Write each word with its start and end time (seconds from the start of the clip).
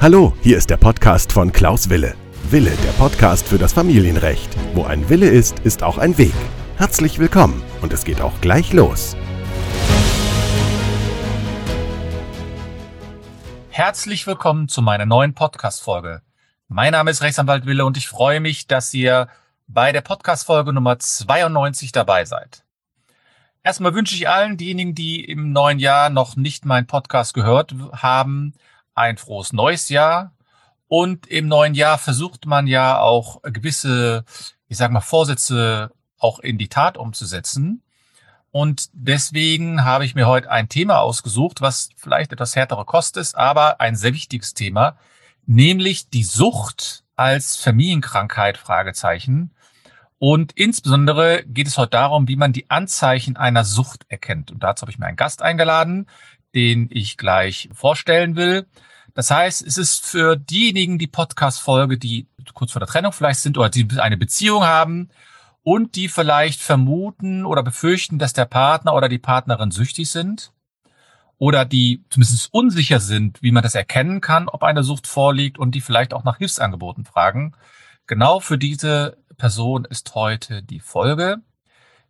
Hallo, 0.00 0.34
hier 0.42 0.58
ist 0.58 0.68
der 0.68 0.76
Podcast 0.76 1.32
von 1.32 1.50
Klaus 1.50 1.88
Wille. 1.88 2.14
Wille, 2.50 2.72
der 2.84 2.92
Podcast 2.92 3.48
für 3.48 3.56
das 3.56 3.72
Familienrecht. 3.72 4.54
Wo 4.74 4.84
ein 4.84 5.08
Wille 5.08 5.28
ist, 5.28 5.60
ist 5.60 5.82
auch 5.82 5.96
ein 5.96 6.18
Weg. 6.18 6.34
Herzlich 6.76 7.18
willkommen 7.18 7.62
und 7.80 7.92
es 7.92 8.04
geht 8.04 8.20
auch 8.20 8.40
gleich 8.40 8.72
los. 8.72 9.16
Herzlich 13.70 14.26
willkommen 14.26 14.68
zu 14.68 14.82
meiner 14.82 15.06
neuen 15.06 15.34
Podcast-Folge. 15.34 16.22
Mein 16.68 16.92
Name 16.92 17.10
ist 17.10 17.22
Rechtsanwalt 17.22 17.66
Wille 17.66 17.84
und 17.84 17.96
ich 17.96 18.08
freue 18.08 18.40
mich, 18.40 18.66
dass 18.66 18.92
ihr 18.94 19.28
bei 19.66 19.92
der 19.92 20.00
Podcast-Folge 20.00 20.72
Nummer 20.72 20.98
92 20.98 21.92
dabei 21.92 22.24
seid. 22.24 22.63
Erstmal 23.64 23.94
wünsche 23.94 24.14
ich 24.14 24.28
allen 24.28 24.58
diejenigen, 24.58 24.94
die 24.94 25.24
im 25.24 25.52
neuen 25.52 25.78
Jahr 25.78 26.10
noch 26.10 26.36
nicht 26.36 26.66
meinen 26.66 26.86
Podcast 26.86 27.32
gehört 27.32 27.74
haben, 27.92 28.52
ein 28.94 29.16
frohes 29.16 29.54
neues 29.54 29.88
Jahr. 29.88 30.32
Und 30.86 31.26
im 31.26 31.48
neuen 31.48 31.74
Jahr 31.74 31.96
versucht 31.96 32.44
man 32.44 32.66
ja 32.66 32.98
auch 32.98 33.40
gewisse, 33.42 34.26
ich 34.68 34.76
sag 34.76 34.90
mal, 34.90 35.00
Vorsätze 35.00 35.92
auch 36.18 36.40
in 36.40 36.58
die 36.58 36.68
Tat 36.68 36.98
umzusetzen. 36.98 37.82
Und 38.50 38.90
deswegen 38.92 39.82
habe 39.82 40.04
ich 40.04 40.14
mir 40.14 40.28
heute 40.28 40.50
ein 40.50 40.68
Thema 40.68 41.00
ausgesucht, 41.00 41.62
was 41.62 41.88
vielleicht 41.96 42.32
etwas 42.32 42.54
härtere 42.54 42.84
Kost 42.84 43.16
ist, 43.16 43.34
aber 43.34 43.80
ein 43.80 43.96
sehr 43.96 44.12
wichtiges 44.12 44.52
Thema, 44.52 44.98
nämlich 45.46 46.10
die 46.10 46.22
Sucht 46.22 47.02
als 47.16 47.56
Familienkrankheit, 47.56 48.58
Fragezeichen. 48.58 49.53
Und 50.26 50.52
insbesondere 50.52 51.44
geht 51.46 51.66
es 51.66 51.76
heute 51.76 51.90
darum, 51.90 52.28
wie 52.28 52.36
man 52.36 52.54
die 52.54 52.70
Anzeichen 52.70 53.36
einer 53.36 53.62
Sucht 53.62 54.06
erkennt. 54.08 54.50
Und 54.50 54.62
dazu 54.62 54.80
habe 54.80 54.90
ich 54.90 54.98
mir 54.98 55.04
einen 55.04 55.18
Gast 55.18 55.42
eingeladen, 55.42 56.06
den 56.54 56.88
ich 56.90 57.18
gleich 57.18 57.68
vorstellen 57.74 58.34
will. 58.34 58.66
Das 59.12 59.30
heißt, 59.30 59.60
es 59.60 59.76
ist 59.76 60.06
für 60.06 60.36
diejenigen 60.36 60.96
die 60.96 61.08
Podcast-Folge, 61.08 61.98
die 61.98 62.26
kurz 62.54 62.72
vor 62.72 62.80
der 62.80 62.88
Trennung 62.88 63.12
vielleicht 63.12 63.40
sind 63.40 63.58
oder 63.58 63.68
die 63.68 63.86
eine 63.98 64.16
Beziehung 64.16 64.64
haben 64.64 65.10
und 65.62 65.94
die 65.94 66.08
vielleicht 66.08 66.62
vermuten 66.62 67.44
oder 67.44 67.62
befürchten, 67.62 68.18
dass 68.18 68.32
der 68.32 68.46
Partner 68.46 68.94
oder 68.94 69.10
die 69.10 69.18
Partnerin 69.18 69.72
süchtig 69.72 70.10
sind 70.10 70.52
oder 71.36 71.66
die 71.66 72.02
zumindest 72.08 72.48
unsicher 72.50 72.98
sind, 72.98 73.42
wie 73.42 73.52
man 73.52 73.62
das 73.62 73.74
erkennen 73.74 74.22
kann, 74.22 74.48
ob 74.48 74.62
eine 74.62 74.84
Sucht 74.84 75.06
vorliegt 75.06 75.58
und 75.58 75.74
die 75.74 75.82
vielleicht 75.82 76.14
auch 76.14 76.24
nach 76.24 76.38
Hilfsangeboten 76.38 77.04
fragen. 77.04 77.54
Genau 78.06 78.40
für 78.40 78.56
diese 78.56 79.18
Person 79.34 79.84
ist 79.84 80.14
heute 80.14 80.62
die 80.62 80.80
Folge. 80.80 81.38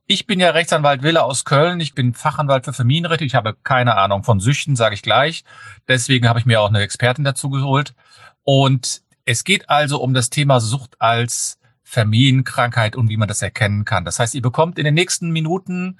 Ich 0.06 0.26
bin 0.26 0.38
ja 0.38 0.50
Rechtsanwalt 0.50 1.02
Wille 1.02 1.24
aus 1.24 1.46
Köln. 1.46 1.80
Ich 1.80 1.94
bin 1.94 2.12
Fachanwalt 2.12 2.66
für 2.66 2.74
Familienrecht. 2.74 3.22
Ich 3.22 3.34
habe 3.34 3.54
keine 3.54 3.96
Ahnung 3.96 4.22
von 4.22 4.38
Süchten, 4.38 4.76
sage 4.76 4.94
ich 4.94 5.02
gleich. 5.02 5.44
Deswegen 5.88 6.28
habe 6.28 6.38
ich 6.38 6.44
mir 6.44 6.60
auch 6.60 6.68
eine 6.68 6.82
Expertin 6.82 7.24
dazu 7.24 7.48
geholt. 7.48 7.94
Und 8.42 9.02
es 9.24 9.44
geht 9.44 9.70
also 9.70 10.02
um 10.02 10.12
das 10.12 10.28
Thema 10.28 10.60
Sucht 10.60 11.00
als 11.00 11.58
Familienkrankheit 11.82 12.96
und 12.96 13.08
wie 13.08 13.16
man 13.16 13.28
das 13.28 13.40
erkennen 13.40 13.86
kann. 13.86 14.04
Das 14.04 14.18
heißt, 14.18 14.34
ihr 14.34 14.42
bekommt 14.42 14.78
in 14.78 14.84
den 14.84 14.94
nächsten 14.94 15.30
Minuten 15.30 15.98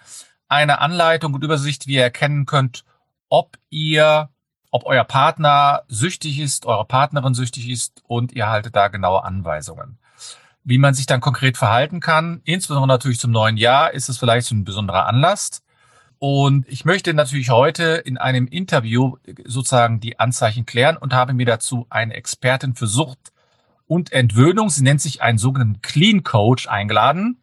eine 0.49 0.81
Anleitung 0.81 1.33
und 1.33 1.43
Übersicht, 1.43 1.87
wie 1.87 1.95
ihr 1.95 2.03
erkennen 2.03 2.45
könnt, 2.45 2.85
ob 3.31 3.57
ihr, 3.71 4.29
ob 4.71 4.85
euer 4.85 5.05
Partner 5.05 5.83
süchtig 5.89 6.41
ist, 6.41 6.67
eure 6.67 6.85
Partnerin 6.85 7.33
süchtig 7.33 7.71
ist 7.71 8.03
und 8.07 8.33
ihr 8.33 8.49
haltet 8.49 8.77
da 8.77 8.89
genaue 8.89 9.25
Anweisungen 9.25 9.99
wie 10.65 10.79
man 10.79 10.95
sich 10.95 11.07
dann 11.07 11.21
konkret 11.21 11.57
verhalten 11.57 12.01
kann. 12.01 12.41
Insbesondere 12.45 12.89
natürlich 12.89 13.21
zum 13.21 13.31
neuen 13.31 13.57
Jahr 13.57 13.93
ist 13.93 14.09
es 14.09 14.19
vielleicht 14.19 14.51
ein 14.51 14.65
besonderer 14.65 15.07
Anlass. 15.07 15.63
Und 16.19 16.67
ich 16.69 16.87
möchte 16.87 17.13
natürlich 17.13 17.51
heute 17.51 17.85
in 18.05 18.17
einem 18.17 18.47
Interview 18.47 19.17
sozusagen 19.45 20.01
die 20.01 20.19
Anzeichen 20.19 20.65
klären 20.65 20.97
und 20.97 21.13
habe 21.13 21.35
mir 21.35 21.45
dazu 21.45 21.87
eine 21.91 22.15
Expertin 22.15 22.75
für 22.75 22.87
Sucht 22.87 23.19
und 23.87 24.13
Entwöhnung, 24.13 24.71
sie 24.71 24.83
nennt 24.83 25.03
sich 25.03 25.21
einen 25.21 25.37
sogenannten 25.37 25.83
Clean 25.83 26.25
Coach, 26.25 26.67
eingeladen. 26.67 27.43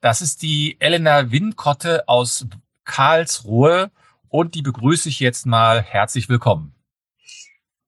Das 0.00 0.20
ist 0.20 0.42
die 0.42 0.76
Elena 0.80 1.30
Winkotte 1.30 2.08
aus 2.08 2.46
Karlsruhe 2.84 3.92
und 4.28 4.56
die 4.56 4.62
begrüße 4.62 5.08
ich 5.08 5.20
jetzt 5.20 5.46
mal 5.46 5.80
herzlich 5.82 6.28
willkommen. 6.28 6.74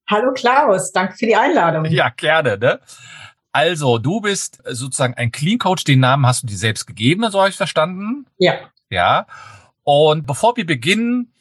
Hallo 0.09 0.33
Klaus, 0.33 0.93
danke 0.93 1.17
für 1.17 1.27
die 1.27 1.37
Einladung. 1.37 1.85
Ja, 1.87 2.11
gerne. 2.11 2.57
Ne? 2.57 2.81
Also, 3.59 3.99
du 3.99 4.21
bist 4.21 4.63
sozusagen 4.65 5.15
ein 5.15 5.33
Clean 5.33 5.59
Coach. 5.59 5.83
Den 5.83 5.99
Namen 5.99 6.25
hast 6.25 6.45
du 6.45 6.47
dir 6.47 6.57
selbst 6.57 6.87
gegeben, 6.87 7.29
so 7.29 7.41
habe 7.41 7.51
ich 7.51 7.57
verstanden. 7.57 8.25
Ja. 8.39 8.53
Ja. 8.89 9.27
Und 9.83 10.29
bevor 10.29 10.57
wir 10.57 10.65
beginnen, 10.65 11.33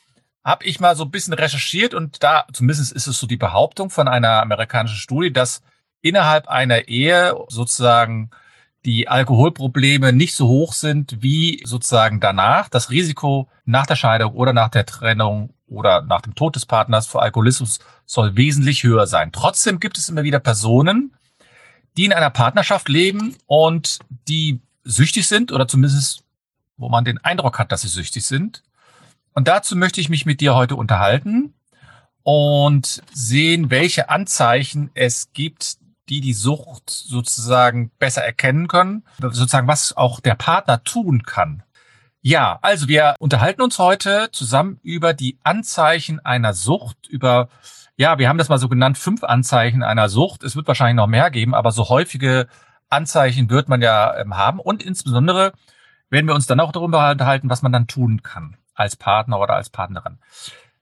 habe 0.44 0.66
ich 0.66 0.80
mal 0.80 0.96
so 0.96 1.04
ein 1.04 1.12
bisschen 1.12 1.36
recherchiert 1.36 1.94
und 1.94 2.24
da, 2.24 2.48
zumindest 2.52 2.92
ist 2.92 3.06
es 3.06 3.20
so 3.20 3.28
die 3.28 3.38
Behauptung 3.38 3.92
von 3.92 4.08
einer 4.08 4.42
amerikanischen 4.42 4.98
Studie, 4.98 5.32
dass 5.32 5.62
innerhalb 6.02 6.48
einer 6.48 6.88
Ehe 6.88 7.36
sozusagen 7.50 8.32
die 8.84 9.08
Alkoholprobleme 9.08 10.12
nicht 10.12 10.34
so 10.34 10.48
hoch 10.48 10.74
sind 10.74 11.22
wie 11.22 11.62
sozusagen 11.66 12.20
danach. 12.20 12.68
Das 12.68 12.90
Risiko 12.90 13.48
nach 13.66 13.86
der 13.86 13.96
Scheidung 13.96 14.34
oder 14.34 14.54
nach 14.54 14.70
der 14.70 14.88
Trennung 14.88 15.54
oder 15.68 16.02
nach 16.02 16.22
dem 16.22 16.34
Tod 16.34 16.56
des 16.56 16.66
Partners 16.66 17.06
für 17.06 17.22
Alkoholismus 17.22 17.78
soll 18.08 18.36
wesentlich 18.36 18.84
höher 18.84 19.06
sein. 19.06 19.32
Trotzdem 19.32 19.80
gibt 19.80 20.00
es 20.00 20.10
immer 20.10 20.24
wieder 20.24 20.40
Personen, 20.40 21.14
die 21.98 22.06
in 22.06 22.14
einer 22.14 22.30
Partnerschaft 22.30 22.90
leben 22.90 23.36
und 23.48 24.00
die 24.28 24.62
süchtig 24.84 25.28
sind 25.28 25.52
oder 25.52 25.68
zumindest, 25.68 26.24
wo 26.78 26.90
man 26.90 27.04
den 27.04 27.18
Eindruck 27.24 27.60
hat, 27.60 27.72
dass 27.72 27.82
sie 27.82 27.88
süchtig 27.88 28.26
sind. 28.26 28.64
Und 29.34 29.48
dazu 29.48 29.76
möchte 29.76 30.00
ich 30.00 30.10
mich 30.10 30.26
mit 30.26 30.40
dir 30.40 30.56
heute 30.56 30.76
unterhalten 30.76 31.54
und 32.24 33.02
sehen, 33.14 33.70
welche 33.70 34.10
Anzeichen 34.10 34.92
es 34.94 35.34
gibt, 35.34 35.78
die 36.10 36.22
die 36.22 36.34
Sucht 36.34 36.90
sozusagen 36.90 37.92
besser 38.00 38.24
erkennen 38.24 38.68
können, 38.68 39.04
sozusagen 39.20 39.68
was 39.68 39.96
auch 39.96 40.20
der 40.20 40.36
Partner 40.36 40.84
tun 40.84 41.24
kann. 41.24 41.64
Ja, 42.22 42.60
also 42.62 42.88
wir 42.88 43.16
unterhalten 43.20 43.62
uns 43.62 43.80
heute 43.80 44.30
zusammen 44.32 44.80
über 44.84 45.14
die 45.14 45.38
Anzeichen 45.44 46.20
einer 46.20 46.54
Sucht, 46.54 47.08
über 47.08 47.50
ja, 47.98 48.20
wir 48.20 48.30
haben 48.30 48.38
das 48.38 48.48
mal 48.48 48.60
so 48.60 48.70
genannt, 48.70 48.98
fünf 48.98 49.24
Anzeichen 49.24 49.84
einer 49.84 50.08
Sucht. 50.08 50.44
Es 50.44 50.56
wird 50.56 50.68
wahrscheinlich 50.68 50.96
noch 50.96 51.08
mehr 51.08 51.32
geben, 51.32 51.56
aber 51.56 51.72
so 51.72 51.90
häufige 51.90 52.48
Anzeichen 52.90 53.50
wird 53.50 53.70
man 53.70 53.82
ja 53.82 54.16
ähm, 54.18 54.38
haben. 54.38 54.60
Und 54.60 54.84
insbesondere 54.84 55.52
werden 56.10 56.28
wir 56.28 56.36
uns 56.36 56.46
dann 56.46 56.60
auch 56.60 56.72
darüber 56.72 57.10
unterhalten, 57.12 57.50
was 57.50 57.64
man 57.64 57.72
dann 57.72 57.88
tun 57.88 58.22
kann 58.22 58.56
als 58.76 58.96
Partner 58.96 59.40
oder 59.40 59.56
als 59.56 59.72
Partnerin. 59.72 60.20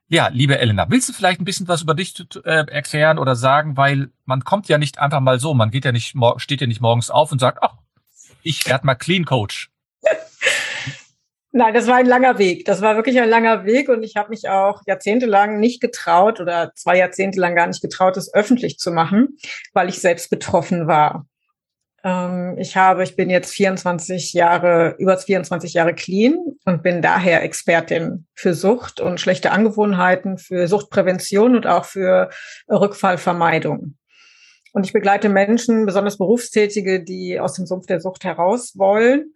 Ja, 0.07 0.27
liebe 0.27 0.59
Elena, 0.59 0.87
willst 0.89 1.09
du 1.09 1.13
vielleicht 1.13 1.39
ein 1.39 1.45
bisschen 1.45 1.67
was 1.67 1.81
über 1.81 1.95
dich 1.95 2.19
äh, 2.43 2.65
erklären 2.67 3.17
oder 3.17 3.35
sagen, 3.35 3.77
weil 3.77 4.11
man 4.25 4.43
kommt 4.43 4.67
ja 4.67 4.77
nicht 4.77 4.99
einfach 4.99 5.21
mal 5.21 5.39
so, 5.39 5.53
man 5.53 5.71
geht 5.71 5.85
ja 5.85 5.91
nicht, 5.91 6.15
steht 6.37 6.61
ja 6.61 6.67
nicht 6.67 6.81
morgens 6.81 7.09
auf 7.09 7.31
und 7.31 7.39
sagt, 7.39 7.63
ach, 7.63 7.77
ich 8.43 8.67
werde 8.67 8.85
mal 8.85 8.95
Clean 8.95 9.25
Coach. 9.25 9.71
Nein, 11.57 11.73
das 11.73 11.87
war 11.87 11.95
ein 11.95 12.05
langer 12.05 12.37
Weg. 12.37 12.65
Das 12.65 12.81
war 12.81 12.97
wirklich 12.97 13.17
ein 13.17 13.29
langer 13.29 13.63
Weg 13.63 13.87
und 13.87 14.03
ich 14.03 14.17
habe 14.17 14.31
mich 14.31 14.49
auch 14.49 14.81
jahrzehntelang 14.87 15.57
nicht 15.57 15.79
getraut 15.79 16.41
oder 16.41 16.73
zwei 16.75 16.97
Jahrzehnte 16.97 17.39
lang 17.39 17.55
gar 17.55 17.65
nicht 17.65 17.81
getraut, 17.81 18.17
es 18.17 18.33
öffentlich 18.33 18.77
zu 18.77 18.91
machen, 18.91 19.37
weil 19.71 19.87
ich 19.87 20.01
selbst 20.01 20.29
betroffen 20.29 20.87
war. 20.87 21.27
Ähm, 22.03 22.57
ich 22.57 22.75
habe, 22.75 23.03
ich 23.03 23.15
bin 23.15 23.29
jetzt 23.29 23.53
24 23.53 24.33
Jahre, 24.33 24.95
über 24.97 25.17
24 25.17 25.73
Jahre 25.73 25.93
clean 25.93 26.35
und 26.65 26.83
bin 26.83 27.01
daher 27.01 27.41
Expertin 27.41 28.27
für 28.33 28.53
Sucht 28.53 28.99
und 28.99 29.21
schlechte 29.21 29.51
Angewohnheiten, 29.51 30.37
für 30.37 30.67
Suchtprävention 30.67 31.55
und 31.55 31.67
auch 31.67 31.85
für 31.85 32.31
Rückfallvermeidung. 32.69 33.95
Und 34.73 34.85
ich 34.85 34.91
begleite 34.91 35.29
Menschen, 35.29 35.85
besonders 35.85 36.17
Berufstätige, 36.17 37.01
die 37.01 37.39
aus 37.39 37.53
dem 37.53 37.65
Sumpf 37.65 37.85
der 37.85 38.01
Sucht 38.01 38.25
heraus 38.25 38.73
wollen, 38.75 39.33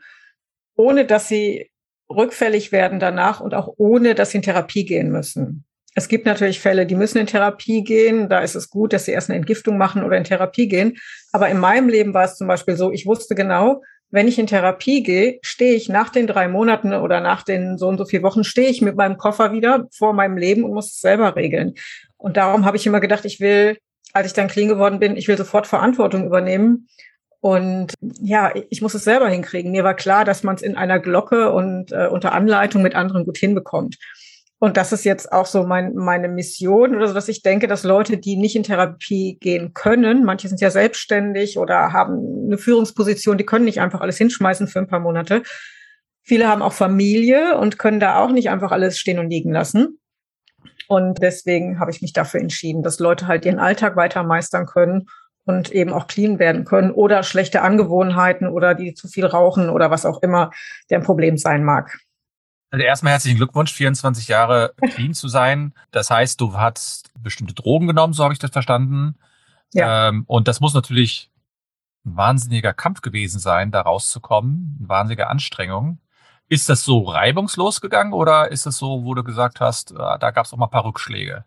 ohne 0.75 1.05
dass 1.05 1.29
sie 1.29 1.71
rückfällig 2.09 2.71
werden 2.71 2.99
danach 2.99 3.39
und 3.39 3.53
auch 3.53 3.73
ohne, 3.77 4.15
dass 4.15 4.31
sie 4.31 4.37
in 4.37 4.43
Therapie 4.43 4.85
gehen 4.85 5.11
müssen. 5.11 5.65
Es 5.95 6.07
gibt 6.07 6.25
natürlich 6.25 6.59
Fälle, 6.59 6.85
die 6.85 6.95
müssen 6.95 7.17
in 7.17 7.27
Therapie 7.27 7.83
gehen. 7.83 8.29
Da 8.29 8.39
ist 8.39 8.55
es 8.55 8.69
gut, 8.69 8.93
dass 8.93 9.05
sie 9.05 9.11
erst 9.11 9.29
eine 9.29 9.37
Entgiftung 9.37 9.77
machen 9.77 10.03
oder 10.03 10.17
in 10.17 10.23
Therapie 10.23 10.67
gehen. 10.67 10.97
Aber 11.31 11.49
in 11.49 11.57
meinem 11.57 11.89
Leben 11.89 12.13
war 12.13 12.25
es 12.25 12.35
zum 12.35 12.47
Beispiel 12.47 12.77
so, 12.77 12.91
ich 12.91 13.05
wusste 13.05 13.35
genau, 13.35 13.81
wenn 14.11 14.27
ich 14.27 14.39
in 14.39 14.47
Therapie 14.47 15.03
gehe, 15.03 15.39
stehe 15.41 15.73
ich 15.73 15.89
nach 15.89 16.09
den 16.09 16.25
drei 16.25 16.47
Monaten 16.47 16.93
oder 16.93 17.19
nach 17.19 17.43
den 17.43 17.77
so 17.77 17.87
und 17.87 17.97
so 17.97 18.05
vier 18.05 18.23
Wochen, 18.23 18.43
stehe 18.43 18.69
ich 18.69 18.81
mit 18.81 18.95
meinem 18.95 19.17
Koffer 19.17 19.51
wieder 19.51 19.87
vor 19.95 20.13
meinem 20.13 20.37
Leben 20.37 20.63
und 20.63 20.73
muss 20.73 20.91
es 20.91 21.01
selber 21.01 21.35
regeln. 21.35 21.75
Und 22.17 22.37
darum 22.37 22.65
habe 22.65 22.77
ich 22.77 22.87
immer 22.87 23.01
gedacht, 23.01 23.25
ich 23.25 23.39
will, 23.39 23.77
als 24.13 24.27
ich 24.27 24.33
dann 24.33 24.47
clean 24.47 24.67
geworden 24.67 24.99
bin, 24.99 25.15
ich 25.15 25.27
will 25.27 25.37
sofort 25.37 25.67
Verantwortung 25.67 26.25
übernehmen 26.25 26.87
und 27.41 27.93
ja, 28.21 28.51
ich 28.69 28.81
muss 28.81 28.93
es 28.93 29.05
selber 29.05 29.29
hinkriegen. 29.29 29.71
Mir 29.71 29.83
war 29.83 29.93
klar, 29.93 30.25
dass 30.25 30.43
man 30.43 30.55
es 30.55 30.61
in 30.61 30.75
einer 30.75 30.99
Glocke 30.99 31.51
und 31.51 31.91
äh, 31.91 32.07
unter 32.07 32.33
Anleitung 32.33 32.81
mit 32.81 32.95
anderen 32.95 33.25
gut 33.25 33.37
hinbekommt. 33.37 33.97
Und 34.61 34.75
das 34.75 34.91
ist 34.91 35.05
jetzt 35.05 35.31
auch 35.31 35.45
so 35.45 35.63
mein, 35.63 35.95
meine 35.95 36.27
Mission 36.27 36.93
oder 36.93 37.07
so, 37.07 37.13
dass 37.13 37.29
ich 37.29 37.41
denke, 37.41 37.67
dass 37.67 37.83
Leute, 37.85 38.17
die 38.17 38.35
nicht 38.35 38.57
in 38.57 38.63
Therapie 38.63 39.37
gehen 39.39 39.73
können, 39.73 40.25
manche 40.25 40.49
sind 40.49 40.59
ja 40.59 40.69
selbstständig 40.69 41.57
oder 41.57 41.93
haben 41.93 42.47
eine 42.47 42.57
Führungsposition, 42.57 43.37
die 43.37 43.45
können 43.45 43.63
nicht 43.63 43.79
einfach 43.79 44.01
alles 44.01 44.17
hinschmeißen 44.17 44.67
für 44.67 44.79
ein 44.79 44.87
paar 44.87 44.99
Monate. 44.99 45.43
Viele 46.23 46.49
haben 46.49 46.61
auch 46.61 46.73
Familie 46.73 47.57
und 47.57 47.79
können 47.79 48.01
da 48.01 48.19
auch 48.19 48.31
nicht 48.31 48.49
einfach 48.49 48.73
alles 48.73 48.99
stehen 48.99 49.17
und 49.17 49.29
liegen 49.29 49.53
lassen. 49.53 49.97
Und 50.89 51.21
deswegen 51.21 51.79
habe 51.79 51.91
ich 51.91 52.01
mich 52.01 52.11
dafür 52.11 52.41
entschieden, 52.41 52.83
dass 52.83 52.99
Leute 52.99 53.27
halt 53.27 53.45
ihren 53.45 53.59
Alltag 53.59 53.95
weiter 53.95 54.23
meistern 54.23 54.65
können 54.65 55.05
und 55.49 55.71
eben 55.71 55.91
auch 55.93 56.05
clean 56.05 56.37
werden 56.37 56.63
können 56.63 56.91
oder 56.91 57.23
schlechte 57.23 57.63
Angewohnheiten 57.63 58.47
oder 58.47 58.75
die 58.75 58.93
zu 58.93 59.07
viel 59.07 59.25
rauchen 59.25 59.69
oder 59.71 59.89
was 59.89 60.05
auch 60.05 60.21
immer 60.21 60.51
der 60.91 60.99
Problem 60.99 61.39
sein 61.39 61.63
mag. 61.63 61.99
Also 62.69 62.85
erstmal 62.85 63.13
herzlichen 63.13 63.37
Glückwunsch, 63.37 63.73
24 63.73 64.27
Jahre 64.27 64.75
clean 64.91 65.15
zu 65.15 65.27
sein. 65.27 65.73
Das 65.89 66.11
heißt, 66.11 66.39
du 66.39 66.53
hast 66.53 67.11
bestimmte 67.19 67.55
Drogen 67.55 67.87
genommen, 67.87 68.13
so 68.13 68.23
habe 68.23 68.33
ich 68.33 68.37
das 68.37 68.51
verstanden. 68.51 69.15
Ja. 69.73 70.09
Ähm, 70.09 70.23
und 70.27 70.47
das 70.47 70.59
muss 70.59 70.75
natürlich 70.75 71.31
ein 72.05 72.15
wahnsinniger 72.15 72.73
Kampf 72.73 73.01
gewesen 73.01 73.39
sein, 73.39 73.71
da 73.71 73.81
rauszukommen, 73.81 74.77
eine 74.79 74.87
wahnsinnige 74.87 75.29
Anstrengung. 75.29 75.97
Ist 76.47 76.69
das 76.69 76.83
so 76.83 77.05
reibungslos 77.05 77.81
gegangen 77.81 78.13
oder 78.13 78.51
ist 78.51 78.67
es 78.67 78.77
so, 78.77 79.03
wo 79.03 79.15
du 79.15 79.23
gesagt 79.23 79.61
hast, 79.61 79.99
ah, 79.99 80.19
da 80.19 80.29
gab 80.29 80.45
es 80.45 80.53
auch 80.53 80.57
mal 80.57 80.67
ein 80.67 80.71
paar 80.71 80.85
Rückschläge? 80.85 81.43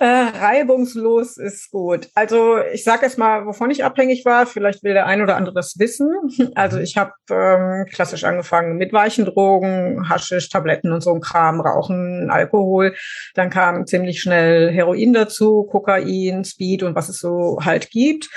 Äh, 0.00 0.04
reibungslos 0.04 1.38
ist 1.38 1.72
gut. 1.72 2.08
Also 2.14 2.58
ich 2.72 2.84
sage 2.84 3.06
jetzt 3.06 3.18
mal, 3.18 3.46
wovon 3.46 3.70
ich 3.70 3.84
abhängig 3.84 4.24
war. 4.24 4.46
Vielleicht 4.46 4.84
will 4.84 4.94
der 4.94 5.06
ein 5.06 5.22
oder 5.22 5.36
andere 5.36 5.54
das 5.54 5.78
wissen. 5.78 6.08
Also 6.54 6.76
mhm. 6.76 6.84
ich 6.84 6.96
habe 6.96 7.12
ähm, 7.30 7.86
klassisch 7.90 8.24
angefangen 8.24 8.76
mit 8.76 8.92
weichen 8.92 9.24
Drogen, 9.24 10.08
Haschisch, 10.08 10.50
Tabletten 10.50 10.92
und 10.92 11.02
so 11.02 11.12
ein 11.12 11.20
Kram, 11.20 11.60
Rauchen, 11.60 12.30
Alkohol. 12.30 12.94
Dann 13.34 13.50
kam 13.50 13.86
ziemlich 13.86 14.20
schnell 14.20 14.70
Heroin 14.70 15.12
dazu, 15.12 15.64
Kokain, 15.64 16.44
Speed 16.44 16.84
und 16.84 16.94
was 16.94 17.08
es 17.08 17.18
so 17.18 17.58
halt 17.62 17.90
gibt. 17.90 18.28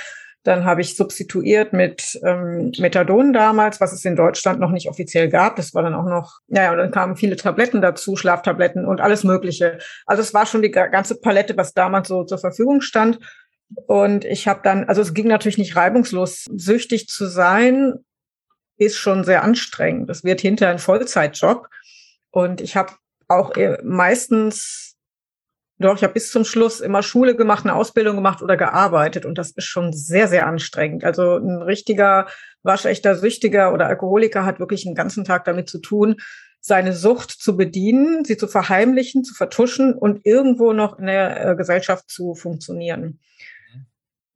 Dann 0.44 0.66
habe 0.66 0.82
ich 0.82 0.96
substituiert 0.96 1.72
mit 1.72 2.20
ähm, 2.26 2.72
Methadon 2.80 3.32
damals, 3.32 3.80
was 3.80 3.94
es 3.94 4.04
in 4.06 4.16
Deutschland 4.16 4.60
noch 4.60 4.72
nicht 4.72 4.90
offiziell 4.90 5.30
gab. 5.30 5.56
Das 5.56 5.74
war 5.76 5.84
dann 5.84 5.94
auch 5.94 6.06
noch, 6.06 6.40
naja, 6.48 6.72
und 6.72 6.78
dann 6.80 6.92
kamen 6.92 7.16
viele 7.16 7.36
Tabletten 7.36 7.82
dazu, 7.82 8.16
Schlaftabletten 8.16 8.86
und 8.86 9.02
alles 9.02 9.24
Mögliche. 9.24 9.78
Also 10.08 10.22
es 10.22 10.34
war 10.34 10.48
schon 10.48 10.64
die 10.64 10.72
ganze 10.72 11.20
Palette, 11.20 11.56
was 11.58 11.74
damals 11.74 12.08
so 12.08 12.24
zur 12.24 12.40
Verfügung 12.40 12.82
stand. 12.82 13.20
Und 13.88 14.26
ich 14.26 14.48
habe 14.48 14.62
dann, 14.64 14.86
also 14.86 15.02
es 15.02 15.14
ging 15.14 15.28
natürlich 15.28 15.58
nicht 15.58 15.76
reibungslos. 15.76 16.46
Süchtig 16.56 17.08
zu 17.08 17.28
sein 17.28 17.94
ist 18.78 18.98
schon 18.98 19.24
sehr 19.24 19.44
anstrengend. 19.44 20.10
Das 20.10 20.24
wird 20.24 20.42
hinter 20.42 20.70
ein 20.70 20.80
Vollzeitjob. 20.80 21.68
Und 22.32 22.62
ich 22.62 22.76
habe 22.76 22.94
auch 23.28 23.56
äh, 23.56 23.78
meistens 23.84 24.91
doch, 25.82 25.96
ich 25.96 26.04
habe 26.04 26.14
bis 26.14 26.32
zum 26.32 26.46
Schluss 26.46 26.80
immer 26.80 27.04
Schule 27.04 27.36
gemacht, 27.36 27.66
eine 27.66 27.76
Ausbildung 27.76 28.16
gemacht 28.16 28.42
oder 28.42 28.58
gearbeitet 28.58 29.26
und 29.26 29.38
das 29.38 29.52
ist 29.52 29.66
schon 29.66 29.94
sehr, 29.94 30.28
sehr 30.28 30.48
anstrengend. 30.48 31.04
Also 31.04 31.38
ein 31.38 31.62
richtiger, 31.62 32.28
waschechter 32.64 33.16
Süchtiger 33.16 33.74
oder 33.74 33.88
Alkoholiker 33.88 34.46
hat 34.46 34.60
wirklich 34.60 34.86
einen 34.86 34.96
ganzen 34.96 35.24
Tag 35.24 35.46
damit 35.46 35.70
zu 35.70 35.80
tun, 35.80 36.18
seine 36.62 36.94
Sucht 36.94 37.32
zu 37.32 37.58
bedienen, 37.58 38.24
sie 38.24 38.38
zu 38.38 38.48
verheimlichen, 38.48 39.24
zu 39.24 39.34
vertuschen 39.34 39.94
und 39.94 40.26
irgendwo 40.26 40.74
noch 40.74 41.00
in 41.00 41.08
der 41.08 41.46
äh, 41.46 41.56
Gesellschaft 41.56 42.10
zu 42.10 42.36
funktionieren. 42.36 43.20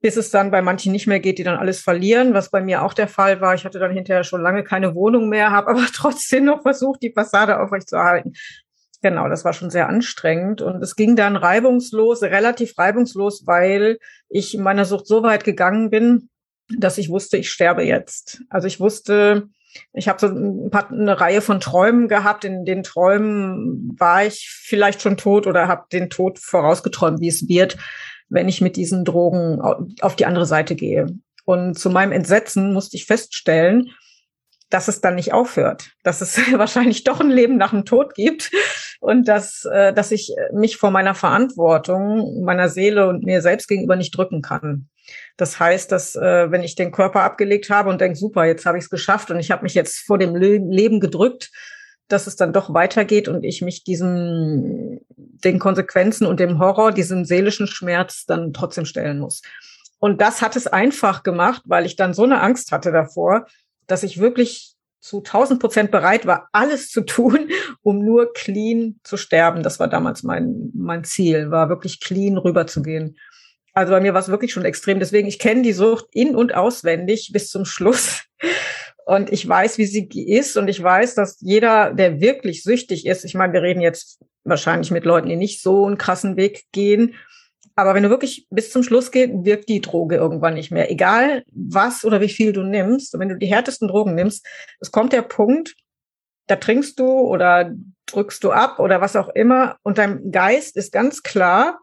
Bis 0.00 0.16
es 0.16 0.30
dann 0.30 0.50
bei 0.50 0.60
manchen 0.60 0.92
nicht 0.92 1.06
mehr 1.06 1.20
geht, 1.20 1.38
die 1.38 1.44
dann 1.44 1.56
alles 1.56 1.80
verlieren, 1.80 2.34
was 2.34 2.50
bei 2.50 2.60
mir 2.60 2.82
auch 2.82 2.94
der 2.94 3.08
Fall 3.08 3.40
war. 3.40 3.54
Ich 3.54 3.64
hatte 3.64 3.78
dann 3.78 3.92
hinterher 3.92 4.24
schon 4.24 4.42
lange 4.42 4.64
keine 4.64 4.94
Wohnung 4.94 5.28
mehr, 5.28 5.52
habe 5.52 5.70
aber 5.70 5.86
trotzdem 5.94 6.44
noch 6.44 6.62
versucht, 6.62 7.02
die 7.02 7.12
Fassade 7.12 7.60
aufrechtzuerhalten. 7.60 8.34
Genau, 9.02 9.28
das 9.28 9.44
war 9.44 9.52
schon 9.52 9.70
sehr 9.70 9.88
anstrengend 9.88 10.62
und 10.62 10.82
es 10.82 10.96
ging 10.96 11.16
dann 11.16 11.36
reibungslos, 11.36 12.22
relativ 12.22 12.78
reibungslos, 12.78 13.46
weil 13.46 13.98
ich 14.28 14.54
in 14.54 14.62
meiner 14.62 14.84
Sucht 14.84 15.06
so 15.06 15.22
weit 15.22 15.44
gegangen 15.44 15.90
bin, 15.90 16.30
dass 16.76 16.98
ich 16.98 17.10
wusste, 17.10 17.36
ich 17.36 17.50
sterbe 17.50 17.82
jetzt. 17.82 18.42
Also 18.48 18.66
ich 18.66 18.80
wusste, 18.80 19.48
ich 19.92 20.08
habe 20.08 20.18
so 20.18 20.26
ein 20.26 20.70
paar, 20.70 20.90
eine 20.90 21.20
Reihe 21.20 21.40
von 21.40 21.60
Träumen 21.60 22.08
gehabt. 22.08 22.44
In 22.44 22.64
den 22.64 22.82
Träumen 22.82 23.94
war 23.98 24.24
ich 24.24 24.48
vielleicht 24.50 25.02
schon 25.02 25.16
tot 25.16 25.46
oder 25.46 25.68
habe 25.68 25.84
den 25.92 26.10
Tod 26.10 26.38
vorausgeträumt, 26.38 27.20
wie 27.20 27.28
es 27.28 27.48
wird, 27.48 27.76
wenn 28.28 28.48
ich 28.48 28.60
mit 28.60 28.76
diesen 28.76 29.04
Drogen 29.04 29.60
auf 30.00 30.16
die 30.16 30.26
andere 30.26 30.46
Seite 30.46 30.74
gehe. 30.74 31.06
Und 31.44 31.78
zu 31.78 31.90
meinem 31.90 32.12
Entsetzen 32.12 32.72
musste 32.72 32.96
ich 32.96 33.06
feststellen, 33.06 33.90
dass 34.70 34.88
es 34.88 35.00
dann 35.00 35.14
nicht 35.14 35.32
aufhört, 35.32 35.90
dass 36.02 36.20
es 36.20 36.36
wahrscheinlich 36.52 37.04
doch 37.04 37.20
ein 37.20 37.30
Leben 37.30 37.56
nach 37.56 37.70
dem 37.70 37.84
Tod 37.84 38.14
gibt 38.14 38.50
und 39.00 39.28
dass, 39.28 39.64
äh, 39.64 39.92
dass 39.92 40.10
ich 40.10 40.34
mich 40.52 40.76
vor 40.76 40.90
meiner 40.90 41.14
Verantwortung, 41.14 42.42
meiner 42.42 42.68
Seele 42.68 43.08
und 43.08 43.24
mir 43.24 43.42
selbst 43.42 43.68
gegenüber 43.68 43.96
nicht 43.96 44.16
drücken 44.16 44.42
kann. 44.42 44.88
Das 45.36 45.60
heißt, 45.60 45.92
dass 45.92 46.16
äh, 46.16 46.50
wenn 46.50 46.62
ich 46.62 46.74
den 46.74 46.90
Körper 46.90 47.22
abgelegt 47.22 47.70
habe 47.70 47.90
und 47.90 48.00
denke, 48.00 48.18
super, 48.18 48.44
jetzt 48.44 48.66
habe 48.66 48.78
ich 48.78 48.84
es 48.84 48.90
geschafft 48.90 49.30
und 49.30 49.38
ich 49.38 49.50
habe 49.50 49.62
mich 49.62 49.74
jetzt 49.74 49.98
vor 49.98 50.18
dem 50.18 50.34
Le 50.34 50.56
Leben 50.56 50.98
gedrückt, 50.98 51.50
dass 52.08 52.26
es 52.26 52.36
dann 52.36 52.52
doch 52.52 52.72
weitergeht 52.72 53.28
und 53.28 53.44
ich 53.44 53.62
mich 53.62 53.84
diesen 53.84 55.00
den 55.16 55.58
Konsequenzen 55.58 56.26
und 56.26 56.40
dem 56.40 56.58
Horror, 56.58 56.92
diesem 56.92 57.24
seelischen 57.24 57.66
Schmerz 57.66 58.24
dann 58.26 58.52
trotzdem 58.52 58.84
stellen 58.84 59.18
muss. 59.18 59.42
Und 59.98 60.20
das 60.20 60.42
hat 60.42 60.56
es 60.56 60.66
einfach 60.66 61.22
gemacht, 61.22 61.62
weil 61.66 61.86
ich 61.86 61.96
dann 61.96 62.14
so 62.14 62.24
eine 62.24 62.40
Angst 62.40 62.72
hatte 62.72 62.92
davor, 62.92 63.46
dass 63.86 64.02
ich 64.02 64.18
wirklich 64.18 64.76
zu 65.00 65.18
1000 65.18 65.60
Prozent 65.60 65.90
bereit 65.90 66.26
war, 66.26 66.48
alles 66.52 66.90
zu 66.90 67.02
tun, 67.02 67.50
um 67.82 68.04
nur 68.04 68.32
clean 68.32 68.98
zu 69.04 69.16
sterben. 69.16 69.62
Das 69.62 69.78
war 69.78 69.88
damals 69.88 70.22
mein, 70.22 70.70
mein 70.74 71.04
Ziel, 71.04 71.50
war 71.50 71.68
wirklich 71.68 72.00
clean 72.00 72.38
rüberzugehen. 72.38 73.16
Also 73.72 73.92
bei 73.92 74.00
mir 74.00 74.14
war 74.14 74.20
es 74.20 74.28
wirklich 74.28 74.52
schon 74.52 74.64
extrem. 74.64 74.98
Deswegen, 74.98 75.28
ich 75.28 75.38
kenne 75.38 75.62
die 75.62 75.72
Sucht 75.72 76.06
in- 76.10 76.34
und 76.34 76.54
auswendig 76.54 77.30
bis 77.32 77.50
zum 77.50 77.64
Schluss. 77.64 78.22
Und 79.08 79.32
ich 79.32 79.48
weiß, 79.48 79.78
wie 79.78 79.86
sie 79.86 80.08
ist. 80.08 80.56
Und 80.56 80.66
ich 80.66 80.82
weiß, 80.82 81.14
dass 81.14 81.38
jeder, 81.40 81.94
der 81.94 82.20
wirklich 82.20 82.64
süchtig 82.64 83.06
ist, 83.06 83.24
ich 83.24 83.34
meine, 83.34 83.52
wir 83.52 83.62
reden 83.62 83.80
jetzt 83.80 84.18
wahrscheinlich 84.42 84.90
mit 84.90 85.04
Leuten, 85.04 85.28
die 85.28 85.36
nicht 85.36 85.62
so 85.62 85.86
einen 85.86 85.96
krassen 85.96 86.36
Weg 86.36 86.64
gehen, 86.72 87.14
aber 87.76 87.94
wenn 87.94 88.02
du 88.02 88.10
wirklich 88.10 88.46
bis 88.50 88.72
zum 88.72 88.82
Schluss 88.82 89.10
gehst, 89.10 89.32
wirkt 89.44 89.68
die 89.68 89.82
Droge 89.82 90.16
irgendwann 90.16 90.54
nicht 90.54 90.70
mehr. 90.70 90.90
Egal 90.90 91.44
was 91.52 92.04
oder 92.04 92.22
wie 92.22 92.30
viel 92.30 92.52
du 92.52 92.62
nimmst. 92.62 93.16
wenn 93.18 93.28
du 93.28 93.36
die 93.36 93.46
härtesten 93.46 93.88
Drogen 93.88 94.14
nimmst, 94.14 94.46
es 94.80 94.90
kommt 94.90 95.12
der 95.12 95.22
Punkt, 95.22 95.74
da 96.46 96.56
trinkst 96.56 96.98
du 96.98 97.06
oder 97.06 97.70
drückst 98.06 98.42
du 98.42 98.50
ab 98.50 98.78
oder 98.78 99.00
was 99.00 99.14
auch 99.14 99.28
immer 99.28 99.76
und 99.82 99.98
dein 99.98 100.30
Geist 100.30 100.76
ist 100.76 100.90
ganz 100.90 101.22
klar 101.22 101.80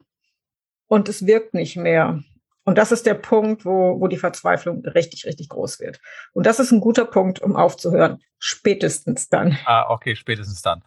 und 0.87 1.09
es 1.09 1.27
wirkt 1.27 1.53
nicht 1.53 1.77
mehr. 1.77 2.23
Und 2.65 2.77
das 2.77 2.91
ist 2.91 3.05
der 3.05 3.13
Punkt, 3.13 3.65
wo, 3.65 3.99
wo 3.99 4.07
die 4.07 4.17
Verzweiflung 4.17 4.85
richtig, 4.85 5.25
richtig 5.25 5.49
groß 5.49 5.79
wird. 5.79 5.99
Und 6.31 6.45
das 6.45 6.59
ist 6.59 6.71
ein 6.71 6.79
guter 6.79 7.05
Punkt, 7.05 7.41
um 7.41 7.55
aufzuhören. 7.55 8.21
Spätestens 8.39 9.27
dann. 9.27 9.57
Ah, 9.65 9.89
okay, 9.89 10.15
spätestens 10.15 10.61
dann. 10.61 10.81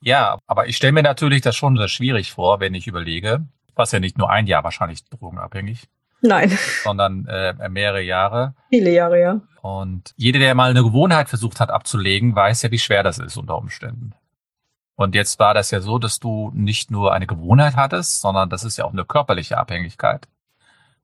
ja, 0.00 0.38
aber 0.46 0.68
ich 0.68 0.76
stelle 0.76 0.92
mir 0.92 1.02
natürlich 1.02 1.42
das 1.42 1.54
schon 1.54 1.76
sehr 1.76 1.88
schwierig 1.88 2.32
vor, 2.32 2.60
wenn 2.60 2.74
ich 2.74 2.86
überlege, 2.86 3.46
warst 3.74 3.92
ja 3.92 4.00
nicht 4.00 4.18
nur 4.18 4.30
ein 4.30 4.46
Jahr 4.46 4.64
wahrscheinlich 4.64 5.04
drogenabhängig. 5.04 5.88
Nein. 6.20 6.56
Sondern 6.84 7.26
äh, 7.26 7.68
mehrere 7.68 8.02
Jahre. 8.02 8.54
Viele 8.70 8.92
Jahre, 8.92 9.20
ja. 9.20 9.40
Und 9.60 10.14
jeder, 10.16 10.38
der 10.38 10.54
mal 10.54 10.70
eine 10.70 10.82
Gewohnheit 10.82 11.28
versucht 11.28 11.60
hat 11.60 11.70
abzulegen, 11.70 12.34
weiß 12.34 12.62
ja, 12.62 12.70
wie 12.70 12.78
schwer 12.78 13.02
das 13.02 13.18
ist 13.18 13.36
unter 13.36 13.56
Umständen. 13.56 14.12
Und 14.94 15.14
jetzt 15.14 15.38
war 15.38 15.54
das 15.54 15.70
ja 15.70 15.80
so, 15.80 15.98
dass 15.98 16.20
du 16.20 16.52
nicht 16.54 16.90
nur 16.90 17.12
eine 17.12 17.26
Gewohnheit 17.26 17.76
hattest, 17.76 18.20
sondern 18.20 18.50
das 18.50 18.64
ist 18.64 18.76
ja 18.76 18.84
auch 18.84 18.92
eine 18.92 19.04
körperliche 19.04 19.58
Abhängigkeit. 19.58 20.28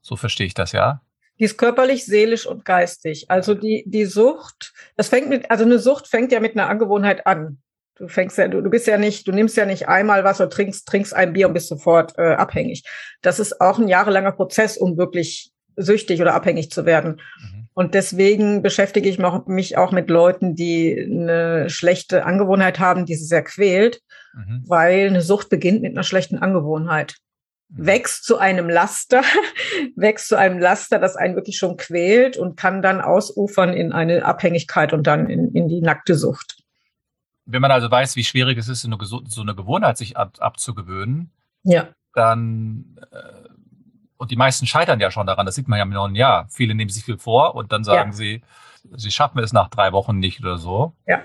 So 0.01 0.17
verstehe 0.17 0.47
ich 0.47 0.55
das 0.55 0.73
ja. 0.73 1.01
Die 1.39 1.45
ist 1.45 1.57
körperlich, 1.57 2.05
seelisch 2.05 2.47
und 2.47 2.65
geistig. 2.65 3.31
Also 3.31 3.55
die, 3.55 3.85
die 3.87 4.07
Sucht, 4.07 4.73
das 4.97 5.09
fängt 5.09 5.29
mit, 5.29 5.51
also 5.51 5.65
eine 5.65 5.79
Sucht 5.79 6.09
fängt 6.09 6.33
ja 6.33 6.41
mit 6.41 6.57
einer 6.57 6.69
Angewohnheit 6.69 7.27
an. 7.27 7.59
Du 7.99 8.07
fängst 8.07 8.39
ja, 8.39 8.49
du, 8.49 8.61
du 8.61 8.71
bist 8.71 8.87
ja 8.87 8.97
nicht, 8.97 9.27
du 9.27 9.33
nimmst 9.33 9.57
ja 9.57 9.67
nicht 9.67 9.89
einmal 9.89 10.23
was 10.23 10.41
oder 10.41 10.51
trinkst, 10.51 10.87
trinkst 10.87 11.15
ein 11.15 11.33
Bier 11.33 11.49
und 11.49 11.55
bist 11.55 11.69
sofort 11.69 12.17
äh, 12.17 12.35
abhängig. 12.35 12.85
Das 13.23 13.41
ist 13.41 13.61
auch 13.61 13.79
ein 13.79 13.89
jahrelanger 13.89 14.33
Prozess, 14.33 14.77
um 14.77 14.97
wirklich 14.97 15.53
süchtig 15.77 16.21
oder 16.21 16.35
abhängig 16.35 16.71
zu 16.71 16.87
werden. 16.87 17.21
Mhm. 17.41 17.69
Und 17.75 17.95
deswegen 17.95 18.63
beschäftige 18.63 19.09
ich 19.09 19.19
mich 19.47 19.77
auch 19.77 19.93
mit 19.93 20.11
Leuten, 20.11 20.55
die 20.55 20.99
eine 21.01 21.71
schlechte 21.71 22.25
Angewohnheit 22.25 22.81
haben, 22.81 23.07
die 23.07 23.15
sie 23.15 23.25
sehr 23.25 23.45
quält, 23.45 24.01
mhm. 24.35 24.65
weil 24.67 25.09
eine 25.09 25.23
Sucht 25.23 25.49
beginnt 25.49 25.83
mit 25.83 25.93
einer 25.93 26.03
schlechten 26.03 26.39
Angewohnheit. 26.39 27.15
Mhm. 27.69 27.87
Wächst 27.87 28.25
zu 28.25 28.39
einem 28.39 28.69
Laster, 28.69 29.23
wächst 29.97 30.29
zu 30.29 30.37
einem 30.37 30.59
Laster, 30.59 30.99
das 30.99 31.17
einen 31.17 31.37
wirklich 31.37 31.57
schon 31.57 31.77
quält 31.77 32.37
und 32.37 32.57
kann 32.57 32.83
dann 32.83 33.01
ausufern 33.01 33.73
in 33.73 33.93
eine 33.93 34.25
Abhängigkeit 34.25 34.93
und 34.93 35.07
dann 35.07 35.31
in, 35.31 35.53
in 35.53 35.69
die 35.69 35.81
nackte 35.81 36.15
Sucht. 36.15 36.57
Wenn 37.51 37.63
man 37.63 37.71
also 37.71 37.91
weiß, 37.91 38.15
wie 38.17 38.25
schwierig 38.25 38.59
es 38.59 38.69
ist, 38.69 38.83
so 38.83 38.89
eine, 38.89 38.99
so 39.05 39.41
eine 39.41 39.55
Gewohnheit 39.55 39.97
sich 39.97 40.17
ab, 40.17 40.35
abzugewöhnen, 40.39 41.31
ja. 41.65 41.89
dann 42.15 42.99
äh, 43.11 43.49
und 44.19 44.31
die 44.31 44.37
meisten 44.37 44.67
scheitern 44.67 45.01
ja 45.01 45.11
schon 45.11 45.27
daran, 45.27 45.47
das 45.47 45.55
sieht 45.55 45.69
man 45.69 45.79
ja 45.79 45.85
im 45.85 45.91
neuen 45.91 46.15
Jahr. 46.15 46.47
Viele 46.51 46.75
nehmen 46.75 46.91
sich 46.91 47.05
viel 47.05 47.19
vor 47.19 47.55
und 47.55 47.73
dann 47.73 47.85
sagen 47.85 48.11
ja. 48.11 48.17
sie, 48.17 48.43
sie 48.97 49.11
schaffen 49.11 49.39
es 49.39 49.53
nach 49.53 49.69
drei 49.69 49.93
Wochen 49.93 50.19
nicht 50.19 50.41
oder 50.41 50.59
so. 50.59 50.93
Ja. 51.07 51.23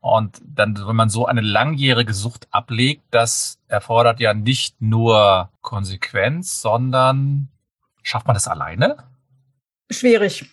Und 0.00 0.40
dann, 0.42 0.76
wenn 0.86 0.96
man 0.96 1.10
so 1.10 1.26
eine 1.26 1.42
langjährige 1.42 2.14
Sucht 2.14 2.48
ablegt, 2.50 3.02
das 3.10 3.60
erfordert 3.68 4.20
ja 4.20 4.32
nicht 4.32 4.80
nur 4.80 5.50
Konsequenz, 5.60 6.62
sondern 6.62 7.48
schafft 8.02 8.26
man 8.26 8.34
das 8.34 8.48
alleine? 8.48 8.96
Schwierig. 9.90 10.46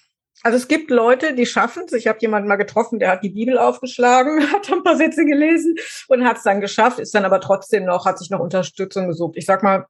Also 0.45 0.57
es 0.57 0.67
gibt 0.67 0.91
Leute, 0.91 1.33
die 1.33 1.47
schaffen 1.47 1.85
es. 1.87 1.93
Ich 1.93 2.05
habe 2.05 2.19
jemanden 2.21 2.47
mal 2.47 2.55
getroffen, 2.55 2.99
der 2.99 3.09
hat 3.09 3.23
die 3.23 3.31
Bibel 3.31 3.57
aufgeschlagen, 3.57 4.43
hat 4.53 4.71
ein 4.71 4.83
paar 4.83 4.95
Sätze 4.95 5.25
gelesen 5.25 5.75
und 6.07 6.23
hat 6.23 6.37
es 6.37 6.43
dann 6.43 6.61
geschafft, 6.61 6.99
ist 6.99 7.15
dann 7.15 7.25
aber 7.25 7.41
trotzdem 7.41 7.85
noch, 7.85 8.05
hat 8.05 8.19
sich 8.19 8.29
noch 8.29 8.41
Unterstützung 8.41 9.07
gesucht. 9.07 9.37
Ich 9.37 9.47
sag 9.47 9.63
mal, 9.63 9.87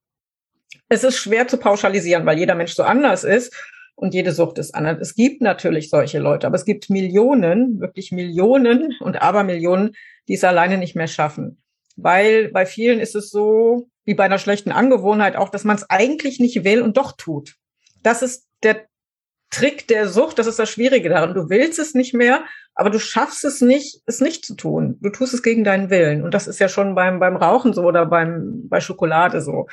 es 0.87 1.03
ist 1.03 1.17
schwer 1.17 1.49
zu 1.49 1.57
pauschalisieren, 1.57 2.25
weil 2.25 2.39
jeder 2.39 2.55
Mensch 2.55 2.73
so 2.73 2.83
anders 2.83 3.25
ist 3.25 3.53
und 3.95 4.13
jede 4.13 4.31
Sucht 4.31 4.57
ist 4.57 4.73
anders. 4.73 4.97
Es 5.01 5.15
gibt 5.15 5.41
natürlich 5.41 5.89
solche 5.89 6.19
Leute, 6.19 6.47
aber 6.47 6.55
es 6.55 6.63
gibt 6.63 6.89
Millionen, 6.89 7.81
wirklich 7.81 8.13
Millionen 8.13 8.95
und 9.01 9.21
Abermillionen, 9.21 9.93
die 10.29 10.35
es 10.35 10.45
alleine 10.45 10.77
nicht 10.77 10.95
mehr 10.95 11.07
schaffen. 11.07 11.61
Weil 11.97 12.47
bei 12.47 12.65
vielen 12.65 13.01
ist 13.01 13.15
es 13.15 13.29
so, 13.29 13.89
wie 14.05 14.13
bei 14.13 14.23
einer 14.23 14.39
schlechten 14.39 14.71
Angewohnheit 14.71 15.35
auch, 15.35 15.49
dass 15.49 15.65
man 15.65 15.75
es 15.75 15.89
eigentlich 15.89 16.39
nicht 16.39 16.63
will 16.63 16.81
und 16.81 16.95
doch 16.95 17.11
tut. 17.11 17.55
Das 18.03 18.21
ist 18.21 18.47
der 18.63 18.85
Trick 19.49 19.87
der 19.87 20.09
Sucht, 20.09 20.39
das 20.39 20.47
ist 20.47 20.59
das 20.59 20.69
Schwierige 20.69 21.09
daran. 21.09 21.33
Du 21.33 21.49
willst 21.49 21.79
es 21.79 21.93
nicht 21.93 22.13
mehr, 22.13 22.43
aber 22.73 22.89
du 22.89 22.99
schaffst 22.99 23.45
es 23.45 23.61
nicht, 23.61 24.01
es 24.05 24.19
nicht 24.19 24.45
zu 24.45 24.55
tun. 24.55 24.97
Du 25.01 25.09
tust 25.09 25.33
es 25.33 25.43
gegen 25.43 25.63
deinen 25.63 25.89
Willen. 25.89 26.23
Und 26.23 26.33
das 26.33 26.47
ist 26.47 26.59
ja 26.59 26.67
schon 26.67 26.95
beim, 26.95 27.19
beim 27.19 27.37
Rauchen 27.37 27.73
so 27.73 27.83
oder 27.83 28.05
beim, 28.05 28.67
bei 28.67 28.81
Schokolade 28.81 29.41
so. 29.41 29.67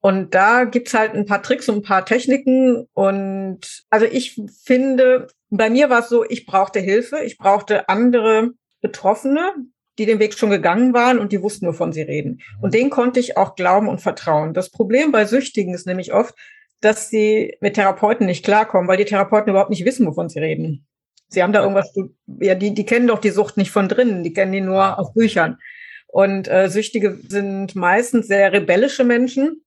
Und 0.00 0.34
da 0.34 0.64
gibt's 0.64 0.94
halt 0.94 1.14
ein 1.14 1.26
paar 1.26 1.42
Tricks 1.42 1.68
und 1.68 1.76
ein 1.76 1.82
paar 1.82 2.06
Techniken. 2.06 2.88
Und 2.94 3.84
also 3.90 4.06
ich 4.06 4.40
finde, 4.64 5.28
bei 5.50 5.68
mir 5.68 5.90
war 5.90 6.00
es 6.00 6.08
so, 6.08 6.24
ich 6.24 6.46
brauchte 6.46 6.80
Hilfe, 6.80 7.18
ich 7.22 7.36
brauchte 7.36 7.88
andere 7.88 8.52
Betroffene, 8.80 9.52
die 9.98 10.06
den 10.06 10.18
Weg 10.18 10.32
schon 10.32 10.48
gegangen 10.48 10.94
waren 10.94 11.18
und 11.18 11.32
die 11.32 11.42
wussten, 11.42 11.66
wovon 11.66 11.92
sie 11.92 12.00
reden. 12.00 12.40
Und 12.62 12.72
denen 12.72 12.88
konnte 12.88 13.20
ich 13.20 13.36
auch 13.36 13.54
glauben 13.54 13.88
und 13.88 14.00
vertrauen. 14.00 14.54
Das 14.54 14.70
Problem 14.70 15.12
bei 15.12 15.26
Süchtigen 15.26 15.74
ist 15.74 15.86
nämlich 15.86 16.14
oft, 16.14 16.34
dass 16.80 17.10
sie 17.10 17.56
mit 17.60 17.74
Therapeuten 17.74 18.26
nicht 18.26 18.44
klarkommen, 18.44 18.88
weil 18.88 18.96
die 18.96 19.04
Therapeuten 19.04 19.50
überhaupt 19.50 19.70
nicht 19.70 19.84
wissen, 19.84 20.06
wovon 20.06 20.28
sie 20.28 20.38
reden. 20.38 20.86
Sie 21.28 21.42
haben 21.42 21.52
da 21.52 21.60
irgendwas, 21.60 21.94
ja, 22.40 22.54
die, 22.54 22.74
die 22.74 22.86
kennen 22.86 23.06
doch 23.06 23.20
die 23.20 23.30
Sucht 23.30 23.56
nicht 23.56 23.70
von 23.70 23.88
drinnen, 23.88 24.24
die 24.24 24.32
kennen 24.32 24.52
die 24.52 24.60
nur 24.60 24.98
aus 24.98 25.12
Büchern. 25.14 25.58
Und 26.08 26.48
äh, 26.48 26.68
Süchtige 26.68 27.18
sind 27.28 27.76
meistens 27.76 28.26
sehr 28.26 28.52
rebellische 28.52 29.04
Menschen 29.04 29.62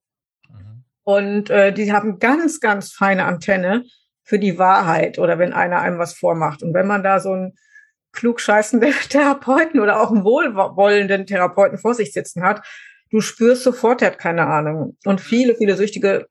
mhm. 0.50 0.84
und 1.04 1.50
äh, 1.50 1.72
die 1.72 1.94
haben 1.94 2.20
ganz, 2.20 2.60
ganz 2.60 2.92
feine 2.92 3.24
Antenne 3.24 3.86
für 4.24 4.40
die 4.40 4.58
Wahrheit 4.58 5.20
oder 5.20 5.40
wenn 5.40 5.54
einer 5.54 5.80
einem 5.80 6.00
was 6.00 6.14
vormacht. 6.14 6.64
Und 6.64 6.74
wenn 6.74 6.88
man 6.88 7.04
da 7.04 7.20
so 7.20 7.32
einen 7.32 7.54
klugscheißenden 8.12 8.94
Therapeuten 9.10 9.80
oder 9.80 10.02
auch 10.02 10.12
einen 10.12 10.26
wohlwollenden 10.26 11.26
Therapeuten 11.26 11.78
vor 11.78 11.94
sich 11.94 12.12
sitzen 12.12 12.44
hat, 12.44 12.66
du 13.10 13.22
spürst 13.22 13.64
sofort, 13.64 14.02
er 14.02 14.12
hat 14.12 14.20
keine 14.20 14.48
Ahnung. 14.48 14.98
Und 15.06 15.22
viele, 15.22 15.56
viele 15.56 15.78
Süchtige 15.78 16.28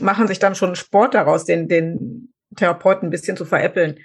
machen 0.00 0.26
sich 0.26 0.38
dann 0.38 0.54
schon 0.54 0.74
Sport 0.74 1.14
daraus, 1.14 1.44
den, 1.44 1.68
den 1.68 2.32
Therapeuten 2.56 3.08
ein 3.08 3.10
bisschen 3.10 3.36
zu 3.36 3.44
veräppeln 3.44 3.98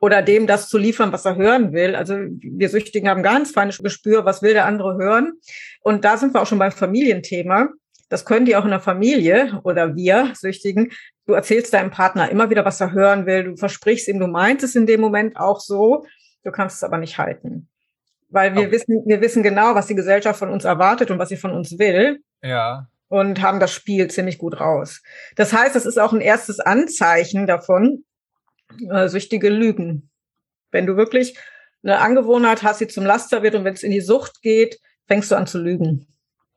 oder 0.00 0.22
dem 0.22 0.46
das 0.46 0.68
zu 0.68 0.78
liefern, 0.78 1.12
was 1.12 1.24
er 1.24 1.36
hören 1.36 1.72
will. 1.72 1.94
Also 1.94 2.14
wir 2.14 2.68
Süchtigen 2.68 3.08
haben 3.08 3.22
ganz 3.22 3.50
feines 3.52 3.78
Gespür, 3.78 4.24
was 4.24 4.42
will 4.42 4.52
der 4.52 4.66
andere 4.66 4.96
hören. 4.96 5.34
Und 5.80 6.04
da 6.04 6.16
sind 6.16 6.34
wir 6.34 6.42
auch 6.42 6.46
schon 6.46 6.58
beim 6.58 6.72
Familienthema. 6.72 7.68
Das 8.08 8.24
können 8.24 8.46
die 8.46 8.56
auch 8.56 8.64
in 8.64 8.70
der 8.70 8.80
Familie 8.80 9.60
oder 9.64 9.96
wir 9.96 10.32
Süchtigen. 10.34 10.92
Du 11.26 11.32
erzählst 11.32 11.72
deinem 11.72 11.90
Partner 11.90 12.30
immer 12.30 12.50
wieder, 12.50 12.64
was 12.64 12.80
er 12.80 12.92
hören 12.92 13.26
will. 13.26 13.44
Du 13.44 13.56
versprichst 13.56 14.08
ihm, 14.08 14.20
du 14.20 14.26
meinst 14.26 14.64
es 14.64 14.76
in 14.76 14.86
dem 14.86 15.00
Moment 15.00 15.36
auch 15.36 15.60
so. 15.60 16.04
Du 16.44 16.52
kannst 16.52 16.76
es 16.76 16.84
aber 16.84 16.98
nicht 16.98 17.18
halten. 17.18 17.68
Weil 18.28 18.54
wir 18.54 18.62
okay. 18.62 18.72
wissen, 18.72 19.02
wir 19.06 19.20
wissen 19.20 19.42
genau, 19.42 19.74
was 19.74 19.86
die 19.86 19.94
Gesellschaft 19.94 20.38
von 20.38 20.50
uns 20.50 20.64
erwartet 20.64 21.10
und 21.10 21.18
was 21.18 21.30
sie 21.30 21.36
von 21.36 21.52
uns 21.52 21.78
will. 21.78 22.20
Ja 22.42 22.86
und 23.08 23.40
haben 23.40 23.60
das 23.60 23.72
Spiel 23.72 24.08
ziemlich 24.08 24.38
gut 24.38 24.60
raus. 24.60 25.02
Das 25.36 25.52
heißt, 25.52 25.74
das 25.74 25.86
ist 25.86 25.98
auch 25.98 26.12
ein 26.12 26.20
erstes 26.20 26.60
Anzeichen 26.60 27.46
davon, 27.46 28.04
äh, 28.90 29.08
süchtige 29.08 29.48
Lügen. 29.48 30.10
Wenn 30.70 30.86
du 30.86 30.96
wirklich 30.96 31.38
eine 31.82 32.00
Angewohnheit 32.00 32.62
hast, 32.62 32.80
die 32.80 32.88
zum 32.88 33.04
Laster 33.04 33.42
wird 33.42 33.54
und 33.54 33.64
wenn 33.64 33.74
es 33.74 33.82
in 33.82 33.92
die 33.92 34.00
Sucht 34.00 34.42
geht, 34.42 34.80
fängst 35.06 35.30
du 35.30 35.36
an 35.36 35.46
zu 35.46 35.58
lügen. 35.58 36.06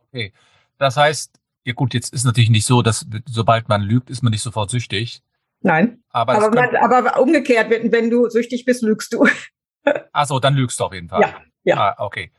Okay. 0.08 0.34
Das 0.79 0.98
heißt, 0.98 1.39
ja 1.65 1.74
gut, 1.74 1.94
jetzt 1.94 2.13
ist 2.13 2.25
natürlich 2.25 2.50
nicht 2.50 2.65
so, 2.65 2.82
dass 2.82 3.06
sobald 3.27 3.70
man 3.70 3.82
lügt, 3.82 4.10
ist 4.10 4.24
man 4.24 4.32
nicht 4.32 4.41
sofort 4.41 4.72
süchtig. 4.72 5.22
Nein. 5.62 6.03
Aber, 6.10 6.34
aber, 6.34 6.50
man, 6.50 6.75
aber 6.75 7.20
umgekehrt, 7.20 7.70
wenn, 7.70 7.91
wenn 7.91 8.10
du 8.10 8.29
süchtig 8.29 8.65
bist, 8.65 8.82
lügst 8.82 9.13
du. 9.13 9.27
Ach 10.13 10.25
so, 10.25 10.39
dann 10.39 10.56
lügst 10.56 10.79
du 10.79 10.86
auf 10.86 10.94
jeden 10.94 11.10
Fall. 11.10 11.22
Ja, 11.22 11.41
ja. 11.63 11.77
Ah, 11.77 11.96
okay. 12.00 12.32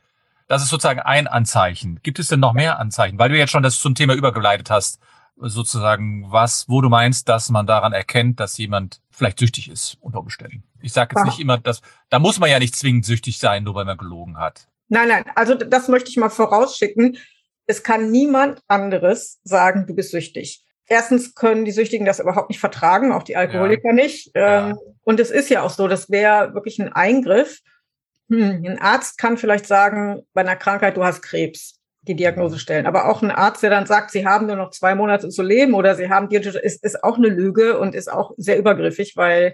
Das 0.51 0.63
ist 0.63 0.67
sozusagen 0.67 0.99
ein 0.99 1.27
Anzeichen. 1.27 2.01
Gibt 2.03 2.19
es 2.19 2.27
denn 2.27 2.41
noch 2.41 2.51
mehr 2.51 2.77
Anzeichen? 2.77 3.17
Weil 3.17 3.29
du 3.29 3.37
jetzt 3.37 3.51
schon 3.51 3.63
das 3.63 3.79
zum 3.79 3.95
Thema 3.95 4.15
übergeleitet 4.15 4.69
hast, 4.69 4.99
sozusagen 5.37 6.29
was, 6.29 6.67
wo 6.67 6.81
du 6.81 6.89
meinst, 6.89 7.29
dass 7.29 7.49
man 7.49 7.65
daran 7.65 7.93
erkennt, 7.93 8.41
dass 8.41 8.57
jemand 8.57 8.99
vielleicht 9.11 9.39
süchtig 9.39 9.69
ist 9.69 9.97
unter 10.01 10.19
Umständen. 10.19 10.65
Ich 10.81 10.91
sage 10.91 11.15
jetzt 11.15 11.23
ja. 11.23 11.25
nicht 11.25 11.39
immer, 11.39 11.57
dass 11.57 11.81
da 12.09 12.19
muss 12.19 12.37
man 12.37 12.49
ja 12.49 12.59
nicht 12.59 12.75
zwingend 12.75 13.05
süchtig 13.05 13.39
sein, 13.39 13.63
nur 13.63 13.75
weil 13.75 13.85
man 13.85 13.97
gelogen 13.97 14.39
hat. 14.39 14.67
Nein, 14.89 15.07
nein, 15.07 15.23
also 15.35 15.55
das 15.55 15.87
möchte 15.87 16.09
ich 16.09 16.17
mal 16.17 16.27
vorausschicken. 16.27 17.15
Es 17.65 17.81
kann 17.81 18.11
niemand 18.11 18.61
anderes 18.67 19.39
sagen, 19.45 19.87
du 19.87 19.95
bist 19.95 20.11
süchtig. 20.11 20.65
Erstens 20.85 21.33
können 21.33 21.63
die 21.63 21.71
Süchtigen 21.71 22.05
das 22.05 22.19
überhaupt 22.19 22.49
nicht 22.49 22.59
vertragen, 22.59 23.13
auch 23.13 23.23
die 23.23 23.37
Alkoholiker 23.37 23.91
ja. 23.91 23.93
nicht. 23.93 24.31
Ja. 24.35 24.71
Ähm, 24.71 24.77
und 25.03 25.21
es 25.21 25.31
ist 25.31 25.49
ja 25.49 25.61
auch 25.61 25.69
so, 25.69 25.87
das 25.87 26.09
wäre 26.09 26.53
wirklich 26.53 26.77
ein 26.81 26.91
Eingriff 26.91 27.61
hm, 28.31 28.63
ein 28.65 28.79
Arzt 28.79 29.17
kann 29.17 29.37
vielleicht 29.37 29.67
sagen, 29.67 30.21
bei 30.33 30.41
einer 30.41 30.55
Krankheit, 30.55 30.95
du 30.95 31.03
hast 31.03 31.21
Krebs, 31.21 31.79
die 32.03 32.15
Diagnose 32.15 32.59
stellen. 32.59 32.85
Aber 32.85 33.09
auch 33.09 33.21
ein 33.21 33.29
Arzt, 33.29 33.61
der 33.61 33.69
dann 33.69 33.85
sagt, 33.85 34.11
sie 34.11 34.25
haben 34.25 34.47
nur 34.47 34.55
noch 34.55 34.71
zwei 34.71 34.95
Monate 34.95 35.29
zu 35.29 35.43
leben 35.43 35.73
oder 35.73 35.95
sie 35.95 36.09
haben, 36.09 36.29
ist, 36.31 36.83
ist 36.83 37.03
auch 37.03 37.17
eine 37.17 37.27
Lüge 37.27 37.77
und 37.77 37.93
ist 37.93 38.11
auch 38.11 38.31
sehr 38.37 38.57
übergriffig, 38.57 39.17
weil 39.17 39.53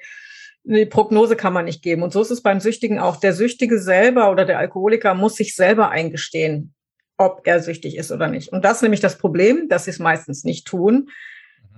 eine 0.68 0.86
Prognose 0.86 1.36
kann 1.36 1.54
man 1.54 1.66
nicht 1.66 1.82
geben. 1.82 2.04
Und 2.04 2.14
so 2.14 2.22
ist 2.22 2.32
es 2.32 2.44
beim 2.44 2.60
Süchtigen 2.60 3.00
auch. 3.00 3.18
Der 3.18 3.34
Süchtige 3.34 3.80
selber 3.80 4.32
oder 4.32 4.46
der 4.46 4.60
Alkoholiker 4.60 5.14
muss 5.14 5.36
sich 5.36 5.56
selber 5.56 5.90
eingestehen, 5.90 6.76
ob 7.18 7.42
er 7.46 7.62
süchtig 7.62 7.98
ist 7.98 8.12
oder 8.12 8.28
nicht. 8.28 8.52
Und 8.52 8.64
das 8.64 8.78
ist 8.78 8.82
nämlich 8.84 9.02
das 9.02 9.18
Problem, 9.18 9.70
dass 9.70 9.86
sie 9.86 9.92
es 9.92 10.00
meistens 10.00 10.44
nicht 10.44 10.68
tun. 10.68 11.10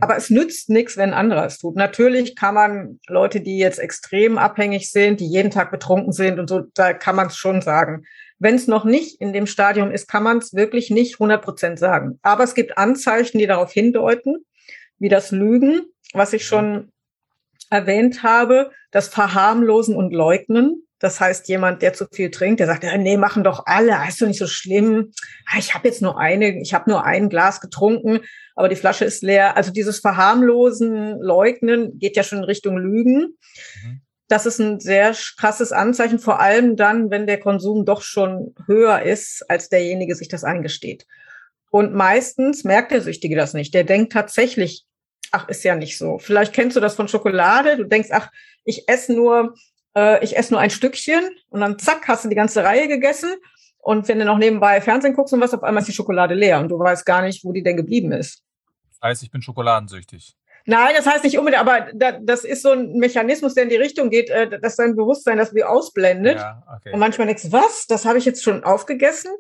Aber 0.02 0.16
es 0.16 0.30
nützt 0.30 0.70
nichts, 0.70 0.98
wenn 0.98 1.10
ein 1.10 1.20
anderer 1.20 1.46
es 1.46 1.58
tut. 1.58 1.76
Natürlich 1.76 2.36
kann 2.36 2.56
man 2.56 3.00
Leute, 3.08 3.42
die 3.42 3.58
jetzt 3.58 3.80
extrem 3.80 4.38
abhängig 4.38 4.92
sind, 4.92 5.20
die 5.20 5.28
jeden 5.28 5.52
Tag 5.52 5.72
betrunken 5.72 6.14
sind 6.14 6.40
und 6.40 6.48
so, 6.48 6.62
da 6.74 6.94
kann 6.94 7.16
man 7.16 7.28
es 7.28 7.36
schon 7.36 7.62
sagen. 7.62 8.06
Wenn 8.40 8.56
es 8.56 8.68
noch 8.68 8.86
nicht 8.86 9.20
in 9.20 9.34
dem 9.34 9.46
Stadium 9.46 9.92
ist, 9.92 10.08
kann 10.08 10.24
man 10.24 10.38
es 10.38 10.54
wirklich 10.54 10.90
nicht 10.90 11.16
100 11.16 11.44
Prozent 11.44 11.80
sagen. 11.80 12.20
Aber 12.22 12.44
es 12.46 12.56
gibt 12.56 12.78
Anzeichen, 12.78 13.38
die 13.38 13.48
darauf 13.48 13.74
hindeuten, 13.74 14.46
wie 14.98 15.10
das 15.10 15.32
Lügen, 15.32 15.82
was 16.14 16.32
ich 16.34 16.46
schon 16.46 16.92
erwähnt 17.70 18.24
habe, 18.24 18.72
das 18.92 19.10
Verharmlosen 19.10 19.96
und 19.96 20.14
Leugnen. 20.14 20.84
Das 21.00 21.22
heißt, 21.22 21.48
jemand, 21.48 21.82
der 21.82 21.94
zu 21.94 22.08
viel 22.12 22.30
trinkt, 22.30 22.60
der 22.60 22.68
sagt, 22.68 22.84
nee, 22.84 23.18
machen 23.18 23.44
doch 23.44 23.66
alle, 23.66 23.98
ist 24.08 24.22
doch 24.22 24.28
nicht 24.28 24.40
so 24.40 24.48
schlimm. 24.48 25.12
Ah, 25.46 25.58
ich 25.58 25.74
habe 25.74 25.88
jetzt 25.88 26.02
nur 26.02 26.20
eine, 26.20 26.60
ich 26.62 26.74
habe 26.74 26.90
nur 26.90 27.06
ein 27.06 27.30
Glas 27.30 27.62
getrunken, 27.62 28.20
aber 28.60 28.68
die 28.68 28.76
Flasche 28.76 29.06
ist 29.06 29.24
leer. 29.24 29.56
Also 29.56 29.72
dieses 29.72 30.00
Verharmlosen, 30.00 31.18
Leugnen 31.22 31.98
geht 31.98 32.18
ja 32.18 32.24
schon 32.24 32.40
in 32.40 32.44
Richtung 32.44 32.78
Lügen. 32.78 33.38
Mhm. 33.84 34.02
Das 34.28 34.46
ist 34.46 34.60
ein 34.60 34.82
sehr 34.82 35.16
krasses 35.38 35.72
Anzeichen, 35.72 36.20
vor 36.20 36.42
allem 36.42 36.76
dann, 36.76 37.10
wenn 37.10 37.26
der 37.26 37.40
Konsum 37.40 37.86
doch 37.86 38.02
schon 38.02 38.54
höher 38.68 39.02
ist, 39.04 39.50
als 39.50 39.70
derjenige 39.70 40.14
sich 40.14 40.28
das 40.28 40.44
eingesteht. 40.44 41.08
Und 41.72 41.94
meistens 41.94 42.66
merkt 42.66 42.92
der 42.92 43.02
Süchtige 43.02 43.38
das 43.38 43.54
nicht. 43.54 43.74
Der 43.74 43.86
denkt 43.86 44.12
tatsächlich, 44.12 44.84
ach, 45.32 45.48
ist 45.48 45.64
ja 45.64 45.76
nicht 45.76 45.98
so. 45.98 46.18
Vielleicht 46.18 46.52
kennst 46.52 46.76
du 46.76 46.82
das 46.82 46.96
von 46.96 47.08
Schokolade. 47.08 47.78
Du 47.78 47.86
denkst, 47.86 48.10
ach, 48.12 48.30
ich 48.66 48.90
esse 48.90 49.14
nur 49.14 49.56
äh, 49.96 50.22
ich 50.22 50.36
esse 50.36 50.52
nur 50.52 50.60
ein 50.60 50.70
Stückchen 50.70 51.30
und 51.48 51.62
dann 51.62 51.80
zack, 51.80 52.10
hast 52.10 52.26
du 52.26 52.30
die 52.30 52.36
ganze 52.36 52.62
Reihe 52.66 52.90
gegessen. 52.90 53.30
Und 53.78 54.10
wenn 54.10 54.20
du 54.20 54.26
noch 54.26 54.38
nebenbei 54.38 54.82
Fernsehen 54.82 55.14
guckst 55.14 55.34
und 55.34 55.40
was, 55.40 55.54
auf 55.54 55.64
einmal 55.64 55.82
ist 55.82 55.88
die 55.88 55.94
Schokolade 55.94 56.34
leer 56.34 56.60
und 56.60 56.68
du 56.68 56.78
weißt 56.78 57.06
gar 57.06 57.22
nicht, 57.22 57.46
wo 57.46 57.54
die 57.54 57.64
denn 57.64 57.78
geblieben 57.78 58.12
ist. 58.12 58.44
Heißt, 59.02 59.24
ich 59.24 59.32
bin 59.32 59.42
schokoladensüchtig. 59.42 60.36
Nein, 60.66 60.94
das 60.96 61.08
heißt 61.08 61.24
nicht 61.24 61.38
unbedingt, 61.38 61.62
aber 61.62 61.88
das 62.22 62.44
ist 62.44 62.62
so 62.62 62.72
ein 62.72 62.94
Mechanismus, 62.98 63.56
der 63.56 63.64
in 63.64 63.70
die 63.70 63.76
Richtung 63.76 64.10
geht, 64.10 64.30
äh, 64.30 64.60
dass 64.60 64.76
dein 64.76 64.96
Bewusstsein 64.96 65.38
das 65.38 65.54
wie 65.54 65.64
ausblendet. 65.64 66.38
Ja, 66.38 66.64
okay. 66.76 66.94
Und 66.94 67.00
manchmal 67.00 67.28
denkst 67.28 67.44
du, 67.44 67.52
was, 67.52 67.88
das 67.88 68.06
habe 68.06 68.18
ich 68.18 68.26
jetzt 68.26 68.44
schon 68.44 68.64
aufgegessen? 68.64 69.32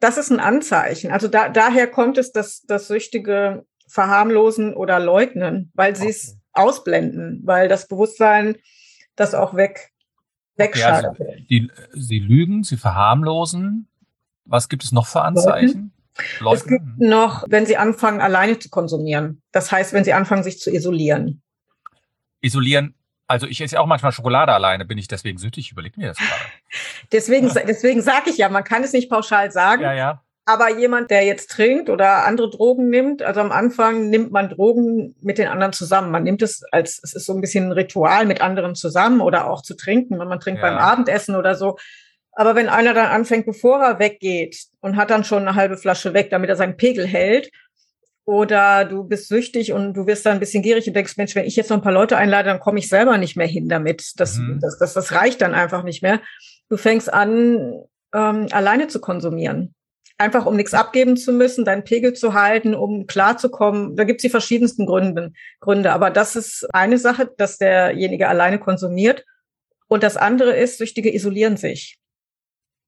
Das 0.00 0.18
ist 0.18 0.30
ein 0.30 0.40
Anzeichen. 0.40 1.10
Also 1.10 1.28
da, 1.28 1.48
daher 1.48 1.86
kommt 1.86 2.18
es, 2.18 2.32
dass 2.32 2.62
das 2.62 2.88
süchtige 2.88 3.64
Verharmlosen 3.86 4.74
oder 4.74 4.98
Leugnen, 4.98 5.70
weil 5.74 5.96
sie 5.96 6.08
es 6.08 6.30
okay. 6.30 6.38
ausblenden, 6.52 7.40
weil 7.44 7.68
das 7.68 7.86
Bewusstsein 7.88 8.56
das 9.16 9.34
auch 9.34 9.54
weg, 9.54 9.90
wegschalten. 10.56 11.16
Ja, 11.18 11.26
also 11.26 11.44
die, 11.48 11.70
sie 11.92 12.18
lügen, 12.18 12.62
sie 12.62 12.76
verharmlosen. 12.76 13.88
Was 14.44 14.68
gibt 14.68 14.84
es 14.84 14.92
noch 14.92 15.06
für 15.06 15.22
Anzeichen? 15.22 15.92
Leuten? 16.40 16.56
Es 16.56 16.66
gibt 16.66 16.98
noch, 16.98 17.44
wenn 17.48 17.66
sie 17.66 17.76
anfangen, 17.76 18.20
alleine 18.20 18.58
zu 18.58 18.68
konsumieren. 18.68 19.42
Das 19.52 19.72
heißt, 19.72 19.92
wenn 19.92 20.04
sie 20.04 20.12
anfangen, 20.12 20.42
sich 20.42 20.58
zu 20.58 20.70
isolieren. 20.70 21.42
Isolieren, 22.40 22.94
also 23.26 23.46
ich 23.46 23.60
esse 23.60 23.76
ja 23.76 23.80
auch 23.80 23.86
manchmal 23.86 24.12
Schokolade 24.12 24.52
alleine, 24.52 24.84
bin 24.84 24.98
ich 24.98 25.08
deswegen 25.08 25.38
süchtig? 25.38 25.70
Überleg 25.70 25.96
mir 25.96 26.08
das 26.08 26.18
gerade. 26.18 26.40
deswegen, 27.12 27.50
deswegen 27.66 28.02
sage 28.02 28.30
ich 28.30 28.38
ja, 28.38 28.48
man 28.48 28.64
kann 28.64 28.82
es 28.82 28.92
nicht 28.92 29.10
pauschal 29.10 29.50
sagen. 29.52 29.82
Ja, 29.82 29.92
ja. 29.92 30.22
Aber 30.46 30.76
jemand, 30.76 31.10
der 31.12 31.24
jetzt 31.24 31.50
trinkt 31.50 31.90
oder 31.90 32.24
andere 32.24 32.50
Drogen 32.50 32.88
nimmt, 32.88 33.22
also 33.22 33.40
am 33.40 33.52
Anfang 33.52 34.10
nimmt 34.10 34.32
man 34.32 34.48
Drogen 34.48 35.14
mit 35.20 35.38
den 35.38 35.46
anderen 35.46 35.72
zusammen. 35.72 36.10
Man 36.10 36.24
nimmt 36.24 36.42
es 36.42 36.64
als, 36.72 36.98
es 37.04 37.14
ist 37.14 37.26
so 37.26 37.34
ein 37.34 37.40
bisschen 37.40 37.66
ein 37.66 37.72
Ritual 37.72 38.26
mit 38.26 38.40
anderen 38.40 38.74
zusammen 38.74 39.20
oder 39.20 39.48
auch 39.48 39.62
zu 39.62 39.76
trinken, 39.76 40.18
wenn 40.18 40.26
man 40.26 40.40
trinkt 40.40 40.60
ja. 40.60 40.68
beim 40.68 40.78
Abendessen 40.78 41.36
oder 41.36 41.54
so. 41.54 41.76
Aber 42.32 42.54
wenn 42.54 42.68
einer 42.68 42.94
dann 42.94 43.06
anfängt, 43.06 43.46
bevor 43.46 43.80
er 43.80 43.98
weggeht 43.98 44.66
und 44.80 44.96
hat 44.96 45.10
dann 45.10 45.24
schon 45.24 45.46
eine 45.46 45.56
halbe 45.56 45.76
Flasche 45.76 46.14
weg, 46.14 46.30
damit 46.30 46.48
er 46.48 46.56
seinen 46.56 46.76
Pegel 46.76 47.06
hält, 47.06 47.50
oder 48.30 48.84
du 48.84 49.04
bist 49.04 49.28
süchtig 49.28 49.72
und 49.72 49.94
du 49.94 50.06
wirst 50.06 50.24
dann 50.24 50.34
ein 50.34 50.40
bisschen 50.40 50.62
gierig 50.62 50.86
und 50.86 50.94
denkst, 50.94 51.16
Mensch, 51.16 51.34
wenn 51.34 51.46
ich 51.46 51.56
jetzt 51.56 51.70
noch 51.70 51.78
ein 51.78 51.82
paar 51.82 51.92
Leute 51.92 52.16
einlade, 52.16 52.48
dann 52.48 52.60
komme 52.60 52.78
ich 52.78 52.88
selber 52.88 53.18
nicht 53.18 53.36
mehr 53.36 53.46
hin 53.46 53.68
damit. 53.68 54.12
Das, 54.18 54.36
mhm. 54.36 54.60
das, 54.60 54.78
das, 54.78 54.94
das 54.94 55.12
reicht 55.12 55.40
dann 55.40 55.54
einfach 55.54 55.82
nicht 55.82 56.02
mehr. 56.02 56.20
Du 56.68 56.76
fängst 56.76 57.12
an, 57.12 57.82
ähm, 58.14 58.46
alleine 58.52 58.86
zu 58.86 59.00
konsumieren. 59.00 59.74
Einfach 60.16 60.46
um 60.46 60.54
nichts 60.54 60.74
abgeben 60.74 61.16
zu 61.16 61.32
müssen, 61.32 61.64
deinen 61.64 61.82
Pegel 61.82 62.12
zu 62.12 62.34
halten, 62.34 62.74
um 62.74 63.06
klarzukommen. 63.06 63.96
Da 63.96 64.04
gibt 64.04 64.20
es 64.20 64.22
die 64.22 64.30
verschiedensten 64.30 64.86
Gründe, 64.86 65.32
Gründe. 65.60 65.92
Aber 65.92 66.10
das 66.10 66.36
ist 66.36 66.68
eine 66.72 66.98
Sache, 66.98 67.30
dass 67.36 67.58
derjenige 67.58 68.28
alleine 68.28 68.60
konsumiert. 68.60 69.24
Und 69.88 70.04
das 70.04 70.16
andere 70.16 70.56
ist, 70.56 70.78
Süchtige 70.78 71.12
isolieren 71.12 71.56
sich 71.56 71.99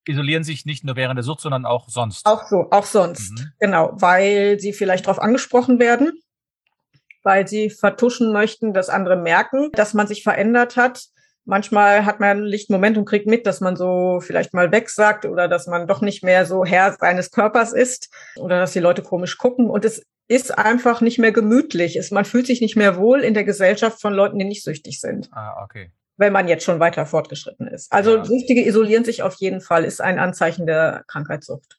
isolieren 0.06 0.44
sich 0.44 0.66
nicht 0.66 0.85
nur 0.85 0.97
während 0.97 1.16
der 1.16 1.25
Sucht, 1.25 1.40
sondern 1.40 1.64
auch 1.64 1.88
sonst. 1.88 2.26
Auch 2.26 2.47
so, 2.49 2.68
auch 2.71 2.85
sonst. 2.85 3.32
Mhm. 3.32 3.52
Genau, 3.61 3.92
weil 3.94 4.59
sie 4.59 4.73
vielleicht 4.73 5.06
darauf 5.06 5.21
angesprochen 5.21 5.78
werden, 5.78 6.12
weil 7.23 7.47
sie 7.47 7.71
vertuschen 7.71 8.32
möchten, 8.32 8.73
dass 8.73 8.88
andere 8.88 9.16
merken, 9.16 9.71
dass 9.73 9.94
man 9.94 10.06
sich 10.06 10.23
verändert 10.23 10.76
hat. 10.76 11.06
Manchmal 11.44 12.04
hat 12.04 12.21
man 12.21 12.30
einen 12.30 12.44
lichten 12.44 12.73
Moment 12.73 12.97
und 12.97 13.04
kriegt 13.04 13.26
mit, 13.26 13.47
dass 13.47 13.61
man 13.61 13.75
so 13.75 14.21
vielleicht 14.21 14.54
mal 14.54 14.71
wegsagt 14.71 15.25
oder 15.25 15.49
dass 15.49 15.66
man 15.66 15.88
doch 15.88 16.00
nicht 16.00 16.23
mehr 16.23 16.47
so 16.47 16.64
Herr 16.64 16.92
seines 16.92 17.32
Körpers 17.32 17.73
ist 17.73 18.11
oder 18.37 18.61
dass 18.61 18.73
die 18.73 18.80
Leute 18.80 19.02
komisch 19.02 19.38
gucken. 19.38 19.68
Und 19.68 19.85
es 19.85 20.04
ist 20.28 20.56
einfach 20.56 21.00
nicht 21.00 21.18
mehr 21.18 21.32
gemütlich. 21.32 21.97
Es, 21.97 22.12
man 22.12 22.25
fühlt 22.25 22.47
sich 22.47 22.61
nicht 22.61 22.76
mehr 22.76 22.97
wohl 22.97 23.23
in 23.23 23.35
der 23.35 23.44
Gesellschaft 23.44 24.00
von 24.00 24.14
Leuten, 24.14 24.38
die 24.38 24.44
nicht 24.44 24.62
süchtig 24.62 25.00
sind. 25.00 25.28
Ah, 25.32 25.64
okay 25.64 25.90
wenn 26.23 26.33
man 26.33 26.49
jetzt 26.49 26.64
schon 26.64 26.81
weiter 26.81 27.05
fortgeschritten 27.05 27.67
ist. 27.67 27.93
Also 27.93 28.17
ja. 28.17 28.25
Süchtige 28.25 28.64
isolieren 28.64 29.05
sich 29.05 29.23
auf 29.23 29.35
jeden 29.35 29.61
Fall, 29.61 29.85
ist 29.85 30.00
ein 30.00 30.19
Anzeichen 30.19 30.67
der 30.67 31.05
Krankheitssucht. 31.09 31.79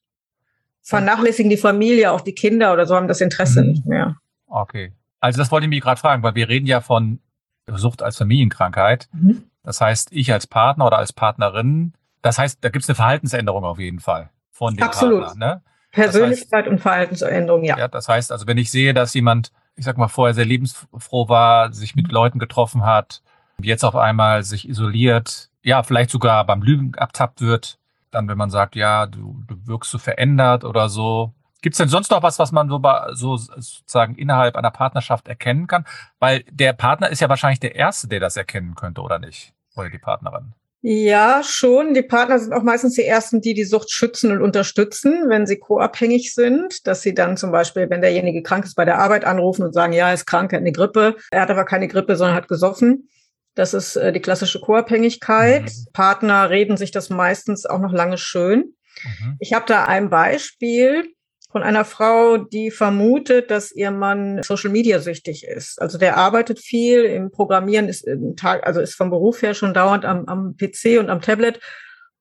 Vernachlässigen 0.82 1.50
die 1.50 1.58
Familie, 1.58 2.12
auch 2.12 2.22
die 2.22 2.36
Kinder 2.36 2.74
oder 2.74 2.86
so 2.86 2.96
haben 2.96 3.08
das 3.08 3.22
Interesse 3.22 3.62
mhm. 3.64 3.70
nicht 3.70 3.86
mehr. 3.86 4.18
Okay. 4.48 4.94
Also 5.20 5.40
das 5.40 5.52
wollte 5.52 5.66
ich 5.66 5.70
mich 5.70 5.82
gerade 5.82 6.00
fragen, 6.00 6.22
weil 6.22 6.36
wir 6.36 6.50
reden 6.50 6.68
ja 6.68 6.82
von 6.82 7.20
Sucht 7.68 8.04
als 8.04 8.18
Familienkrankheit. 8.18 9.08
Mhm. 9.14 9.44
Das 9.64 9.80
heißt, 9.80 10.10
ich 10.12 10.34
als 10.34 10.46
Partner 10.46 10.86
oder 10.86 10.98
als 10.98 11.14
Partnerin, 11.14 11.94
das 12.22 12.38
heißt, 12.38 12.60
da 12.62 12.70
gibt 12.70 12.84
es 12.84 12.90
eine 12.90 12.96
Verhaltensänderung 12.96 13.64
auf 13.64 13.80
jeden 13.80 14.02
Fall 14.02 14.30
von 14.52 14.76
dem 14.76 14.84
Absolut. 14.84 15.24
Partner. 15.24 15.46
Ne? 15.46 15.62
Persönlichkeit 15.92 16.52
das 16.52 16.60
heißt, 16.60 16.68
und 16.70 16.80
Verhaltensänderung, 16.80 17.64
ja. 17.64 17.78
Ja, 17.78 17.88
das 17.88 18.10
heißt, 18.10 18.32
also 18.32 18.48
wenn 18.48 18.58
ich 18.58 18.70
sehe, 18.70 18.94
dass 18.94 19.14
jemand, 19.14 19.52
ich 19.76 19.86
sag 19.86 19.98
mal, 19.98 20.10
vorher 20.10 20.34
sehr 20.34 20.46
lebensfroh 20.46 21.30
war, 21.30 21.72
sich 21.72 21.96
mit 21.96 22.12
Leuten 22.12 22.40
getroffen 22.40 22.86
hat, 22.86 23.22
jetzt 23.62 23.84
auf 23.84 23.96
einmal 23.96 24.44
sich 24.44 24.68
isoliert, 24.68 25.50
ja, 25.64 25.84
vielleicht 25.84 26.10
sogar 26.10 26.46
beim 26.46 26.62
Lügen 26.62 26.94
abtappt 26.96 27.42
wird, 27.42 27.78
dann, 28.12 28.28
wenn 28.28 28.38
man 28.38 28.50
sagt, 28.50 28.76
ja, 28.76 29.08
du, 29.08 29.44
du 29.48 29.56
wirkst 29.66 29.92
so 29.92 29.98
verändert 29.98 30.64
oder 30.64 30.90
so. 30.90 31.34
Gibt 31.62 31.76
es 31.76 31.78
denn 31.78 31.88
sonst 31.88 32.12
noch 32.12 32.24
was, 32.24 32.40
was 32.40 32.52
man 32.52 32.68
so, 32.68 32.82
so 33.14 33.38
sozusagen 33.38 34.16
innerhalb 34.16 34.58
einer 34.58 34.72
Partnerschaft 34.72 35.28
erkennen 35.30 35.68
kann? 35.68 35.86
Weil 36.20 36.44
der 36.52 36.74
Partner 36.74 37.10
ist 37.10 37.22
ja 37.22 37.30
wahrscheinlich 37.30 37.62
der 37.62 37.76
Erste, 37.76 38.08
der 38.08 38.20
das 38.20 38.36
erkennen 38.36 38.76
könnte, 38.76 39.02
oder 39.02 39.18
nicht? 39.18 39.54
Oder 39.76 39.90
die 39.90 39.98
Partnerin. 39.98 40.54
Ja, 40.86 41.42
schon. 41.44 41.94
Die 41.94 42.02
Partner 42.02 42.38
sind 42.40 42.52
auch 42.52 42.62
meistens 42.62 42.96
die 42.96 43.06
Ersten, 43.06 43.40
die 43.40 43.54
die 43.54 43.64
Sucht 43.64 43.90
schützen 43.90 44.34
und 44.34 44.42
unterstützen, 44.42 45.30
wenn 45.30 45.48
sie 45.48 45.58
co-abhängig 45.58 46.34
sind, 46.34 46.86
dass 46.86 47.02
sie 47.02 47.14
dann 47.14 47.38
zum 47.38 47.54
Beispiel, 47.54 47.90
wenn 47.90 48.02
derjenige 48.02 48.44
krank 48.44 48.66
ist, 48.66 48.76
bei 48.76 48.84
der 48.84 49.00
Arbeit 49.00 49.24
anrufen 49.24 49.64
und 49.64 49.74
sagen, 49.74 49.94
ja, 49.94 50.10
er 50.10 50.14
ist 50.14 50.26
krank, 50.26 50.52
er 50.52 50.58
hat 50.58 50.64
eine 50.64 50.74
Grippe. 50.74 51.16
Er 51.32 51.40
hat 51.40 51.50
aber 51.50 51.64
keine 51.64 51.88
Grippe, 51.88 52.18
sondern 52.18 52.36
hat 52.36 52.50
gesoffen. 52.50 53.08
Das 53.56 53.74
ist 53.74 53.96
äh, 53.96 54.12
die 54.12 54.20
klassische 54.20 54.60
Co-Abhängigkeit. 54.60 55.64
Mhm. 55.64 55.88
Partner 55.94 56.50
reden 56.50 56.78
sich 56.78 56.92
das 56.92 57.10
meistens 57.10 57.66
auch 57.66 57.80
noch 57.80 57.94
lange 57.94 58.18
schön. 58.18 58.76
Mhm. 59.04 59.38
Ich 59.40 59.54
habe 59.54 59.66
da 59.68 59.86
ein 59.86 60.10
Beispiel 60.10 61.14
von 61.52 61.62
einer 61.62 61.86
Frau, 61.86 62.38
die 62.38 62.72
vermutet, 62.72 63.52
dass 63.52 63.72
ihr 63.72 63.92
Mann 63.92 64.42
Social 64.42 64.72
Media 64.72 65.00
süchtig 65.00 65.46
ist. 65.46 65.80
Also 65.80 66.00
der 66.00 66.18
arbeitet 66.18 66.60
viel 66.60 67.04
im 67.04 67.30
Programmieren, 67.30 67.88
ist 67.88 68.08
im 68.08 68.36
Tag, 68.36 68.66
also 68.66 68.82
ist 68.82 68.96
vom 68.96 69.12
Beruf 69.12 69.44
her 69.44 69.54
schon 69.54 69.74
dauernd 69.74 70.04
am, 70.04 70.26
am 70.26 70.58
PC 70.58 71.00
und 71.00 71.12
am 71.12 71.22
Tablet. 71.22 71.60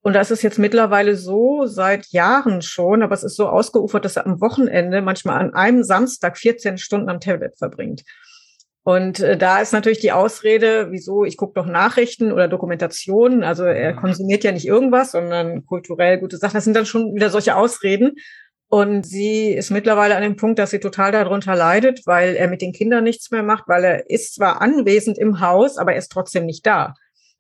Und 0.03 0.15
das 0.15 0.31
ist 0.31 0.43
jetzt 0.43 0.59
mittlerweile 0.59 1.17
so 1.17 1.67
seit 1.67 2.09
Jahren 2.09 2.61
schon, 2.61 3.03
aber 3.03 3.15
es 3.15 3.23
ist 3.23 3.37
so 3.37 3.49
ausgeufert, 3.49 4.05
dass 4.05 4.17
er 4.17 4.27
am 4.27 4.41
Wochenende 4.41 5.01
manchmal 5.01 5.41
an 5.41 5.55
einem 5.55 5.83
Samstag 5.83 6.37
14 6.37 6.77
Stunden 6.77 7.09
am 7.09 7.21
Tablet 7.21 7.57
verbringt. 7.57 8.03
Und 8.85 9.21
äh, 9.21 9.37
da 9.37 9.61
ist 9.61 9.73
natürlich 9.73 10.01
die 10.01 10.13
Ausrede, 10.13 10.89
wieso, 10.91 11.25
ich 11.25 11.37
gucke 11.37 11.55
doch 11.55 11.67
Nachrichten 11.67 12.33
oder 12.33 12.49
Dokumentationen. 12.49 13.45
Also 13.45 13.65
er 13.65 13.95
konsumiert 13.95 14.43
ja 14.43 14.51
nicht 14.51 14.67
irgendwas, 14.67 15.13
sondern 15.13 15.65
kulturell 15.67 16.19
gute 16.19 16.37
Sachen. 16.37 16.55
Das 16.55 16.65
sind 16.65 16.75
dann 16.75 16.87
schon 16.87 17.15
wieder 17.15 17.31
solche 17.31 17.57
Ausreden. 17.57 18.17
Und 18.69 19.07
sie 19.07 19.51
ist 19.51 19.71
mittlerweile 19.71 20.17
an 20.17 20.23
dem 20.23 20.37
Punkt, 20.37 20.59
dass 20.59 20.71
sie 20.71 20.81
total 20.81 21.13
darunter 21.13 21.55
leidet, 21.55 22.01
weil 22.07 22.35
er 22.35 22.49
mit 22.49 22.63
den 22.63 22.73
Kindern 22.73 23.05
nichts 23.05 23.31
mehr 23.31 23.43
macht, 23.43 23.65
weil 23.69 23.85
er 23.85 24.11
ist 24.11 24.35
zwar 24.35 24.63
anwesend 24.63 25.19
im 25.19 25.41
Haus, 25.41 25.77
aber 25.77 25.93
er 25.93 25.99
ist 25.99 26.11
trotzdem 26.11 26.47
nicht 26.47 26.67
da. 26.67 26.95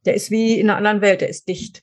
Der 0.04 0.14
ist 0.14 0.30
wie 0.30 0.60
in 0.60 0.68
einer 0.68 0.76
anderen 0.76 1.00
Welt, 1.00 1.22
der 1.22 1.30
ist 1.30 1.48
dicht. 1.48 1.80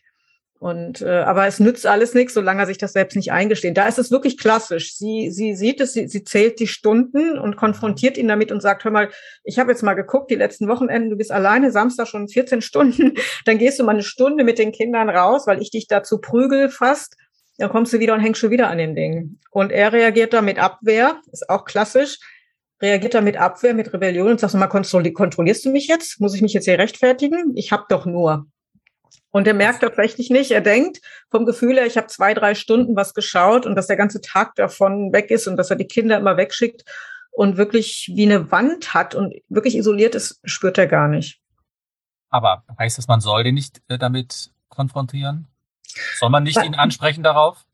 Und 0.59 1.01
äh, 1.01 1.19
aber 1.19 1.47
es 1.47 1.61
nützt 1.61 1.87
alles 1.87 2.13
nichts, 2.13 2.33
solange 2.33 2.63
er 2.63 2.65
sich 2.65 2.77
das 2.77 2.91
selbst 2.91 3.15
nicht 3.15 3.31
eingesteht. 3.31 3.77
Da 3.77 3.87
ist 3.87 3.97
es 3.97 4.11
wirklich 4.11 4.37
klassisch. 4.37 4.93
Sie 4.93 5.31
sie 5.31 5.55
sieht 5.55 5.79
es, 5.79 5.93
sie, 5.93 6.09
sie 6.09 6.25
zählt 6.25 6.59
die 6.59 6.67
Stunden 6.67 7.39
und 7.39 7.55
konfrontiert 7.55 8.17
ihn 8.17 8.27
damit 8.27 8.51
und 8.51 8.61
sagt: 8.61 8.83
Hör 8.83 8.91
mal, 8.91 9.09
ich 9.45 9.57
habe 9.57 9.71
jetzt 9.71 9.83
mal 9.83 9.93
geguckt, 9.93 10.29
die 10.29 10.35
letzten 10.35 10.67
Wochenenden, 10.67 11.11
du 11.11 11.15
bist 11.15 11.31
alleine 11.31 11.71
Samstag 11.71 12.07
schon 12.09 12.27
14 12.27 12.61
Stunden, 12.61 13.13
dann 13.45 13.57
gehst 13.57 13.79
du 13.79 13.85
mal 13.85 13.93
eine 13.93 14.03
Stunde 14.03 14.43
mit 14.43 14.59
den 14.59 14.73
Kindern 14.73 15.09
raus, 15.09 15.47
weil 15.47 15.61
ich 15.61 15.71
dich 15.71 15.87
dazu 15.87 16.19
prügel 16.19 16.67
fast. 16.67 17.15
Dann 17.57 17.69
kommst 17.69 17.93
du 17.93 17.99
wieder 17.99 18.13
und 18.13 18.19
hängst 18.19 18.41
schon 18.41 18.51
wieder 18.51 18.67
an 18.69 18.77
den 18.77 18.95
Dingen. 18.95 19.39
Und 19.51 19.71
er 19.71 19.93
reagiert 19.93 20.33
da 20.33 20.41
mit 20.41 20.59
Abwehr, 20.59 21.21
ist 21.31 21.49
auch 21.49 21.63
klassisch 21.63 22.17
reagiert 22.81 23.13
er 23.13 23.21
mit 23.21 23.35
Abwehr, 23.35 23.73
mit 23.73 23.91
Rebellion 23.93 24.29
und 24.29 24.39
sagt 24.39 24.53
mal, 24.53 24.67
kontrollierst 24.67 25.65
du 25.65 25.69
mich 25.69 25.87
jetzt? 25.87 26.21
Muss 26.21 26.33
ich 26.33 26.41
mich 26.41 26.53
jetzt 26.53 26.63
hier 26.63 26.79
rechtfertigen? 26.79 27.51
Ich 27.55 27.73
hab 27.73 27.89
doch 27.89 28.05
nur. 28.05 28.47
Und 29.31 29.47
er 29.47 29.53
merkt 29.53 29.81
tatsächlich 29.81 30.29
nicht, 30.29 30.51
er 30.51 30.61
denkt 30.61 31.01
vom 31.29 31.45
Gefühl 31.45 31.75
her, 31.75 31.85
ich 31.85 31.97
habe 31.97 32.07
zwei, 32.07 32.33
drei 32.33 32.55
Stunden 32.55 32.95
was 32.95 33.13
geschaut 33.13 33.65
und 33.65 33.75
dass 33.75 33.87
der 33.87 33.97
ganze 33.97 34.21
Tag 34.21 34.55
davon 34.55 35.13
weg 35.13 35.29
ist 35.29 35.47
und 35.47 35.57
dass 35.57 35.69
er 35.69 35.75
die 35.75 35.85
Kinder 35.85 36.17
immer 36.17 36.37
wegschickt 36.37 36.83
und 37.31 37.57
wirklich 37.57 38.11
wie 38.13 38.25
eine 38.25 38.51
Wand 38.51 38.93
hat 38.93 39.13
und 39.13 39.35
wirklich 39.47 39.75
isoliert 39.75 40.15
ist, 40.15 40.39
spürt 40.43 40.77
er 40.77 40.87
gar 40.87 41.07
nicht. 41.07 41.39
Aber 42.29 42.63
heißt 42.77 42.97
das, 42.97 43.07
man 43.07 43.21
soll 43.21 43.43
den 43.43 43.55
nicht 43.55 43.81
äh, 43.87 43.97
damit 43.97 44.51
konfrontieren? 44.69 45.47
Soll 46.17 46.29
man 46.29 46.43
nicht 46.43 46.63
ihn 46.63 46.75
ansprechen 46.75 47.23
darauf? 47.23 47.65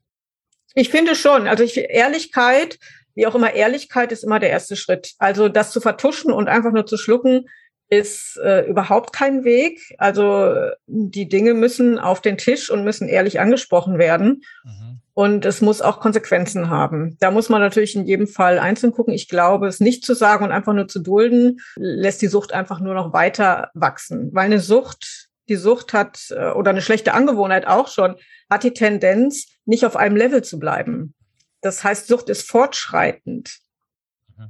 Ich 0.74 0.90
finde 0.90 1.14
schon. 1.14 1.46
Also 1.46 1.64
ich, 1.64 1.76
Ehrlichkeit, 1.76 2.78
wie 3.14 3.26
auch 3.26 3.34
immer, 3.34 3.54
Ehrlichkeit 3.54 4.12
ist 4.12 4.24
immer 4.24 4.38
der 4.38 4.50
erste 4.50 4.76
Schritt. 4.76 5.14
Also 5.18 5.48
das 5.48 5.72
zu 5.72 5.80
vertuschen 5.80 6.32
und 6.32 6.48
einfach 6.48 6.72
nur 6.72 6.86
zu 6.86 6.96
schlucken, 6.96 7.46
ist 7.88 8.36
äh, 8.38 8.66
überhaupt 8.66 9.12
kein 9.12 9.44
Weg. 9.44 9.94
Also 9.98 10.54
die 10.86 11.28
Dinge 11.28 11.54
müssen 11.54 11.98
auf 11.98 12.20
den 12.20 12.36
Tisch 12.36 12.70
und 12.70 12.84
müssen 12.84 13.08
ehrlich 13.08 13.38
angesprochen 13.38 13.98
werden. 13.98 14.42
Mhm. 14.64 15.00
Und 15.14 15.46
es 15.46 15.60
muss 15.60 15.80
auch 15.80 16.00
Konsequenzen 16.00 16.68
haben. 16.68 17.16
Da 17.20 17.30
muss 17.30 17.48
man 17.48 17.60
natürlich 17.60 17.96
in 17.96 18.04
jedem 18.04 18.26
Fall 18.26 18.58
einzeln 18.58 18.92
gucken. 18.92 19.14
Ich 19.14 19.28
glaube, 19.28 19.66
es 19.66 19.80
nicht 19.80 20.04
zu 20.04 20.14
sagen 20.14 20.44
und 20.44 20.52
einfach 20.52 20.74
nur 20.74 20.88
zu 20.88 20.98
dulden, 20.98 21.60
lässt 21.76 22.20
die 22.20 22.26
Sucht 22.26 22.52
einfach 22.52 22.80
nur 22.80 22.94
noch 22.94 23.12
weiter 23.12 23.70
wachsen. 23.72 24.30
Weil 24.32 24.46
eine 24.46 24.60
Sucht, 24.60 25.28
die 25.48 25.56
Sucht 25.56 25.92
hat, 25.92 26.26
äh, 26.30 26.50
oder 26.50 26.70
eine 26.70 26.82
schlechte 26.82 27.14
Angewohnheit 27.14 27.66
auch 27.66 27.88
schon, 27.88 28.16
hat 28.50 28.64
die 28.64 28.74
Tendenz, 28.74 29.46
nicht 29.64 29.86
auf 29.86 29.96
einem 29.96 30.16
Level 30.16 30.42
zu 30.42 30.58
bleiben. 30.58 31.14
Das 31.60 31.82
heißt, 31.82 32.08
Sucht 32.08 32.28
ist 32.28 32.48
fortschreitend. 32.48 33.58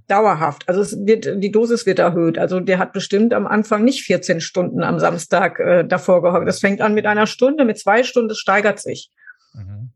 Dauerhaft. 0.08 0.68
Also 0.68 0.80
es 0.80 1.06
wird, 1.06 1.42
die 1.42 1.52
Dosis 1.52 1.86
wird 1.86 1.98
erhöht. 1.98 2.38
Also 2.38 2.60
der 2.60 2.78
hat 2.78 2.92
bestimmt 2.92 3.32
am 3.32 3.46
Anfang 3.46 3.84
nicht 3.84 4.02
14 4.04 4.40
Stunden 4.40 4.82
am 4.82 4.98
Samstag 4.98 5.60
äh, 5.60 5.84
davor 5.84 6.22
gehockt. 6.22 6.48
Das 6.48 6.60
fängt 6.60 6.80
an 6.80 6.94
mit 6.94 7.06
einer 7.06 7.26
Stunde, 7.26 7.64
mit 7.64 7.78
zwei 7.78 8.02
Stunden, 8.02 8.30
es 8.30 8.38
steigert 8.38 8.80
sich. 8.80 9.10
Mhm. 9.54 9.90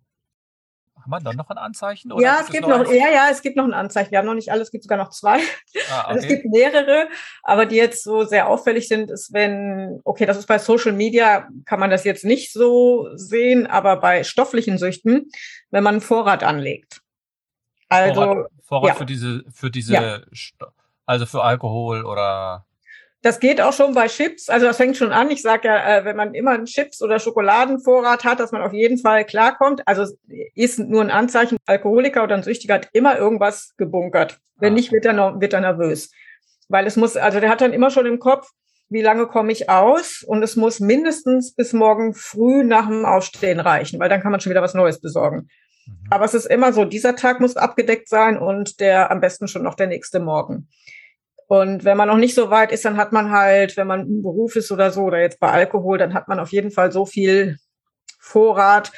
Haben 1.00 1.10
wir 1.10 1.20
dann 1.20 1.36
noch 1.36 1.50
ein 1.50 1.58
Anzeichen? 1.58 2.12
ja, 2.20 2.38
es 2.40 2.50
gibt 2.50 2.68
noch, 2.68 2.84
noch 2.84 2.92
ja, 2.92 3.10
ja, 3.10 3.28
es 3.30 3.42
gibt 3.42 3.56
noch 3.56 3.64
ein 3.64 3.72
Anzeichen. 3.72 4.10
Wir 4.10 4.18
haben 4.18 4.26
noch 4.26 4.34
nicht 4.34 4.52
alles, 4.52 4.68
es 4.68 4.70
gibt 4.70 4.84
sogar 4.84 4.98
noch 4.98 5.10
zwei. 5.10 5.38
Ah, 5.38 5.40
okay. 5.40 5.82
also 6.06 6.20
es 6.20 6.28
gibt 6.28 6.44
mehrere, 6.44 7.08
aber 7.42 7.66
die 7.66 7.76
jetzt 7.76 8.04
so 8.04 8.24
sehr 8.24 8.48
auffällig 8.48 8.86
sind, 8.86 9.10
ist, 9.10 9.32
wenn, 9.32 10.00
okay, 10.04 10.26
das 10.26 10.36
ist 10.36 10.46
bei 10.46 10.58
Social 10.58 10.92
Media, 10.92 11.48
kann 11.64 11.80
man 11.80 11.90
das 11.90 12.04
jetzt 12.04 12.24
nicht 12.24 12.52
so 12.52 13.08
sehen, 13.14 13.66
aber 13.66 13.96
bei 13.96 14.24
stofflichen 14.24 14.78
Süchten, 14.78 15.30
wenn 15.70 15.82
man 15.82 15.94
einen 15.94 16.00
Vorrat 16.00 16.44
anlegt. 16.44 17.00
Also 17.88 18.14
Vorrat, 18.14 18.50
Vorrat 18.70 18.90
ja. 18.90 18.94
für 18.94 19.04
diese, 19.04 19.42
für 19.52 19.68
diese, 19.68 19.92
ja. 19.92 20.20
also 21.04 21.26
für 21.26 21.42
Alkohol 21.42 22.04
oder 22.04 22.64
Das 23.20 23.40
geht 23.40 23.60
auch 23.60 23.72
schon 23.72 23.94
bei 23.94 24.06
Chips. 24.06 24.48
Also 24.48 24.66
das 24.66 24.76
fängt 24.76 24.96
schon 24.96 25.10
an. 25.10 25.28
Ich 25.28 25.42
sage 25.42 25.66
ja, 25.66 25.98
äh, 25.98 26.04
wenn 26.04 26.14
man 26.14 26.34
immer 26.34 26.52
einen 26.52 26.66
Chips- 26.66 27.02
oder 27.02 27.18
Schokoladenvorrat 27.18 28.22
hat, 28.22 28.38
dass 28.38 28.52
man 28.52 28.62
auf 28.62 28.72
jeden 28.72 28.96
Fall 28.96 29.24
klarkommt. 29.24 29.82
Also 29.86 30.06
ist 30.54 30.78
nur 30.78 31.02
ein 31.02 31.10
Anzeichen. 31.10 31.56
Alkoholiker 31.66 32.22
oder 32.22 32.36
ein 32.36 32.44
Süchtiger 32.44 32.74
hat 32.74 32.88
immer 32.92 33.18
irgendwas 33.18 33.74
gebunkert. 33.76 34.38
Wenn 34.56 34.74
ah. 34.74 34.76
nicht, 34.76 34.92
wird 34.92 35.04
er, 35.04 35.14
noch, 35.14 35.40
wird 35.40 35.52
er 35.52 35.62
nervös. 35.62 36.12
Weil 36.68 36.86
es 36.86 36.94
muss, 36.94 37.16
also 37.16 37.40
der 37.40 37.50
hat 37.50 37.62
dann 37.62 37.72
immer 37.72 37.90
schon 37.90 38.06
im 38.06 38.20
Kopf, 38.20 38.48
wie 38.88 39.02
lange 39.02 39.26
komme 39.26 39.50
ich 39.50 39.68
aus? 39.68 40.22
Und 40.24 40.44
es 40.44 40.54
muss 40.54 40.78
mindestens 40.78 41.56
bis 41.56 41.72
morgen 41.72 42.14
früh 42.14 42.62
nach 42.62 42.86
dem 42.86 43.04
Aufstehen 43.04 43.58
reichen, 43.58 43.98
weil 43.98 44.08
dann 44.08 44.22
kann 44.22 44.30
man 44.30 44.40
schon 44.40 44.50
wieder 44.50 44.62
was 44.62 44.74
Neues 44.74 45.00
besorgen. 45.00 45.48
Mhm. 45.86 46.06
Aber 46.10 46.24
es 46.24 46.34
ist 46.34 46.46
immer 46.46 46.72
so, 46.72 46.84
dieser 46.84 47.16
Tag 47.16 47.40
muss 47.40 47.56
abgedeckt 47.56 48.08
sein 48.08 48.38
und 48.38 48.80
der 48.80 49.10
am 49.10 49.20
besten 49.20 49.48
schon 49.48 49.62
noch 49.62 49.74
der 49.74 49.86
nächste 49.86 50.20
Morgen. 50.20 50.68
Und 51.46 51.84
wenn 51.84 51.96
man 51.96 52.06
noch 52.06 52.16
nicht 52.16 52.36
so 52.36 52.50
weit 52.50 52.70
ist, 52.70 52.84
dann 52.84 52.96
hat 52.96 53.12
man 53.12 53.32
halt, 53.32 53.76
wenn 53.76 53.88
man 53.88 54.06
im 54.06 54.22
Beruf 54.22 54.54
ist 54.54 54.70
oder 54.70 54.92
so, 54.92 55.02
oder 55.02 55.20
jetzt 55.20 55.40
bei 55.40 55.50
Alkohol, 55.50 55.98
dann 55.98 56.14
hat 56.14 56.28
man 56.28 56.38
auf 56.38 56.52
jeden 56.52 56.70
Fall 56.70 56.92
so 56.92 57.06
viel 57.06 57.58
Vorrat, 58.20 58.92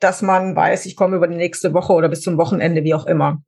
dass 0.00 0.20
man 0.20 0.54
weiß, 0.54 0.84
ich 0.84 0.96
komme 0.96 1.16
über 1.16 1.28
die 1.28 1.36
nächste 1.36 1.72
Woche 1.72 1.94
oder 1.94 2.10
bis 2.10 2.20
zum 2.20 2.36
Wochenende, 2.36 2.84
wie 2.84 2.92
auch 2.92 3.06
immer. 3.06 3.42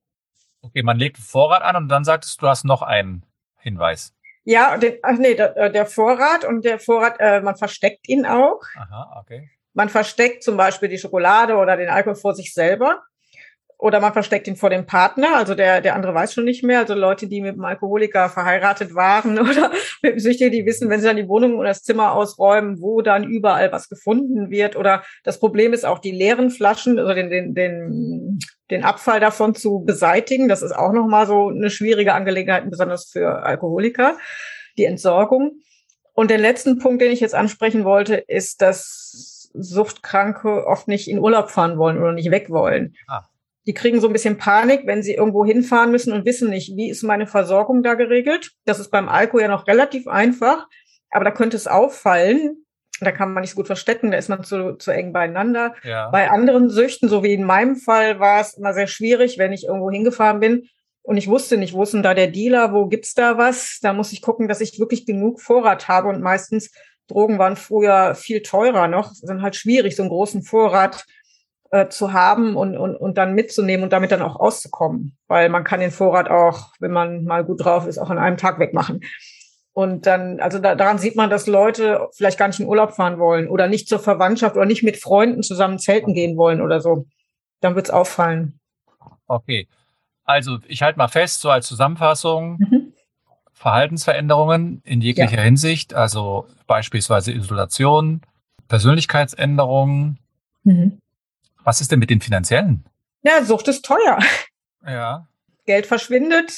Okay, 0.63 0.83
man 0.83 0.97
legt 0.97 1.19
Vorrat 1.19 1.63
an 1.63 1.77
und 1.77 1.89
dann 1.89 2.05
sagtest 2.05 2.41
du, 2.41 2.47
du 2.47 2.49
hast 2.49 2.65
noch 2.65 2.81
einen 2.81 3.27
Hinweis. 3.59 4.15
Ja, 4.45 4.77
den, 4.79 4.95
ach 5.03 5.19
nee, 5.19 5.35
der, 5.35 5.57
äh, 5.57 5.71
der 5.71 5.87
Vorrat 5.87 6.45
und 6.45 6.65
der 6.65 6.79
Vorrat, 6.79 7.17
äh, 7.19 7.41
man 7.41 7.57
versteckt 7.57 8.09
ihn 8.09 8.25
auch. 8.25 8.63
Aha, 8.77 9.21
okay. 9.21 9.51
Man 9.77 9.91
versteckt 9.91 10.43
zum 10.43 10.57
Beispiel 10.57 10.89
die 10.89 10.99
Schokolade 10.99 11.57
oder 11.57 11.77
den 11.77 11.91
Alkohol 11.91 12.17
vor 12.17 12.35
sich 12.35 12.55
selber 12.55 13.03
oder 13.79 14.01
man 14.01 14.15
versteckt 14.15 14.49
ihn 14.49 14.57
vor 14.57 14.71
dem 14.71 14.87
Partner, 14.87 15.37
also 15.37 15.55
der, 15.55 15.83
der 15.83 15.95
andere 15.95 16.15
weiß 16.15 16.33
schon 16.33 16.47
nicht 16.47 16.65
mehr. 16.65 16.79
Also 16.79 16.95
Leute, 16.95 17.27
die 17.27 17.43
mit 17.43 17.53
einem 17.53 17.65
Alkoholiker 17.67 18.31
verheiratet 18.31 18.95
waren 18.95 19.39
oder 19.39 19.71
mit 20.03 20.13
einem 20.13 20.19
Süchtigen, 20.19 20.51
die 20.51 20.65
wissen, 20.65 20.89
wenn 20.89 21.01
sie 21.01 21.07
dann 21.07 21.19
die 21.19 21.29
Wohnung 21.29 21.59
oder 21.59 21.69
das 21.69 21.83
Zimmer 21.83 22.13
ausräumen, 22.13 22.81
wo 22.81 23.03
dann 23.03 23.25
überall 23.25 23.71
was 23.73 23.91
gefunden 23.91 24.51
wird. 24.51 24.77
Oder 24.77 25.03
das 25.25 25.39
Problem 25.39 25.75
ist 25.75 25.85
auch 25.85 25.99
die 25.99 26.13
leeren 26.13 26.51
Flaschen, 26.51 26.99
also 26.99 27.13
den, 27.13 27.29
den, 27.29 27.55
den, 27.55 28.39
den 28.71 28.83
Abfall 28.83 29.21
davon 29.21 29.55
zu 29.55 29.81
beseitigen. 29.85 30.49
Das 30.49 30.63
ist 30.63 30.73
auch 30.73 30.93
nochmal 30.93 31.27
so 31.27 31.49
eine 31.49 31.69
schwierige 31.69 32.15
Angelegenheit, 32.15 32.71
besonders 32.71 33.11
für 33.11 33.43
Alkoholiker, 33.43 34.17
die 34.79 34.87
Entsorgung. 34.87 35.61
Und 36.15 36.31
den 36.31 36.41
letzten 36.41 36.79
Punkt, 36.79 37.03
den 37.03 37.13
ich 37.13 37.21
jetzt 37.21 37.35
ansprechen 37.35 37.85
wollte, 37.85 38.15
ist, 38.15 38.63
dass 38.63 39.36
Suchtkranke 39.59 40.67
oft 40.67 40.89
nicht 40.89 41.09
in 41.09 41.19
Urlaub 41.19 41.51
fahren 41.51 41.79
wollen 41.79 41.99
oder 41.99 42.13
nicht 42.13 42.31
weg 42.31 42.51
wollen. 42.51 42.95
Ah 43.07 43.25
die 43.67 43.75
kriegen 43.75 44.01
so 44.01 44.07
ein 44.07 44.13
bisschen 44.13 44.39
Panik, 44.39 44.87
wenn 44.87 45.03
sie 45.03 45.15
irgendwo 45.15 45.45
hinfahren 45.45 45.91
müssen 45.91 46.13
und 46.13 46.25
wissen 46.25 46.49
nicht, 46.51 46.77
wie 46.77 46.89
ist 46.89 47.03
meine 47.03 47.27
Versorgung 47.27 47.83
da 47.83 47.95
geregelt. 47.95 48.53
Das 48.65 48.79
ist 48.79 48.91
beim 48.91 49.09
Alkohol 49.09 49.43
ja 49.43 49.49
noch 49.49 49.67
relativ 49.67 50.07
einfach, 50.07 50.69
aber 51.11 51.25
da 51.25 51.31
könnte 51.33 51.57
es 51.57 51.67
auffallen. 51.67 52.65
Da 53.01 53.13
kann 53.13 53.35
man 53.35 53.43
nicht 53.43 53.51
so 53.51 53.57
gut 53.57 53.67
verstecken, 53.67 54.11
da 54.11 54.17
ist 54.17 54.29
man 54.29 54.43
zu, 54.43 54.77
zu 54.77 54.91
eng 54.91 55.13
beieinander. 55.13 55.75
Ja. 55.83 56.09
Bei 56.11 56.31
anderen 56.31 56.71
Süchten, 56.71 57.09
so 57.09 57.23
wie 57.23 57.35
in 57.35 57.45
meinem 57.45 57.77
Fall, 57.77 58.21
war 58.21 58.41
es 58.41 58.55
immer 58.55 58.73
sehr 58.73 58.87
schwierig, 58.87 59.37
wenn 59.37 59.53
ich 59.53 59.65
irgendwo 59.65 59.91
hingefahren 59.91 60.41
bin 60.41 60.69
und 61.03 61.17
ich 61.17 61.29
wusste 61.29 61.57
nicht, 61.59 61.75
wo 61.75 61.83
ist 61.83 61.93
denn 61.93 62.03
da 62.03 62.15
der 62.15 62.29
Dealer, 62.29 62.73
wo 62.73 62.87
gibt's 62.87 63.15
da 63.15 63.37
was? 63.37 63.81
Da 63.83 63.93
muss 63.93 64.13
ich 64.13 64.23
gucken, 64.23 64.49
dass 64.49 64.61
ich 64.61 64.79
wirklich 64.79 65.05
genug 65.07 65.41
Vorrat 65.41 65.89
habe 65.89 66.09
und 66.09 66.23
meistens 66.23 66.71
Drogen 67.09 67.39
waren 67.39 67.57
früher 67.57 68.15
viel 68.15 68.43
teurer 68.43 68.89
noch, 68.89 69.13
sind 69.13 69.43
halt 69.43 69.57
schwierig, 69.57 69.97
so 69.97 70.03
einen 70.03 70.11
großen 70.11 70.43
Vorrat 70.43 71.07
äh, 71.71 71.89
zu 71.89 72.13
haben 72.13 72.57
und, 72.57 72.77
und, 72.77 72.97
und 72.97 73.19
dann 73.19 73.35
mitzunehmen 73.35 73.85
und 73.85 73.93
damit 73.93 74.13
dann 74.13 74.23
auch 74.23 74.37
auszukommen. 74.37 75.17
Weil 75.27 75.49
man 75.49 75.65
kann 75.65 75.81
den 75.81 75.91
Vorrat 75.91 76.31
auch, 76.31 76.73
wenn 76.81 76.93
man 76.93 77.25
mal 77.25 77.45
gut 77.45 77.65
drauf 77.65 77.87
ist, 77.87 77.99
auch 77.99 78.11
an 78.11 78.19
einem 78.19 78.37
Tag 78.37 78.59
wegmachen. 78.59 79.01
Und 79.73 80.07
dann, 80.07 80.41
also 80.41 80.59
da, 80.59 80.75
daran 80.75 80.99
sieht 80.99 81.17
man, 81.17 81.29
dass 81.29 81.47
Leute 81.47 82.09
vielleicht 82.15 82.39
gar 82.39 82.49
nicht 82.49 82.61
in 82.61 82.67
Urlaub 82.67 82.95
fahren 82.95 83.19
wollen 83.19 83.47
oder 83.47 83.69
nicht 83.69 83.89
zur 83.89 83.99
Verwandtschaft 83.99 84.57
oder 84.57 84.65
nicht 84.65 84.83
mit 84.83 84.97
Freunden 84.97 85.43
zusammen 85.43 85.79
zelten 85.79 86.15
gehen 86.15 86.37
wollen 86.37 86.63
oder 86.63 86.81
so. 86.81 87.05
Dann 87.61 87.75
wird's 87.75 87.91
auffallen. 87.91 88.59
Okay. 89.27 89.69
Also 90.25 90.59
ich 90.67 90.83
halte 90.83 90.99
mal 90.99 91.09
fest, 91.09 91.41
so 91.41 91.51
als 91.51 91.67
Zusammenfassung, 91.67 92.59
mhm. 92.59 92.86
Verhaltensveränderungen 93.67 94.81
in 94.85 95.01
jeglicher 95.01 95.39
ja. 95.39 95.43
Hinsicht, 95.43 95.93
also 95.93 96.47
beispielsweise 96.69 97.33
Isolation, 97.33 98.21
Persönlichkeitsänderungen, 98.69 100.21
mhm. 100.63 101.01
Was 101.65 101.81
ist 101.81 101.91
denn 101.91 101.99
mit 101.99 102.11
den 102.11 102.21
finanziellen? 102.21 102.85
Ja, 103.25 103.43
Sucht 103.43 103.67
ist 103.67 103.85
teuer. 103.85 104.21
Ja. 104.87 105.27
Geld 105.65 105.87
verschwindet. 105.87 106.53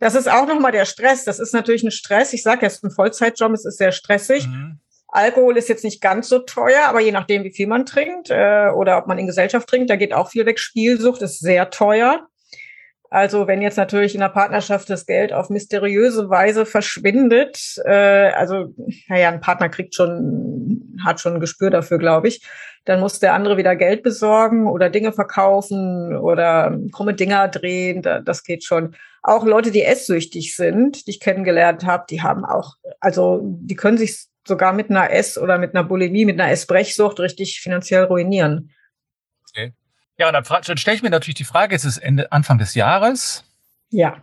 Das 0.00 0.14
ist 0.14 0.30
auch 0.30 0.46
nochmal 0.46 0.70
der 0.70 0.84
Stress. 0.84 1.24
Das 1.24 1.38
ist 1.38 1.54
natürlich 1.54 1.82
ein 1.82 1.90
Stress. 1.90 2.34
Ich 2.34 2.42
sage, 2.42 2.66
es 2.66 2.74
ist 2.74 2.84
ein 2.84 2.90
Vollzeitjob, 2.90 3.52
es 3.52 3.64
ist 3.64 3.78
sehr 3.78 3.92
stressig. 3.92 4.46
Mhm. 4.46 4.80
Alkohol 5.08 5.56
ist 5.56 5.70
jetzt 5.70 5.82
nicht 5.82 6.02
ganz 6.02 6.28
so 6.28 6.40
teuer, 6.40 6.84
aber 6.86 7.00
je 7.00 7.10
nachdem, 7.10 7.42
wie 7.42 7.54
viel 7.54 7.68
man 7.68 7.86
trinkt 7.86 8.28
äh, 8.28 8.68
oder 8.76 8.98
ob 8.98 9.06
man 9.06 9.18
in 9.18 9.26
Gesellschaft 9.26 9.66
trinkt, 9.66 9.88
da 9.88 9.96
geht 9.96 10.12
auch 10.12 10.28
viel 10.28 10.44
weg. 10.44 10.58
Spielsucht 10.58 11.22
ist 11.22 11.40
sehr 11.40 11.70
teuer. 11.70 12.28
Also 13.12 13.48
wenn 13.48 13.60
jetzt 13.60 13.76
natürlich 13.76 14.14
in 14.14 14.20
der 14.20 14.28
Partnerschaft 14.28 14.88
das 14.88 15.04
Geld 15.04 15.32
auf 15.32 15.50
mysteriöse 15.50 16.30
Weise 16.30 16.64
verschwindet, 16.64 17.76
äh, 17.84 18.30
also 18.30 18.72
naja, 19.08 19.28
ein 19.28 19.40
Partner 19.40 19.68
kriegt 19.68 19.96
schon, 19.96 20.96
hat 21.04 21.20
schon 21.20 21.34
ein 21.34 21.40
Gespür 21.40 21.70
dafür, 21.70 21.98
glaube 21.98 22.28
ich, 22.28 22.46
dann 22.84 23.00
muss 23.00 23.18
der 23.18 23.34
andere 23.34 23.56
wieder 23.56 23.74
Geld 23.74 24.04
besorgen 24.04 24.68
oder 24.68 24.90
Dinge 24.90 25.12
verkaufen 25.12 26.16
oder 26.16 26.78
krumme 26.92 27.14
Dinger 27.14 27.48
drehen. 27.48 28.00
Das 28.02 28.44
geht 28.44 28.64
schon. 28.64 28.94
Auch 29.22 29.44
Leute, 29.44 29.72
die 29.72 29.82
esssüchtig 29.82 30.54
sind, 30.54 31.06
die 31.06 31.10
ich 31.10 31.20
kennengelernt 31.20 31.84
habe, 31.84 32.04
die 32.08 32.22
haben 32.22 32.44
auch, 32.44 32.76
also 33.00 33.40
die 33.42 33.74
können 33.74 33.98
sich 33.98 34.26
sogar 34.46 34.72
mit 34.72 34.88
einer 34.88 35.10
Ess- 35.10 35.36
oder 35.36 35.58
mit 35.58 35.74
einer 35.74 35.84
Bulimie, 35.84 36.24
mit 36.24 36.40
einer 36.40 36.50
Essbrechsucht 36.50 37.18
richtig 37.20 37.60
finanziell 37.60 38.04
ruinieren. 38.04 38.70
Okay. 39.50 39.74
Ja, 40.20 40.30
dann, 40.30 40.44
dann 40.44 40.76
stelle 40.76 40.96
ich 40.96 41.02
mir 41.02 41.08
natürlich 41.08 41.36
die 41.36 41.44
Frage, 41.44 41.74
es 41.74 41.86
ist 41.86 41.96
Ende, 41.96 42.30
Anfang 42.30 42.58
des 42.58 42.74
Jahres. 42.74 43.42
Ja. 43.88 44.18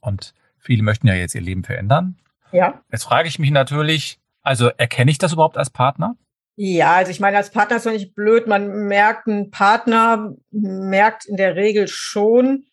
Und 0.00 0.34
viele 0.58 0.82
möchten 0.82 1.08
ja 1.08 1.14
jetzt 1.14 1.34
ihr 1.34 1.40
Leben 1.40 1.64
verändern. 1.64 2.18
Ja. 2.52 2.82
Jetzt 2.92 3.04
frage 3.04 3.26
ich 3.26 3.38
mich 3.38 3.50
natürlich, 3.50 4.20
also 4.42 4.68
erkenne 4.68 5.10
ich 5.10 5.16
das 5.16 5.32
überhaupt 5.32 5.56
als 5.56 5.70
Partner? 5.70 6.14
Ja, 6.56 6.96
also 6.96 7.10
ich 7.10 7.20
meine, 7.20 7.38
als 7.38 7.50
Partner 7.50 7.78
ist 7.78 7.86
doch 7.86 7.90
nicht 7.90 8.14
blöd. 8.14 8.46
Man 8.46 8.86
merkt, 8.86 9.26
ein 9.28 9.50
Partner 9.50 10.34
merkt 10.50 11.24
in 11.24 11.38
der 11.38 11.56
Regel 11.56 11.88
schon, 11.88 12.66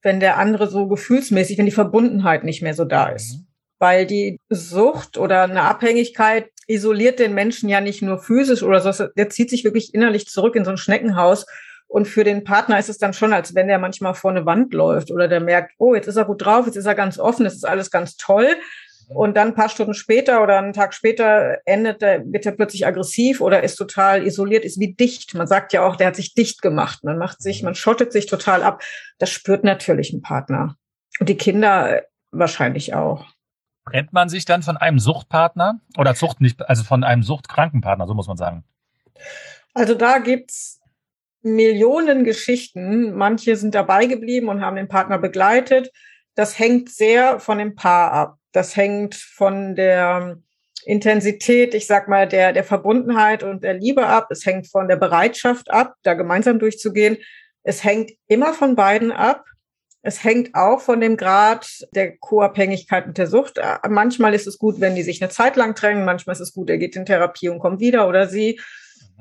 wenn 0.00 0.20
der 0.20 0.38
andere 0.38 0.68
so 0.68 0.88
gefühlsmäßig, 0.88 1.58
wenn 1.58 1.66
die 1.66 1.72
Verbundenheit 1.72 2.44
nicht 2.44 2.62
mehr 2.62 2.72
so 2.72 2.86
da 2.86 3.08
ist. 3.08 3.34
Mhm. 3.34 3.46
Weil 3.84 4.06
die 4.06 4.40
Sucht 4.48 5.18
oder 5.18 5.42
eine 5.42 5.60
Abhängigkeit 5.60 6.48
isoliert 6.66 7.18
den 7.18 7.34
Menschen 7.34 7.68
ja 7.68 7.82
nicht 7.82 8.00
nur 8.00 8.18
physisch 8.18 8.62
oder 8.62 8.80
so, 8.80 9.08
der 9.14 9.28
zieht 9.28 9.50
sich 9.50 9.62
wirklich 9.62 9.92
innerlich 9.92 10.26
zurück 10.26 10.56
in 10.56 10.64
so 10.64 10.70
ein 10.70 10.78
Schneckenhaus. 10.78 11.44
Und 11.86 12.08
für 12.08 12.24
den 12.24 12.44
Partner 12.44 12.78
ist 12.78 12.88
es 12.88 12.96
dann 12.96 13.12
schon, 13.12 13.34
als 13.34 13.54
wenn 13.54 13.68
der 13.68 13.78
manchmal 13.78 14.14
vor 14.14 14.30
eine 14.30 14.46
Wand 14.46 14.72
läuft 14.72 15.10
oder 15.10 15.28
der 15.28 15.40
merkt, 15.40 15.74
oh, 15.76 15.94
jetzt 15.94 16.06
ist 16.06 16.16
er 16.16 16.24
gut 16.24 16.42
drauf, 16.42 16.64
jetzt 16.64 16.76
ist 16.76 16.86
er 16.86 16.94
ganz 16.94 17.18
offen, 17.18 17.44
es 17.44 17.56
ist 17.56 17.68
alles 17.68 17.90
ganz 17.90 18.16
toll. 18.16 18.56
Und 19.08 19.36
dann 19.36 19.48
ein 19.48 19.54
paar 19.54 19.68
Stunden 19.68 19.92
später 19.92 20.42
oder 20.42 20.56
einen 20.56 20.72
Tag 20.72 20.94
später 20.94 21.58
endet 21.66 22.02
er, 22.02 22.24
wird 22.24 22.46
er 22.46 22.52
plötzlich 22.52 22.86
aggressiv 22.86 23.42
oder 23.42 23.62
ist 23.62 23.76
total 23.76 24.26
isoliert, 24.26 24.64
ist 24.64 24.80
wie 24.80 24.94
dicht. 24.94 25.34
Man 25.34 25.46
sagt 25.46 25.74
ja 25.74 25.86
auch, 25.86 25.96
der 25.96 26.06
hat 26.06 26.16
sich 26.16 26.32
dicht 26.32 26.62
gemacht. 26.62 27.04
Man 27.04 27.18
macht 27.18 27.42
sich, 27.42 27.62
man 27.62 27.74
schottet 27.74 28.14
sich 28.14 28.24
total 28.24 28.62
ab. 28.62 28.82
Das 29.18 29.28
spürt 29.28 29.62
natürlich 29.62 30.14
ein 30.14 30.22
Partner. 30.22 30.76
Und 31.20 31.28
die 31.28 31.36
Kinder 31.36 32.00
wahrscheinlich 32.30 32.94
auch. 32.94 33.33
Trennt 33.86 34.12
man 34.12 34.28
sich 34.28 34.44
dann 34.44 34.62
von 34.62 34.76
einem 34.76 34.98
Suchtpartner 34.98 35.80
oder 35.98 36.14
Sucht 36.14 36.40
nicht, 36.40 36.66
also 36.68 36.84
von 36.84 37.04
einem 37.04 37.22
suchtkranken 37.22 37.80
Partner, 37.80 38.06
so 38.06 38.14
muss 38.14 38.28
man 38.28 38.36
sagen? 38.36 38.64
Also 39.74 39.94
da 39.94 40.18
gibt's 40.18 40.80
Millionen 41.42 42.24
Geschichten. 42.24 43.14
Manche 43.14 43.56
sind 43.56 43.74
dabei 43.74 44.06
geblieben 44.06 44.48
und 44.48 44.62
haben 44.62 44.76
den 44.76 44.88
Partner 44.88 45.18
begleitet. 45.18 45.90
Das 46.34 46.58
hängt 46.58 46.88
sehr 46.88 47.38
von 47.38 47.58
dem 47.58 47.74
Paar 47.74 48.12
ab. 48.12 48.38
Das 48.52 48.76
hängt 48.76 49.14
von 49.14 49.74
der 49.74 50.38
Intensität, 50.86 51.74
ich 51.74 51.86
sag 51.86 52.08
mal, 52.08 52.26
der, 52.26 52.52
der 52.52 52.64
Verbundenheit 52.64 53.42
und 53.42 53.62
der 53.62 53.74
Liebe 53.74 54.06
ab. 54.06 54.28
Es 54.30 54.46
hängt 54.46 54.68
von 54.68 54.88
der 54.88 54.96
Bereitschaft 54.96 55.70
ab, 55.70 55.94
da 56.02 56.14
gemeinsam 56.14 56.58
durchzugehen. 56.58 57.18
Es 57.62 57.84
hängt 57.84 58.12
immer 58.26 58.54
von 58.54 58.74
beiden 58.74 59.12
ab. 59.12 59.44
Es 60.06 60.22
hängt 60.22 60.54
auch 60.54 60.82
von 60.82 61.00
dem 61.00 61.16
Grad 61.16 61.66
der 61.94 62.18
Co-Abhängigkeit 62.18 63.06
mit 63.06 63.16
der 63.16 63.26
Sucht. 63.26 63.58
Manchmal 63.88 64.34
ist 64.34 64.46
es 64.46 64.58
gut, 64.58 64.78
wenn 64.78 64.94
die 64.94 65.02
sich 65.02 65.22
eine 65.22 65.30
Zeit 65.30 65.56
lang 65.56 65.74
trennen. 65.74 66.04
Manchmal 66.04 66.34
ist 66.34 66.40
es 66.40 66.52
gut, 66.52 66.68
er 66.68 66.76
geht 66.76 66.94
in 66.94 67.06
Therapie 67.06 67.48
und 67.48 67.58
kommt 67.58 67.80
wieder 67.80 68.06
oder 68.06 68.28
sie. 68.28 68.60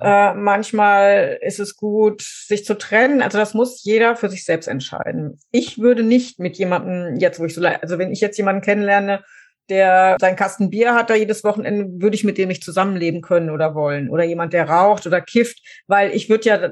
Äh, 0.02 0.34
manchmal 0.34 1.40
ist 1.42 1.62
es 1.62 1.78
gut, 1.78 2.22
sich 2.22 2.66
zu 2.66 2.78
trennen. 2.78 3.22
Also 3.22 3.38
das 3.38 3.54
muss 3.54 3.86
jeder 3.86 4.18
für 4.18 4.30
sich 4.30 4.44
selbst 4.44 4.68
entscheiden. 4.68 5.40
Ich 5.52 5.80
würde 5.80 6.04
nicht 6.04 6.40
mit 6.40 6.58
jemandem 6.58 7.16
jetzt, 7.16 7.40
wo 7.40 7.46
ich 7.46 7.54
so, 7.54 7.66
also 7.66 7.98
wenn 7.98 8.12
ich 8.12 8.20
jetzt 8.20 8.38
jemanden 8.38 8.62
kennenlerne, 8.62 9.24
der 9.70 10.18
seinen 10.20 10.36
Kasten 10.36 10.70
Bier 10.70 10.96
hat 10.96 11.10
da 11.10 11.16
jedes 11.16 11.46
Wochenende, 11.46 12.02
würde 12.02 12.16
ich 12.16 12.26
mit 12.26 12.38
dem 12.38 12.50
nicht 12.50 12.66
zusammenleben 12.66 13.22
können 13.22 13.50
oder 13.50 13.74
wollen. 13.74 14.10
Oder 14.10 14.26
jemand, 14.26 14.52
der 14.52 14.68
raucht 14.68 15.08
oder 15.08 15.22
kifft, 15.22 15.62
weil 15.88 16.14
ich 16.14 16.30
würde 16.30 16.50
ja 16.50 16.72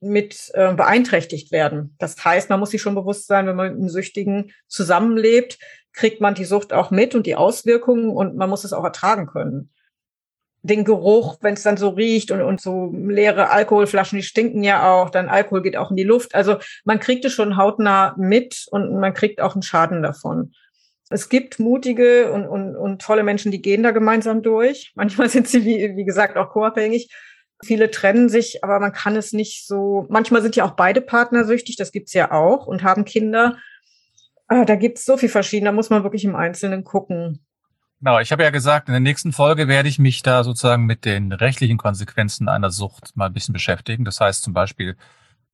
mit 0.00 0.50
äh, 0.54 0.74
beeinträchtigt 0.74 1.52
werden. 1.52 1.94
Das 1.98 2.22
heißt, 2.22 2.50
man 2.50 2.60
muss 2.60 2.70
sich 2.70 2.82
schon 2.82 2.94
bewusst 2.94 3.26
sein, 3.26 3.46
wenn 3.46 3.56
man 3.56 3.70
mit 3.70 3.78
einem 3.78 3.88
Süchtigen 3.88 4.52
zusammenlebt, 4.68 5.58
kriegt 5.92 6.20
man 6.20 6.34
die 6.34 6.44
Sucht 6.44 6.72
auch 6.72 6.90
mit 6.90 7.14
und 7.14 7.26
die 7.26 7.36
Auswirkungen 7.36 8.10
und 8.10 8.36
man 8.36 8.50
muss 8.50 8.64
es 8.64 8.72
auch 8.72 8.84
ertragen 8.84 9.26
können. 9.26 9.70
Den 10.62 10.84
Geruch, 10.84 11.38
wenn 11.40 11.54
es 11.54 11.62
dann 11.62 11.76
so 11.76 11.90
riecht 11.90 12.30
und, 12.30 12.42
und 12.42 12.60
so 12.60 12.92
leere 12.92 13.50
Alkoholflaschen, 13.50 14.18
die 14.18 14.24
stinken 14.24 14.62
ja 14.62 14.92
auch, 14.92 15.10
dann 15.10 15.28
Alkohol 15.28 15.62
geht 15.62 15.76
auch 15.76 15.90
in 15.90 15.96
die 15.96 16.04
Luft. 16.04 16.34
Also 16.34 16.56
man 16.84 17.00
kriegt 17.00 17.24
es 17.24 17.32
schon 17.32 17.56
hautnah 17.56 18.14
mit 18.18 18.66
und 18.70 18.98
man 18.98 19.14
kriegt 19.14 19.40
auch 19.40 19.54
einen 19.54 19.62
Schaden 19.62 20.02
davon. 20.02 20.52
Es 21.08 21.28
gibt 21.28 21.60
mutige 21.60 22.32
und, 22.32 22.46
und, 22.46 22.76
und 22.76 23.00
tolle 23.00 23.22
Menschen, 23.22 23.52
die 23.52 23.62
gehen 23.62 23.84
da 23.84 23.92
gemeinsam 23.92 24.42
durch. 24.42 24.92
Manchmal 24.96 25.28
sind 25.30 25.48
sie, 25.48 25.64
wie, 25.64 25.96
wie 25.96 26.04
gesagt, 26.04 26.36
auch 26.36 26.50
co-abhängig. 26.50 27.08
Viele 27.64 27.90
trennen 27.90 28.28
sich, 28.28 28.62
aber 28.62 28.80
man 28.80 28.92
kann 28.92 29.16
es 29.16 29.32
nicht 29.32 29.66
so. 29.66 30.06
Manchmal 30.10 30.42
sind 30.42 30.56
ja 30.56 30.64
auch 30.64 30.72
beide 30.72 31.00
Partner 31.00 31.44
süchtig, 31.44 31.76
das 31.76 31.92
gibt's 31.92 32.12
ja 32.12 32.30
auch 32.32 32.66
und 32.66 32.82
haben 32.82 33.04
Kinder. 33.04 33.56
Ah, 34.46 34.64
da 34.64 34.76
gibt's 34.76 35.04
so 35.04 35.16
viel 35.16 35.28
verschieden, 35.28 35.64
da 35.64 35.72
muss 35.72 35.90
man 35.90 36.02
wirklich 36.02 36.24
im 36.24 36.36
Einzelnen 36.36 36.84
gucken. 36.84 37.46
Genau, 38.00 38.20
ich 38.20 38.30
habe 38.30 38.42
ja 38.42 38.50
gesagt, 38.50 38.88
in 38.88 38.92
der 38.92 39.00
nächsten 39.00 39.32
Folge 39.32 39.68
werde 39.68 39.88
ich 39.88 39.98
mich 39.98 40.22
da 40.22 40.44
sozusagen 40.44 40.84
mit 40.84 41.06
den 41.06 41.32
rechtlichen 41.32 41.78
Konsequenzen 41.78 42.48
einer 42.48 42.70
Sucht 42.70 43.16
mal 43.16 43.26
ein 43.26 43.32
bisschen 43.32 43.54
beschäftigen. 43.54 44.04
Das 44.04 44.20
heißt 44.20 44.42
zum 44.42 44.52
Beispiel, 44.52 44.96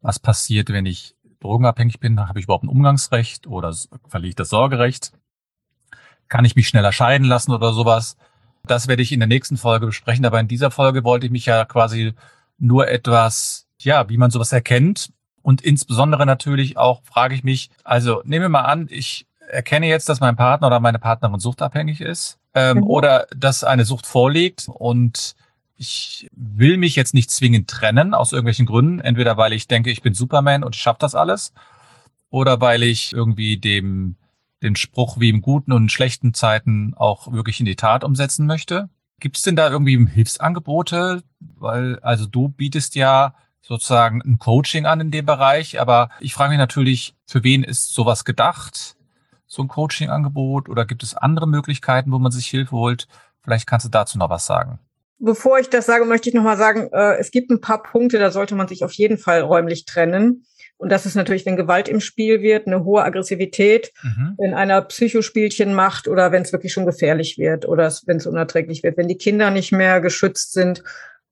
was 0.00 0.18
passiert, 0.18 0.70
wenn 0.70 0.84
ich 0.84 1.14
drogenabhängig 1.40 2.00
bin? 2.00 2.18
Habe 2.28 2.40
ich 2.40 2.46
überhaupt 2.46 2.64
ein 2.64 2.68
Umgangsrecht 2.68 3.46
oder 3.46 3.74
verliere 4.08 4.30
ich 4.30 4.34
das 4.34 4.48
Sorgerecht? 4.48 5.12
Kann 6.28 6.44
ich 6.44 6.56
mich 6.56 6.68
schneller 6.68 6.92
scheiden 6.92 7.26
lassen 7.26 7.52
oder 7.52 7.72
sowas? 7.72 8.16
Das 8.66 8.88
werde 8.88 9.02
ich 9.02 9.12
in 9.12 9.20
der 9.20 9.26
nächsten 9.26 9.56
Folge 9.56 9.86
besprechen. 9.86 10.24
Aber 10.24 10.40
in 10.40 10.48
dieser 10.48 10.70
Folge 10.70 11.04
wollte 11.04 11.26
ich 11.26 11.32
mich 11.32 11.46
ja 11.46 11.64
quasi 11.64 12.14
nur 12.58 12.88
etwas, 12.88 13.66
ja, 13.80 14.08
wie 14.08 14.16
man 14.16 14.30
sowas 14.30 14.52
erkennt. 14.52 15.12
Und 15.42 15.60
insbesondere 15.60 16.24
natürlich 16.24 16.76
auch 16.76 17.02
frage 17.02 17.34
ich 17.34 17.42
mich, 17.42 17.70
also 17.82 18.22
nehmen 18.24 18.44
wir 18.44 18.48
mal 18.48 18.60
an, 18.62 18.86
ich 18.90 19.26
erkenne 19.50 19.86
jetzt, 19.86 20.08
dass 20.08 20.20
mein 20.20 20.36
Partner 20.36 20.68
oder 20.68 20.80
meine 20.80 20.98
Partnerin 20.98 21.40
suchtabhängig 21.40 22.00
ist 22.00 22.38
ähm, 22.54 22.78
mhm. 22.78 22.82
oder 22.84 23.26
dass 23.36 23.64
eine 23.64 23.84
Sucht 23.84 24.06
vorliegt 24.06 24.68
und 24.68 25.34
ich 25.76 26.30
will 26.32 26.76
mich 26.76 26.94
jetzt 26.94 27.12
nicht 27.12 27.30
zwingend 27.30 27.68
trennen 27.68 28.14
aus 28.14 28.32
irgendwelchen 28.32 28.66
Gründen, 28.66 29.00
entweder 29.00 29.36
weil 29.36 29.52
ich 29.52 29.66
denke, 29.66 29.90
ich 29.90 30.00
bin 30.00 30.14
Superman 30.14 30.62
und 30.62 30.76
ich 30.76 30.80
schaffe 30.80 31.00
das 31.00 31.14
alles 31.14 31.52
oder 32.30 32.60
weil 32.60 32.82
ich 32.82 33.12
irgendwie 33.12 33.58
dem 33.58 34.16
den 34.62 34.76
Spruch 34.76 35.18
wie 35.18 35.28
im 35.28 35.42
guten 35.42 35.72
und 35.72 35.90
schlechten 35.90 36.34
Zeiten 36.34 36.94
auch 36.96 37.32
wirklich 37.32 37.60
in 37.60 37.66
die 37.66 37.76
Tat 37.76 38.04
umsetzen 38.04 38.46
möchte. 38.46 38.88
Gibt 39.20 39.36
es 39.36 39.42
denn 39.42 39.56
da 39.56 39.70
irgendwie 39.70 40.06
Hilfsangebote? 40.06 41.22
Weil, 41.40 41.98
also 42.00 42.26
du 42.26 42.48
bietest 42.48 42.94
ja 42.94 43.34
sozusagen 43.60 44.20
ein 44.22 44.38
Coaching 44.38 44.86
an 44.86 45.00
in 45.00 45.10
dem 45.10 45.26
Bereich, 45.26 45.80
aber 45.80 46.10
ich 46.20 46.34
frage 46.34 46.50
mich 46.50 46.58
natürlich, 46.58 47.14
für 47.26 47.44
wen 47.44 47.62
ist 47.62 47.94
sowas 47.94 48.24
gedacht? 48.24 48.96
So 49.46 49.62
ein 49.62 49.68
Coaching-Angebot 49.68 50.68
oder 50.68 50.84
gibt 50.84 51.02
es 51.02 51.14
andere 51.14 51.46
Möglichkeiten, 51.46 52.10
wo 52.10 52.18
man 52.18 52.32
sich 52.32 52.46
Hilfe 52.46 52.72
holt? 52.72 53.06
Vielleicht 53.42 53.66
kannst 53.66 53.86
du 53.86 53.90
dazu 53.90 54.18
noch 54.18 54.30
was 54.30 54.46
sagen. 54.46 54.78
Bevor 55.18 55.58
ich 55.60 55.70
das 55.70 55.86
sage, 55.86 56.04
möchte 56.04 56.28
ich 56.28 56.34
noch 56.34 56.42
mal 56.42 56.56
sagen, 56.56 56.88
äh, 56.92 57.16
es 57.18 57.30
gibt 57.30 57.50
ein 57.50 57.60
paar 57.60 57.82
Punkte, 57.82 58.18
da 58.18 58.32
sollte 58.32 58.56
man 58.56 58.66
sich 58.66 58.82
auf 58.82 58.92
jeden 58.92 59.18
Fall 59.18 59.42
räumlich 59.42 59.84
trennen. 59.84 60.44
Und 60.76 60.90
das 60.90 61.06
ist 61.06 61.14
natürlich, 61.14 61.46
wenn 61.46 61.56
Gewalt 61.56 61.88
im 61.88 62.00
Spiel 62.00 62.42
wird, 62.42 62.66
eine 62.66 62.84
hohe 62.84 63.04
Aggressivität, 63.04 63.92
mhm. 64.02 64.34
wenn 64.38 64.54
einer 64.54 64.82
Psychospielchen 64.82 65.74
macht 65.74 66.08
oder 66.08 66.32
wenn 66.32 66.42
es 66.42 66.52
wirklich 66.52 66.72
schon 66.72 66.86
gefährlich 66.86 67.38
wird 67.38 67.68
oder 67.68 67.92
wenn 68.06 68.16
es 68.16 68.26
unerträglich 68.26 68.82
wird, 68.82 68.96
wenn 68.96 69.06
die 69.06 69.16
Kinder 69.16 69.50
nicht 69.50 69.70
mehr 69.70 70.00
geschützt 70.00 70.52
sind. 70.52 70.82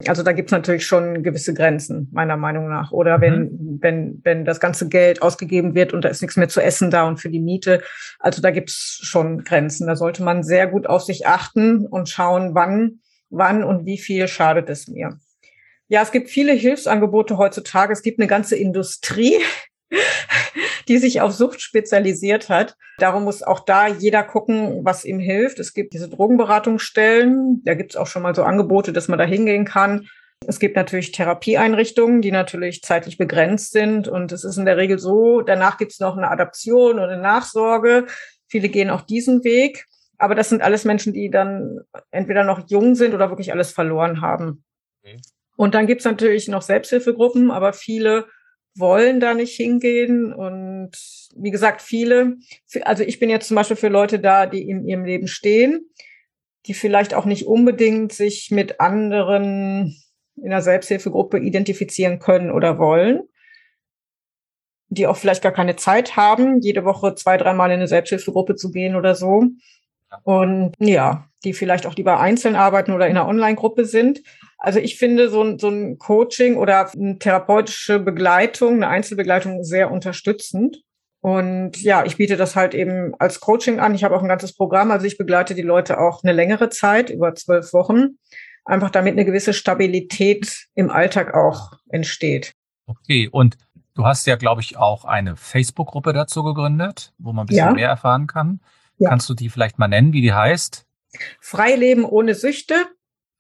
Also 0.07 0.23
da 0.23 0.33
gibt 0.33 0.51
es 0.51 0.53
natürlich 0.53 0.87
schon 0.87 1.23
gewisse 1.23 1.53
Grenzen, 1.53 2.09
meiner 2.13 2.37
Meinung 2.37 2.69
nach. 2.69 2.93
Oder 2.93 3.19
mhm. 3.19 3.23
wenn, 3.23 3.79
wenn, 3.81 4.21
wenn 4.23 4.45
das 4.45 4.61
ganze 4.61 4.89
Geld 4.89 5.21
ausgegeben 5.21 5.75
wird 5.75 5.93
und 5.93 6.05
da 6.05 6.09
ist 6.09 6.23
nichts 6.23 6.37
mehr 6.37 6.49
zu 6.49 6.63
essen 6.63 6.91
da 6.91 7.09
und 7.09 7.19
für 7.19 7.29
die 7.29 7.41
Miete. 7.41 7.83
Also 8.19 8.41
da 8.41 8.53
gibt 8.53 8.71
es 8.71 9.01
schon 9.03 9.43
Grenzen. 9.43 9.89
Da 9.89 9.97
sollte 9.97 10.23
man 10.23 10.45
sehr 10.45 10.69
gut 10.69 10.87
auf 10.87 11.03
sich 11.03 11.27
achten 11.27 11.87
und 11.87 12.09
schauen, 12.09 12.55
wann, 12.55 13.01
wann 13.31 13.65
und 13.65 13.85
wie 13.85 13.99
viel 13.99 14.29
schadet 14.29 14.71
es 14.71 14.87
mir. 14.87 15.19
Ja, 15.91 16.03
es 16.03 16.13
gibt 16.13 16.31
viele 16.31 16.53
Hilfsangebote 16.53 17.37
heutzutage. 17.37 17.93
Es 17.93 18.03
gibt 18.03 18.21
eine 18.21 18.29
ganze 18.29 18.55
Industrie, 18.55 19.39
die 20.89 20.99
sich 20.99 21.21
auf 21.21 21.33
Sucht 21.33 21.61
spezialisiert 21.61 22.49
hat. 22.49 22.77
Darum 22.99 23.25
muss 23.25 23.43
auch 23.43 23.65
da 23.65 23.89
jeder 23.89 24.23
gucken, 24.23 24.85
was 24.85 25.05
ihm 25.05 25.19
hilft. 25.19 25.59
Es 25.59 25.75
gibt 25.75 25.93
diese 25.93 26.09
Drogenberatungsstellen. 26.09 27.63
Da 27.65 27.75
gibt 27.75 27.91
es 27.91 27.97
auch 27.97 28.07
schon 28.07 28.23
mal 28.23 28.37
so 28.37 28.45
Angebote, 28.45 28.93
dass 28.93 29.09
man 29.09 29.19
da 29.19 29.25
hingehen 29.25 29.65
kann. 29.65 30.07
Es 30.47 30.61
gibt 30.61 30.77
natürlich 30.77 31.11
Therapieeinrichtungen, 31.11 32.23
die 32.23 32.31
natürlich 32.31 32.83
zeitlich 32.83 33.19
begrenzt 33.19 33.73
sind. 33.73 34.07
Und 34.07 34.31
es 34.31 34.45
ist 34.45 34.59
in 34.59 34.67
der 34.67 34.77
Regel 34.77 35.01
so, 35.01 35.41
danach 35.41 35.77
gibt 35.77 35.91
es 35.91 35.99
noch 35.99 36.17
eine 36.17 36.31
Adaption 36.31 37.01
und 37.01 37.09
eine 37.09 37.21
Nachsorge. 37.21 38.07
Viele 38.47 38.69
gehen 38.69 38.91
auch 38.91 39.03
diesen 39.03 39.43
Weg. 39.43 39.87
Aber 40.19 40.37
das 40.37 40.51
sind 40.51 40.63
alles 40.63 40.85
Menschen, 40.85 41.13
die 41.13 41.31
dann 41.31 41.81
entweder 42.13 42.45
noch 42.45 42.69
jung 42.69 42.95
sind 42.95 43.13
oder 43.13 43.29
wirklich 43.31 43.51
alles 43.51 43.73
verloren 43.73 44.21
haben. 44.21 44.63
Okay. 45.03 45.17
Und 45.61 45.75
dann 45.75 45.87
gibt's 45.87 46.07
natürlich 46.07 46.49
noch 46.49 46.63
Selbsthilfegruppen, 46.63 47.51
aber 47.51 47.75
viele 47.75 48.29
wollen 48.75 49.21
da 49.21 49.35
nicht 49.35 49.55
hingehen. 49.55 50.33
Und 50.33 50.93
wie 51.37 51.51
gesagt, 51.51 51.83
viele, 51.83 52.39
also 52.81 53.03
ich 53.03 53.21
bin 53.21 53.29
jetzt 53.29 53.49
zum 53.49 53.57
Beispiel 53.57 53.77
für 53.77 53.89
Leute 53.89 54.21
da, 54.21 54.47
die 54.47 54.67
in 54.67 54.87
ihrem 54.87 55.05
Leben 55.05 55.27
stehen, 55.27 55.91
die 56.65 56.73
vielleicht 56.73 57.13
auch 57.13 57.27
nicht 57.27 57.47
unbedingt 57.47 58.15
sich 58.15 58.51
mit 58.51 58.81
anderen 58.81 59.95
in 60.37 60.49
der 60.49 60.63
Selbsthilfegruppe 60.63 61.39
identifizieren 61.39 62.21
können 62.21 62.51
oder 62.51 62.79
wollen, 62.79 63.25
die 64.89 65.07
auch 65.07 65.19
vielleicht 65.19 65.43
gar 65.43 65.53
keine 65.53 65.77
Zeit 65.77 66.17
haben, 66.17 66.61
jede 66.63 66.87
Woche 66.87 67.15
zwei, 67.17 67.37
dreimal 67.37 67.69
in 67.69 67.81
eine 67.81 67.87
Selbsthilfegruppe 67.87 68.55
zu 68.55 68.71
gehen 68.71 68.97
oder 68.97 69.15
so. 69.15 69.45
Und 70.25 70.75
ja, 70.79 71.27
die 71.45 71.53
vielleicht 71.53 71.87
auch 71.87 71.95
lieber 71.95 72.21
einzeln 72.21 72.57
arbeiten 72.57 72.93
oder 72.93 73.07
in 73.07 73.17
einer 73.17 73.29
Online-Gruppe 73.29 73.85
sind. 73.85 74.21
Also 74.59 74.79
ich 74.79 74.99
finde 74.99 75.31
so 75.31 75.43
ein, 75.43 75.59
so 75.59 75.69
ein 75.69 75.99
Coaching 75.99 76.57
oder 76.57 76.91
eine 76.93 77.19
therapeutische 77.19 77.99
Begleitung, 77.99 78.75
eine 78.75 78.89
Einzelbegleitung 78.89 79.65
sehr 79.65 79.91
unterstützend. 79.91 80.83
Und 81.23 81.81
ja, 81.83 82.05
ich 82.05 82.17
biete 82.17 82.37
das 82.37 82.57
halt 82.57 82.75
eben 82.75 83.15
als 83.19 83.41
Coaching 83.41 83.79
an. 83.79 83.95
Ich 83.95 84.05
habe 84.05 84.17
auch 84.17 84.23
ein 84.23 84.29
ganzes 84.29 84.55
Programm. 84.55 84.91
Also 84.91 85.07
ich 85.07 85.19
begleite 85.19 85.55
die 85.55 85.63
Leute 85.63 85.99
auch 85.99 86.23
eine 86.23 86.33
längere 86.33 86.71
Zeit, 86.71 87.11
über 87.11 87.35
zwölf 87.35 87.73
Wochen, 87.73 88.19
einfach 88.65 88.91
damit 88.91 89.13
eine 89.13 89.25
gewisse 89.25 89.53
Stabilität 89.53 90.67
im 90.75 90.91
Alltag 90.91 91.35
auch 91.35 91.73
entsteht. 91.89 92.53
Okay, 92.87 93.29
und 93.31 93.57
du 93.95 94.05
hast 94.05 94.27
ja, 94.27 94.37
glaube 94.37 94.63
ich, 94.63 94.77
auch 94.79 95.05
eine 95.05 95.37
Facebook-Gruppe 95.37 96.13
dazu 96.13 96.43
gegründet, 96.43 97.13
wo 97.19 97.33
man 97.33 97.45
ein 97.45 97.47
bisschen 97.47 97.67
ja. 97.67 97.73
mehr 97.73 97.89
erfahren 97.89 98.27
kann. 98.27 98.61
Ja. 99.01 99.09
Kannst 99.09 99.29
du 99.29 99.35
die 99.35 99.49
vielleicht 99.49 99.79
mal 99.79 99.89
nennen, 99.89 100.13
wie 100.13 100.21
die 100.21 100.33
heißt? 100.33 100.87
Freileben 101.41 102.05
ohne 102.05 102.35
Süchte. 102.35 102.87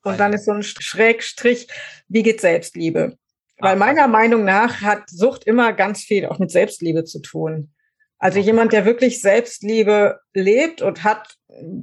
Und 0.03 0.19
dann 0.19 0.33
ist 0.33 0.47
so 0.47 0.53
ein 0.53 0.63
Schrägstrich, 0.63 1.69
wie 2.09 2.23
geht 2.23 2.41
Selbstliebe? 2.41 3.19
Weil 3.59 3.77
meiner 3.77 4.09
Meinung 4.09 4.45
nach 4.45 4.81
hat 4.81 5.11
Sucht 5.11 5.45
immer 5.45 5.75
ganz 5.75 6.03
viel 6.03 6.27
auch 6.27 6.39
mit 6.39 6.51
Selbstliebe 6.51 7.05
zu 7.05 7.21
tun. 7.21 7.73
Also 8.19 8.39
jemand, 8.39 8.73
der 8.73 8.87
wirklich 8.87 9.21
Selbstliebe 9.21 10.21
lebt 10.33 10.81
und 10.81 11.05
hat, 11.05 11.37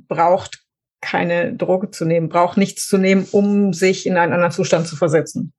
braucht 0.07 0.63
keine 1.01 1.53
Droge 1.53 1.91
zu 1.91 2.05
nehmen, 2.05 2.29
braucht 2.29 2.57
nichts 2.57 2.87
zu 2.87 2.97
nehmen, 2.97 3.27
um 3.31 3.73
sich 3.73 4.07
in 4.07 4.17
einen 4.17 4.33
anderen 4.33 4.51
Zustand 4.51 4.87
zu 4.87 4.95
versetzen. 4.95 5.53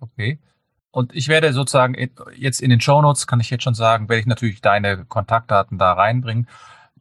Okay. 0.00 0.38
Und 0.90 1.14
ich 1.14 1.28
werde 1.28 1.52
sozusagen 1.52 1.94
jetzt 2.36 2.60
in 2.60 2.70
den 2.70 2.80
Show 2.80 3.00
Notes, 3.00 3.26
kann 3.26 3.40
ich 3.40 3.50
jetzt 3.50 3.64
schon 3.64 3.74
sagen, 3.74 4.08
werde 4.08 4.20
ich 4.20 4.26
natürlich 4.26 4.60
deine 4.60 5.04
Kontaktdaten 5.04 5.78
da 5.78 5.92
reinbringen. 5.92 6.48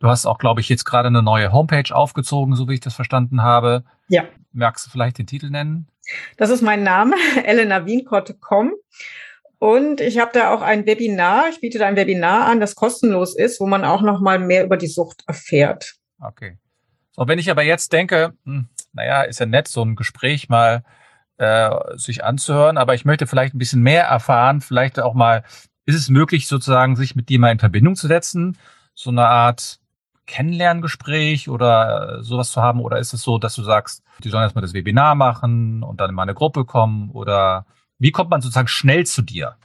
Du 0.01 0.07
hast 0.07 0.25
auch, 0.25 0.39
glaube 0.39 0.61
ich, 0.61 0.69
jetzt 0.69 0.83
gerade 0.83 1.09
eine 1.09 1.21
neue 1.21 1.51
Homepage 1.53 1.95
aufgezogen, 1.95 2.55
so 2.55 2.67
wie 2.67 2.73
ich 2.73 2.79
das 2.79 2.95
verstanden 2.95 3.43
habe. 3.43 3.83
Ja. 4.07 4.23
Magst 4.51 4.87
du 4.87 4.89
vielleicht 4.89 5.19
den 5.19 5.27
Titel 5.27 5.51
nennen? 5.51 5.87
Das 6.37 6.49
ist 6.49 6.63
mein 6.63 6.81
Name, 6.81 7.15
elenawienkotte.com. 7.43 8.73
Und 9.59 10.01
ich 10.01 10.17
habe 10.17 10.31
da 10.33 10.55
auch 10.55 10.63
ein 10.63 10.87
Webinar, 10.87 11.49
ich 11.51 11.61
biete 11.61 11.77
da 11.77 11.85
ein 11.85 11.95
Webinar 11.95 12.47
an, 12.47 12.59
das 12.59 12.73
kostenlos 12.73 13.35
ist, 13.35 13.59
wo 13.59 13.67
man 13.67 13.85
auch 13.85 14.01
noch 14.01 14.21
mal 14.21 14.39
mehr 14.39 14.65
über 14.65 14.75
die 14.75 14.87
Sucht 14.87 15.23
erfährt. 15.27 15.93
Okay. 16.19 16.57
So, 17.11 17.27
wenn 17.27 17.37
ich 17.37 17.51
aber 17.51 17.61
jetzt 17.61 17.93
denke, 17.93 18.33
hm, 18.43 18.69
naja, 18.93 19.21
ist 19.21 19.39
ja 19.39 19.45
nett, 19.45 19.67
so 19.67 19.83
ein 19.83 19.95
Gespräch 19.95 20.49
mal 20.49 20.83
äh, 21.37 21.69
sich 21.93 22.23
anzuhören, 22.23 22.79
aber 22.79 22.95
ich 22.95 23.05
möchte 23.05 23.27
vielleicht 23.27 23.53
ein 23.53 23.59
bisschen 23.59 23.83
mehr 23.83 24.05
erfahren, 24.05 24.61
vielleicht 24.61 24.99
auch 24.99 25.13
mal, 25.13 25.43
ist 25.85 25.95
es 25.95 26.09
möglich, 26.09 26.47
sozusagen 26.47 26.95
sich 26.95 27.15
mit 27.15 27.29
dir 27.29 27.37
mal 27.37 27.51
in 27.51 27.59
Verbindung 27.59 27.95
zu 27.95 28.07
setzen, 28.07 28.57
so 28.95 29.11
eine 29.11 29.27
Art 29.27 29.80
Kennenlerngespräch 30.31 31.49
oder 31.49 32.23
sowas 32.23 32.51
zu 32.51 32.61
haben? 32.61 32.79
Oder 32.79 32.99
ist 32.99 33.13
es 33.13 33.21
so, 33.21 33.37
dass 33.37 33.53
du 33.55 33.63
sagst, 33.63 34.01
die 34.23 34.29
sollen 34.29 34.43
erstmal 34.43 34.61
das 34.61 34.73
Webinar 34.73 35.13
machen 35.15 35.83
und 35.83 35.99
dann 35.99 36.09
in 36.09 36.15
meine 36.15 36.33
Gruppe 36.33 36.63
kommen? 36.63 37.11
Oder 37.11 37.65
wie 37.99 38.11
kommt 38.11 38.29
man 38.29 38.41
sozusagen 38.41 38.69
schnell 38.69 39.05
zu 39.05 39.21
dir? 39.21 39.57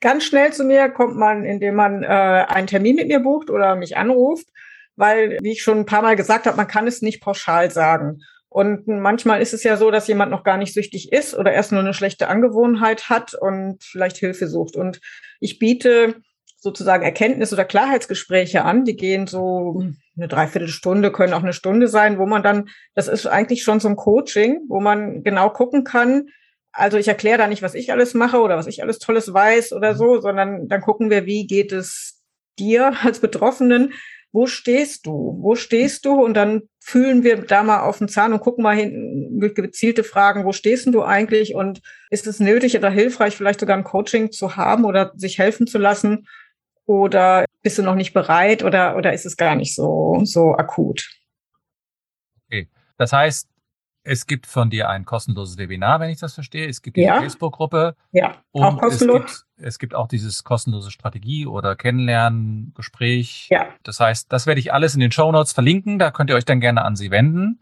Ganz 0.00 0.24
schnell 0.24 0.52
zu 0.52 0.64
mir 0.64 0.88
kommt 0.88 1.16
man, 1.16 1.44
indem 1.44 1.76
man 1.76 2.02
äh, 2.02 2.06
einen 2.06 2.66
Termin 2.66 2.96
mit 2.96 3.06
mir 3.06 3.20
bucht 3.20 3.48
oder 3.48 3.76
mich 3.76 3.96
anruft, 3.96 4.48
weil, 4.96 5.38
wie 5.40 5.52
ich 5.52 5.62
schon 5.62 5.78
ein 5.78 5.86
paar 5.86 6.02
Mal 6.02 6.16
gesagt 6.16 6.46
habe, 6.46 6.56
man 6.56 6.66
kann 6.66 6.88
es 6.88 7.00
nicht 7.00 7.22
pauschal 7.22 7.70
sagen. 7.70 8.20
Und 8.48 8.88
manchmal 8.88 9.40
ist 9.40 9.54
es 9.54 9.62
ja 9.62 9.76
so, 9.76 9.92
dass 9.92 10.08
jemand 10.08 10.32
noch 10.32 10.42
gar 10.42 10.56
nicht 10.56 10.74
süchtig 10.74 11.12
ist 11.12 11.36
oder 11.36 11.52
erst 11.52 11.70
nur 11.70 11.80
eine 11.80 11.94
schlechte 11.94 12.28
Angewohnheit 12.28 13.08
hat 13.08 13.34
und 13.34 13.84
vielleicht 13.84 14.16
Hilfe 14.16 14.48
sucht. 14.48 14.74
Und 14.74 15.00
ich 15.38 15.60
biete 15.60 16.16
sozusagen 16.56 17.04
Erkenntnis- 17.04 17.52
oder 17.52 17.64
Klarheitsgespräche 17.64 18.64
an. 18.64 18.84
Die 18.84 18.96
gehen 18.96 19.26
so 19.26 19.82
eine 20.18 20.28
Dreiviertelstunde, 20.28 21.12
können 21.12 21.32
auch 21.32 21.42
eine 21.42 21.52
Stunde 21.52 21.88
sein, 21.88 22.18
wo 22.18 22.26
man 22.26 22.42
dann, 22.42 22.68
das 22.94 23.08
ist 23.08 23.26
eigentlich 23.26 23.62
schon 23.62 23.80
so 23.80 23.88
ein 23.88 23.96
Coaching, 23.96 24.60
wo 24.68 24.80
man 24.80 25.22
genau 25.22 25.50
gucken 25.50 25.84
kann. 25.84 26.28
Also 26.72 26.98
ich 26.98 27.08
erkläre 27.08 27.38
da 27.38 27.46
nicht, 27.46 27.62
was 27.62 27.74
ich 27.74 27.92
alles 27.92 28.14
mache 28.14 28.40
oder 28.40 28.56
was 28.56 28.66
ich 28.66 28.82
alles 28.82 28.98
Tolles 28.98 29.32
weiß 29.32 29.72
oder 29.72 29.94
so, 29.94 30.20
sondern 30.20 30.68
dann 30.68 30.80
gucken 30.80 31.10
wir, 31.10 31.26
wie 31.26 31.46
geht 31.46 31.72
es 31.72 32.22
dir 32.58 32.92
als 33.02 33.20
Betroffenen? 33.20 33.94
Wo 34.30 34.46
stehst 34.46 35.06
du? 35.06 35.38
Wo 35.40 35.54
stehst 35.54 36.04
du? 36.04 36.12
Und 36.12 36.34
dann 36.34 36.68
fühlen 36.80 37.24
wir 37.24 37.38
da 37.38 37.62
mal 37.62 37.80
auf 37.80 37.98
den 37.98 38.08
Zahn 38.08 38.32
und 38.32 38.40
gucken 38.40 38.62
mal 38.62 38.76
hin, 38.76 39.40
gezielte 39.54 40.04
Fragen, 40.04 40.44
wo 40.44 40.52
stehst 40.52 40.86
du 40.86 41.02
eigentlich? 41.02 41.54
Und 41.54 41.80
ist 42.10 42.26
es 42.26 42.38
nötig 42.38 42.76
oder 42.76 42.90
hilfreich, 42.90 43.36
vielleicht 43.36 43.60
sogar 43.60 43.76
ein 43.76 43.84
Coaching 43.84 44.30
zu 44.30 44.56
haben 44.56 44.84
oder 44.84 45.12
sich 45.16 45.38
helfen 45.38 45.66
zu 45.66 45.78
lassen? 45.78 46.26
Oder 46.88 47.44
bist 47.62 47.76
du 47.76 47.82
noch 47.82 47.96
nicht 47.96 48.14
bereit 48.14 48.64
oder, 48.64 48.96
oder 48.96 49.12
ist 49.12 49.26
es 49.26 49.36
gar 49.36 49.54
nicht 49.54 49.74
so, 49.74 50.22
so 50.24 50.54
akut? 50.54 51.06
Okay. 52.46 52.70
Das 52.96 53.12
heißt, 53.12 53.46
es 54.04 54.26
gibt 54.26 54.46
von 54.46 54.70
dir 54.70 54.88
ein 54.88 55.04
kostenloses 55.04 55.58
Webinar, 55.58 56.00
wenn 56.00 56.08
ich 56.08 56.18
das 56.18 56.32
verstehe. 56.32 56.66
Es 56.66 56.80
gibt 56.80 56.96
die 56.96 57.02
ja. 57.02 57.20
Facebook-Gruppe. 57.20 57.94
Ja, 58.12 58.36
auch 58.52 58.78
kostenlos. 58.78 59.20
Es 59.20 59.26
gibt, 59.26 59.66
es 59.66 59.78
gibt, 59.78 59.94
auch 59.94 60.08
dieses 60.08 60.44
kostenlose 60.44 60.90
Strategie- 60.90 61.44
oder 61.44 61.76
Kennenlernen-Gespräch. 61.76 63.48
Ja. 63.50 63.66
Das 63.82 64.00
heißt, 64.00 64.32
das 64.32 64.46
werde 64.46 64.60
ich 64.60 64.72
alles 64.72 64.94
in 64.94 65.00
den 65.00 65.12
Show 65.12 65.30
Notes 65.30 65.52
verlinken. 65.52 65.98
Da 65.98 66.10
könnt 66.10 66.30
ihr 66.30 66.36
euch 66.36 66.46
dann 66.46 66.60
gerne 66.60 66.86
an 66.86 66.96
sie 66.96 67.10
wenden. 67.10 67.60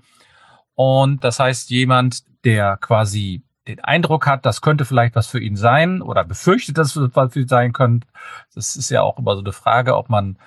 Und 0.77 1.25
das 1.25 1.41
heißt, 1.41 1.71
jemand, 1.71 2.23
der 2.45 2.77
quasi 2.77 3.43
den 3.69 3.81
Eindruck 3.81 4.27
hat, 4.27 4.47
das 4.47 4.61
könnte 4.61 4.85
vielleicht 4.85 5.15
was 5.17 5.27
für 5.27 5.41
ihn 5.41 5.57
sein 5.57 6.03
oder 6.03 6.25
befürchtet, 6.25 6.79
dass 6.79 6.95
es 6.95 7.11
was 7.15 7.33
für 7.33 7.41
ihn 7.41 7.49
sein 7.49 7.73
könnte. 7.73 8.07
Das 8.55 8.77
ist 8.77 8.91
ja 8.91 9.03
auch 9.03 9.19
immer 9.19 9.35
so 9.35 9.43
eine 9.43 9.53
Frage, 9.53 9.97
ob 9.97 10.09
man 10.09 10.39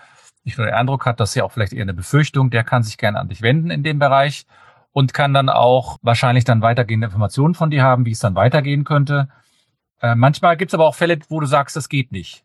nicht 0.44 0.58
nur 0.58 0.68
den 0.68 0.76
Eindruck 0.76 1.06
hat, 1.06 1.20
das 1.20 1.30
ist 1.30 1.36
ja 1.36 1.44
auch 1.44 1.52
vielleicht 1.52 1.74
eher 1.74 1.84
eine 1.84 1.94
Befürchtung, 1.94 2.50
der 2.50 2.64
kann 2.64 2.84
sich 2.84 2.98
gerne 2.98 3.20
an 3.20 3.28
dich 3.28 3.42
wenden 3.42 3.72
in 3.72 3.84
dem 3.84 4.00
Bereich 4.00 4.46
und 4.92 5.14
kann 5.14 5.34
dann 5.34 5.50
auch 5.50 5.98
wahrscheinlich 6.02 6.46
dann 6.46 6.62
weitergehende 6.62 7.06
Informationen 7.06 7.56
von 7.56 7.70
dir 7.70 7.84
haben, 7.84 8.06
wie 8.06 8.12
es 8.12 8.20
dann 8.20 8.36
weitergehen 8.36 8.86
könnte. 8.86 9.30
Äh, 10.02 10.16
manchmal 10.16 10.58
gibt 10.58 10.72
es 10.72 10.74
aber 10.74 10.88
auch 10.88 10.96
Fälle, 10.96 11.20
wo 11.28 11.40
du 11.40 11.46
sagst, 11.46 11.76
das 11.76 11.90
geht 11.90 12.12
nicht. 12.12 12.44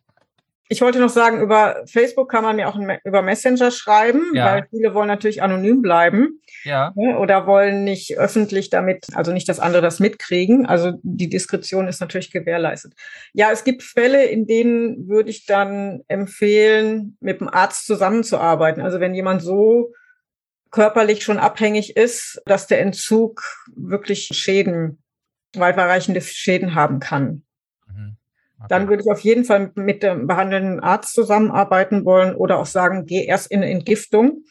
Ich 0.68 0.80
wollte 0.80 0.98
noch 0.98 1.10
sagen, 1.10 1.42
über 1.42 1.82
Facebook 1.86 2.30
kann 2.30 2.42
man 2.42 2.56
mir 2.56 2.68
auch 2.68 2.78
über 3.04 3.20
Messenger 3.20 3.70
schreiben, 3.70 4.32
ja. 4.34 4.46
weil 4.46 4.66
viele 4.70 4.94
wollen 4.94 5.08
natürlich 5.08 5.42
anonym 5.42 5.82
bleiben. 5.82 6.40
Ja. 6.64 6.92
Ne, 6.96 7.18
oder 7.18 7.46
wollen 7.46 7.84
nicht 7.84 8.16
öffentlich 8.16 8.70
damit, 8.70 9.06
also 9.14 9.32
nicht, 9.32 9.48
dass 9.48 9.60
andere 9.60 9.82
das 9.82 10.00
mitkriegen. 10.00 10.64
Also 10.64 10.92
die 11.02 11.28
Diskretion 11.28 11.86
ist 11.86 12.00
natürlich 12.00 12.30
gewährleistet. 12.30 12.94
Ja, 13.34 13.50
es 13.52 13.64
gibt 13.64 13.82
Fälle, 13.82 14.24
in 14.24 14.46
denen 14.46 15.06
würde 15.06 15.28
ich 15.28 15.44
dann 15.44 16.02
empfehlen, 16.08 17.18
mit 17.20 17.40
dem 17.40 17.48
Arzt 17.48 17.86
zusammenzuarbeiten. 17.86 18.82
Also 18.82 19.00
wenn 19.00 19.14
jemand 19.14 19.42
so 19.42 19.92
körperlich 20.70 21.22
schon 21.22 21.38
abhängig 21.38 21.96
ist, 21.96 22.40
dass 22.46 22.66
der 22.66 22.80
Entzug 22.80 23.42
wirklich 23.76 24.28
Schäden, 24.32 25.02
weitreichende 25.54 26.22
Schäden 26.22 26.74
haben 26.74 27.00
kann. 27.00 27.44
Okay. 28.64 28.68
Dann 28.68 28.88
würde 28.88 29.02
ich 29.02 29.10
auf 29.10 29.20
jeden 29.20 29.44
Fall 29.44 29.72
mit 29.74 30.02
dem 30.02 30.26
behandelnden 30.26 30.80
Arzt 30.80 31.14
zusammenarbeiten 31.14 32.04
wollen 32.04 32.34
oder 32.34 32.58
auch 32.58 32.66
sagen, 32.66 33.04
geh 33.04 33.24
erst 33.24 33.50
in 33.50 33.62
Entgiftung. 33.62 34.44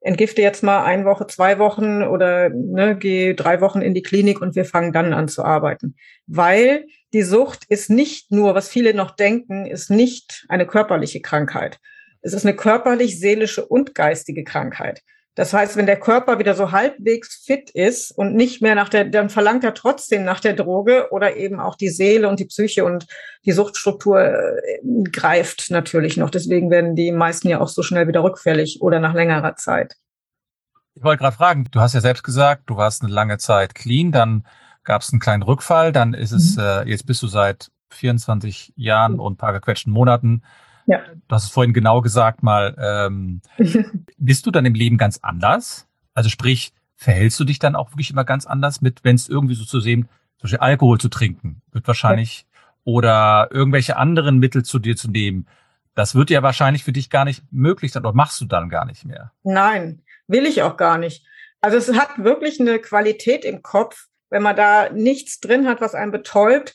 Entgifte 0.00 0.42
jetzt 0.42 0.62
mal 0.62 0.84
eine 0.84 1.04
Woche, 1.04 1.26
zwei 1.26 1.58
Wochen 1.58 2.04
oder 2.04 2.50
ne, 2.50 2.96
geh 2.96 3.34
drei 3.34 3.60
Wochen 3.60 3.80
in 3.80 3.94
die 3.94 4.02
Klinik 4.02 4.40
und 4.40 4.54
wir 4.54 4.64
fangen 4.64 4.92
dann 4.92 5.12
an 5.12 5.26
zu 5.26 5.42
arbeiten. 5.42 5.96
Weil 6.28 6.86
die 7.12 7.22
Sucht 7.22 7.64
ist 7.68 7.90
nicht 7.90 8.30
nur, 8.30 8.54
was 8.54 8.68
viele 8.68 8.94
noch 8.94 9.10
denken, 9.10 9.66
ist 9.66 9.90
nicht 9.90 10.46
eine 10.48 10.66
körperliche 10.66 11.20
Krankheit. 11.20 11.80
Es 12.20 12.32
ist 12.32 12.46
eine 12.46 12.54
körperlich, 12.54 13.18
seelische 13.18 13.66
und 13.66 13.94
geistige 13.96 14.44
Krankheit. 14.44 15.02
Das 15.38 15.52
heißt, 15.54 15.76
wenn 15.76 15.86
der 15.86 16.00
Körper 16.00 16.40
wieder 16.40 16.56
so 16.56 16.72
halbwegs 16.72 17.36
fit 17.36 17.70
ist 17.70 18.10
und 18.10 18.34
nicht 18.34 18.60
mehr 18.60 18.74
nach 18.74 18.88
der, 18.88 19.04
dann 19.04 19.30
verlangt 19.30 19.62
er 19.62 19.72
trotzdem 19.72 20.24
nach 20.24 20.40
der 20.40 20.54
Droge 20.54 21.12
oder 21.12 21.36
eben 21.36 21.60
auch 21.60 21.76
die 21.76 21.90
Seele 21.90 22.28
und 22.28 22.40
die 22.40 22.46
Psyche 22.46 22.84
und 22.84 23.06
die 23.44 23.52
Suchtstruktur 23.52 24.20
äh, 24.20 24.80
greift 25.12 25.70
natürlich 25.70 26.16
noch. 26.16 26.30
Deswegen 26.30 26.72
werden 26.72 26.96
die 26.96 27.12
meisten 27.12 27.46
ja 27.46 27.60
auch 27.60 27.68
so 27.68 27.84
schnell 27.84 28.08
wieder 28.08 28.24
rückfällig 28.24 28.82
oder 28.82 28.98
nach 28.98 29.14
längerer 29.14 29.54
Zeit. 29.54 29.94
Ich 30.94 31.04
wollte 31.04 31.22
gerade 31.22 31.36
fragen, 31.36 31.68
du 31.70 31.78
hast 31.78 31.94
ja 31.94 32.00
selbst 32.00 32.24
gesagt, 32.24 32.64
du 32.66 32.76
warst 32.76 33.04
eine 33.04 33.12
lange 33.12 33.38
Zeit 33.38 33.76
clean, 33.76 34.10
dann 34.10 34.44
gab 34.82 35.02
es 35.02 35.12
einen 35.12 35.20
kleinen 35.20 35.44
Rückfall, 35.44 35.92
dann 35.92 36.14
ist 36.14 36.32
es, 36.32 36.56
mhm. 36.56 36.62
äh, 36.64 36.82
jetzt 36.88 37.06
bist 37.06 37.22
du 37.22 37.28
seit 37.28 37.70
24 37.90 38.72
Jahren 38.74 39.20
und 39.20 39.34
ein 39.34 39.36
paar 39.36 39.52
gequetschten 39.52 39.92
Monaten 39.92 40.42
ja. 40.88 41.00
Du 41.28 41.34
hast 41.34 41.44
es 41.44 41.50
vorhin 41.50 41.74
genau 41.74 42.00
gesagt 42.00 42.42
mal. 42.42 42.74
Ähm, 42.78 43.42
bist 44.16 44.46
du 44.46 44.50
dann 44.50 44.64
im 44.64 44.74
Leben 44.74 44.96
ganz 44.96 45.18
anders? 45.22 45.86
Also 46.14 46.30
sprich, 46.30 46.72
verhältst 46.96 47.38
du 47.38 47.44
dich 47.44 47.58
dann 47.58 47.76
auch 47.76 47.92
wirklich 47.92 48.10
immer 48.10 48.24
ganz 48.24 48.46
anders 48.46 48.80
mit, 48.80 49.04
wenn 49.04 49.14
es 49.14 49.28
irgendwie 49.28 49.54
so 49.54 49.64
zu 49.64 49.80
sehen, 49.80 50.08
zum 50.38 50.44
Beispiel 50.44 50.58
Alkohol 50.60 50.98
zu 50.98 51.10
trinken, 51.10 51.60
wird 51.72 51.86
wahrscheinlich, 51.86 52.46
ja. 52.50 52.60
oder 52.84 53.48
irgendwelche 53.50 53.98
anderen 53.98 54.38
Mittel 54.38 54.64
zu 54.64 54.78
dir 54.78 54.96
zu 54.96 55.10
nehmen. 55.10 55.46
Das 55.94 56.14
wird 56.14 56.30
ja 56.30 56.42
wahrscheinlich 56.42 56.84
für 56.84 56.92
dich 56.92 57.10
gar 57.10 57.26
nicht 57.26 57.42
möglich 57.50 57.92
sein 57.92 58.04
oder 58.04 58.14
machst 58.14 58.40
du 58.40 58.46
dann 58.46 58.70
gar 58.70 58.86
nicht 58.86 59.04
mehr. 59.04 59.32
Nein, 59.42 60.02
will 60.26 60.46
ich 60.46 60.62
auch 60.62 60.78
gar 60.78 60.96
nicht. 60.96 61.26
Also 61.60 61.76
es 61.76 61.92
hat 61.98 62.24
wirklich 62.24 62.60
eine 62.60 62.78
Qualität 62.78 63.44
im 63.44 63.62
Kopf, 63.62 64.06
wenn 64.30 64.42
man 64.42 64.56
da 64.56 64.88
nichts 64.90 65.40
drin 65.40 65.68
hat, 65.68 65.82
was 65.82 65.94
einen 65.94 66.12
betäubt, 66.12 66.74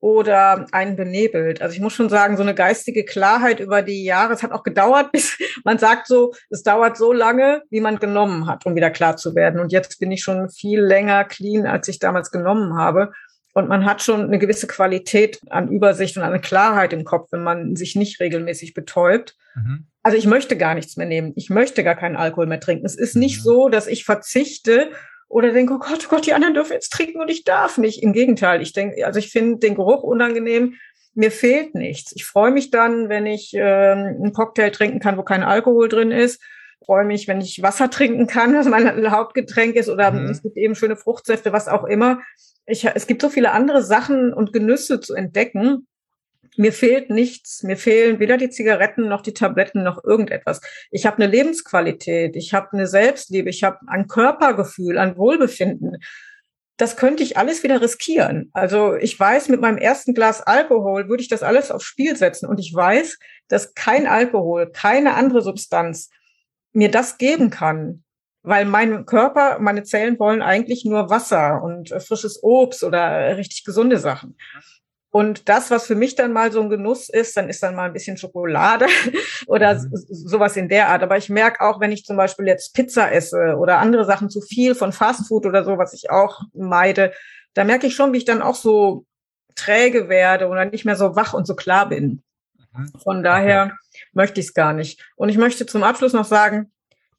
oder 0.00 0.66
einen 0.72 0.96
benebelt. 0.96 1.60
Also 1.60 1.74
ich 1.74 1.80
muss 1.80 1.92
schon 1.92 2.08
sagen, 2.08 2.36
so 2.36 2.42
eine 2.42 2.54
geistige 2.54 3.04
Klarheit 3.04 3.58
über 3.58 3.82
die 3.82 4.04
Jahre, 4.04 4.32
es 4.32 4.42
hat 4.42 4.52
auch 4.52 4.62
gedauert, 4.62 5.10
bis 5.12 5.36
man 5.64 5.78
sagt 5.78 6.06
so, 6.06 6.32
es 6.50 6.62
dauert 6.62 6.96
so 6.96 7.12
lange, 7.12 7.62
wie 7.70 7.80
man 7.80 7.98
genommen 7.98 8.46
hat, 8.46 8.64
um 8.66 8.74
wieder 8.74 8.90
klar 8.90 9.16
zu 9.16 9.34
werden. 9.34 9.60
Und 9.60 9.72
jetzt 9.72 9.98
bin 9.98 10.12
ich 10.12 10.22
schon 10.22 10.48
viel 10.50 10.80
länger 10.80 11.24
clean, 11.24 11.66
als 11.66 11.88
ich 11.88 11.98
damals 11.98 12.30
genommen 12.30 12.76
habe. 12.76 13.12
Und 13.54 13.68
man 13.68 13.86
hat 13.86 14.02
schon 14.02 14.22
eine 14.22 14.38
gewisse 14.38 14.68
Qualität 14.68 15.40
an 15.50 15.68
Übersicht 15.68 16.16
und 16.16 16.22
eine 16.22 16.40
Klarheit 16.40 16.92
im 16.92 17.04
Kopf, 17.04 17.32
wenn 17.32 17.42
man 17.42 17.74
sich 17.74 17.96
nicht 17.96 18.20
regelmäßig 18.20 18.72
betäubt. 18.72 19.36
Mhm. 19.56 19.88
Also 20.04 20.16
ich 20.16 20.26
möchte 20.26 20.56
gar 20.56 20.74
nichts 20.74 20.96
mehr 20.96 21.06
nehmen. 21.06 21.32
Ich 21.34 21.50
möchte 21.50 21.82
gar 21.82 21.96
keinen 21.96 22.16
Alkohol 22.16 22.46
mehr 22.46 22.60
trinken. 22.60 22.86
Es 22.86 22.96
ist 22.96 23.16
nicht 23.16 23.38
mhm. 23.38 23.42
so, 23.42 23.68
dass 23.68 23.88
ich 23.88 24.04
verzichte 24.04 24.90
oder 25.28 25.52
denke, 25.52 25.74
oh 25.74 25.78
Gott, 25.78 26.06
oh 26.06 26.08
Gott, 26.08 26.26
die 26.26 26.32
anderen 26.32 26.54
dürfen 26.54 26.72
jetzt 26.72 26.92
trinken 26.92 27.20
und 27.20 27.30
ich 27.30 27.44
darf 27.44 27.78
nicht. 27.78 28.02
Im 28.02 28.12
Gegenteil, 28.12 28.62
ich 28.62 28.72
denke, 28.72 29.06
also 29.06 29.18
ich 29.18 29.30
finde 29.30 29.58
den 29.58 29.74
Geruch 29.74 30.02
unangenehm. 30.02 30.74
Mir 31.14 31.30
fehlt 31.30 31.74
nichts. 31.74 32.12
Ich 32.14 32.24
freue 32.24 32.50
mich 32.50 32.70
dann, 32.70 33.08
wenn 33.08 33.26
ich 33.26 33.52
ähm, 33.54 34.16
einen 34.22 34.32
Cocktail 34.32 34.70
trinken 34.70 35.00
kann, 35.00 35.18
wo 35.18 35.22
kein 35.22 35.42
Alkohol 35.42 35.88
drin 35.88 36.12
ist. 36.12 36.40
Ich 36.80 36.86
freue 36.86 37.04
mich, 37.04 37.28
wenn 37.28 37.40
ich 37.40 37.60
Wasser 37.62 37.90
trinken 37.90 38.26
kann, 38.26 38.54
was 38.58 38.68
mein 38.68 39.10
Hauptgetränk 39.10 39.74
ist, 39.76 39.88
oder 39.88 40.12
mhm. 40.12 40.30
es 40.30 40.42
gibt 40.42 40.56
eben 40.56 40.74
schöne 40.74 40.96
Fruchtsäfte, 40.96 41.52
was 41.52 41.68
auch 41.68 41.84
immer. 41.84 42.20
Ich, 42.66 42.84
es 42.86 43.06
gibt 43.06 43.20
so 43.20 43.28
viele 43.28 43.50
andere 43.50 43.82
Sachen 43.82 44.32
und 44.32 44.52
Genüsse 44.52 45.00
zu 45.00 45.14
entdecken, 45.14 45.86
mir 46.58 46.72
fehlt 46.72 47.08
nichts. 47.08 47.62
Mir 47.62 47.76
fehlen 47.76 48.18
weder 48.18 48.36
die 48.36 48.50
Zigaretten 48.50 49.08
noch 49.08 49.22
die 49.22 49.32
Tabletten 49.32 49.84
noch 49.84 50.02
irgendetwas. 50.02 50.60
Ich 50.90 51.06
habe 51.06 51.16
eine 51.16 51.30
Lebensqualität, 51.30 52.34
ich 52.34 52.52
habe 52.52 52.72
eine 52.72 52.86
Selbstliebe, 52.86 53.48
ich 53.48 53.62
habe 53.62 53.78
ein 53.86 54.08
Körpergefühl, 54.08 54.98
ein 54.98 55.16
Wohlbefinden. 55.16 55.98
Das 56.76 56.96
könnte 56.96 57.22
ich 57.22 57.36
alles 57.36 57.62
wieder 57.62 57.80
riskieren. 57.80 58.50
Also 58.52 58.94
ich 58.94 59.18
weiß, 59.18 59.48
mit 59.48 59.60
meinem 59.60 59.78
ersten 59.78 60.14
Glas 60.14 60.42
Alkohol 60.42 61.08
würde 61.08 61.22
ich 61.22 61.28
das 61.28 61.42
alles 61.44 61.70
aufs 61.70 61.84
Spiel 61.84 62.16
setzen. 62.16 62.46
Und 62.46 62.58
ich 62.58 62.74
weiß, 62.74 63.18
dass 63.46 63.74
kein 63.74 64.06
Alkohol, 64.06 64.70
keine 64.72 65.14
andere 65.14 65.42
Substanz 65.42 66.10
mir 66.72 66.90
das 66.90 67.18
geben 67.18 67.50
kann. 67.50 68.02
Weil 68.42 68.64
mein 68.64 69.04
Körper, 69.04 69.58
meine 69.60 69.82
Zellen 69.82 70.18
wollen 70.18 70.42
eigentlich 70.42 70.84
nur 70.84 71.10
Wasser 71.10 71.62
und 71.62 71.90
frisches 72.02 72.42
Obst 72.42 72.82
oder 72.82 73.36
richtig 73.36 73.64
gesunde 73.64 73.98
Sachen. 73.98 74.36
Und 75.10 75.48
das, 75.48 75.70
was 75.70 75.86
für 75.86 75.94
mich 75.94 76.16
dann 76.16 76.32
mal 76.32 76.52
so 76.52 76.60
ein 76.60 76.68
Genuss 76.68 77.08
ist, 77.08 77.36
dann 77.36 77.48
ist 77.48 77.62
dann 77.62 77.74
mal 77.74 77.86
ein 77.86 77.92
bisschen 77.94 78.18
Schokolade 78.18 78.86
oder 79.46 79.74
mhm. 79.74 79.90
sowas 79.92 80.56
in 80.56 80.68
der 80.68 80.88
Art. 80.88 81.02
Aber 81.02 81.16
ich 81.16 81.30
merke 81.30 81.62
auch, 81.62 81.80
wenn 81.80 81.92
ich 81.92 82.04
zum 82.04 82.16
Beispiel 82.16 82.46
jetzt 82.46 82.74
Pizza 82.74 83.10
esse 83.10 83.56
oder 83.56 83.78
andere 83.78 84.04
Sachen 84.04 84.28
zu 84.28 84.42
viel 84.42 84.74
von 84.74 84.92
Fastfood 84.92 85.46
oder 85.46 85.64
so, 85.64 85.78
was 85.78 85.94
ich 85.94 86.10
auch 86.10 86.42
meide, 86.52 87.12
da 87.54 87.64
merke 87.64 87.86
ich 87.86 87.94
schon, 87.94 88.12
wie 88.12 88.18
ich 88.18 88.26
dann 88.26 88.42
auch 88.42 88.54
so 88.54 89.06
träge 89.54 90.08
werde 90.08 90.48
oder 90.48 90.66
nicht 90.66 90.84
mehr 90.84 90.96
so 90.96 91.16
wach 91.16 91.32
und 91.32 91.46
so 91.46 91.56
klar 91.56 91.88
bin. 91.88 92.22
Mhm. 92.74 92.92
Von 93.02 93.22
daher 93.22 93.64
okay. 93.64 94.04
möchte 94.12 94.40
ich 94.40 94.48
es 94.48 94.54
gar 94.54 94.74
nicht. 94.74 95.02
Und 95.16 95.30
ich 95.30 95.38
möchte 95.38 95.64
zum 95.64 95.84
Abschluss 95.84 96.12
noch 96.12 96.26
sagen, 96.26 96.70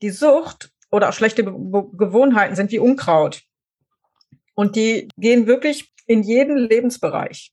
die 0.03 0.11
Sucht 0.11 0.71
oder 0.91 1.09
auch 1.09 1.13
schlechte 1.13 1.43
Gewohnheiten 1.43 2.55
sind 2.55 2.71
wie 2.71 2.79
Unkraut. 2.79 3.41
Und 4.53 4.75
die 4.75 5.07
gehen 5.17 5.47
wirklich 5.47 5.91
in 6.05 6.21
jeden 6.21 6.57
Lebensbereich. 6.57 7.51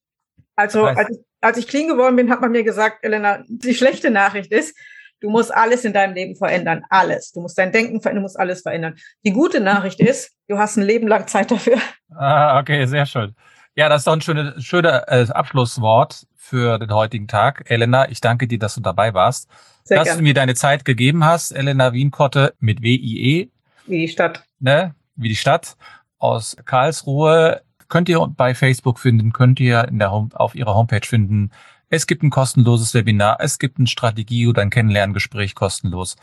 Also 0.57 0.87
als 0.87 1.11
ich, 1.11 1.19
als 1.41 1.59
ich 1.59 1.69
clean 1.69 1.89
geworden 1.89 2.17
bin, 2.17 2.31
hat 2.31 2.41
man 2.41 2.51
mir 2.51 2.65
gesagt, 2.65 3.05
Elena, 3.05 3.45
die 3.49 3.75
schlechte 3.75 4.11
Nachricht 4.11 4.51
ist, 4.51 4.75
Du 5.21 5.31
musst 5.31 5.53
alles 5.55 5.85
in 5.85 5.93
deinem 5.93 6.15
Leben 6.15 6.37
verändern. 6.37 6.85
Alles. 6.91 7.33
Du 7.33 7.41
musst 7.41 7.57
dein 7.57 7.73
Denken 7.73 8.01
verändern, 8.01 8.23
du 8.23 8.27
musst 8.27 8.39
alles 8.39 8.63
verändern. 8.63 8.97
Die 9.25 9.33
gute 9.33 9.61
Nachricht 9.61 9.99
ist, 10.01 10.33
du 10.47 10.59
hast 10.59 10.77
ein 10.77 10.83
Leben 10.83 11.09
lang 11.09 11.27
Zeit 11.27 11.51
dafür. 11.51 11.79
Ah, 12.15 12.59
okay, 12.61 12.85
sehr 12.87 13.07
schön. 13.07 13.35
Ja, 13.75 13.89
das 13.89 14.03
ist 14.03 14.07
doch 14.07 14.13
ein 14.13 14.21
schönes, 14.21 14.63
schönes 14.65 15.03
äh, 15.07 15.27
Abschlusswort 15.31 16.27
für 16.37 16.79
den 16.79 16.93
heutigen 16.93 17.29
Tag. 17.29 17.65
Elena, 17.71 18.09
ich 18.11 18.21
danke 18.21 18.47
dir, 18.47 18.59
dass 18.59 18.75
du 18.75 18.81
dabei 18.81 19.15
warst. 19.15 19.49
Sehr 19.85 19.99
dass 19.99 20.07
gern. 20.07 20.19
du 20.19 20.23
mir 20.23 20.35
deine 20.35 20.55
Zeit 20.55 20.85
gegeben 20.85 21.25
hast. 21.25 21.53
Elena 21.53 21.93
Wienkotte 21.93 22.55
mit 22.59 22.83
W-I-E. 22.83 23.49
Wie 23.87 23.99
die 23.99 24.09
Stadt. 24.09 24.45
Ne? 24.61 24.95
Wie 25.15 25.29
die 25.29 25.37
Stadt 25.37 25.77
aus 26.19 26.57
Karlsruhe. 26.65 27.63
Könnt 27.89 28.09
ihr 28.09 28.19
bei 28.37 28.55
Facebook 28.55 28.99
finden, 28.99 29.33
könnt 29.33 29.61
ihr 29.61 29.87
in 29.89 29.99
der 29.99 30.11
Home, 30.11 30.31
auf 30.35 30.55
ihrer 30.55 30.75
Homepage 30.75 31.07
finden. 31.07 31.51
Es 31.89 32.07
gibt 32.07 32.23
ein 32.23 32.31
kostenloses 32.31 32.95
Webinar, 32.95 33.39
es 33.41 33.59
gibt 33.59 33.79
ein 33.79 33.87
Strategie- 33.87 34.49
oder 34.49 34.63
ein 34.63 34.71
Kennenlerngespräch 34.71 35.55
kostenlos. 35.55 36.17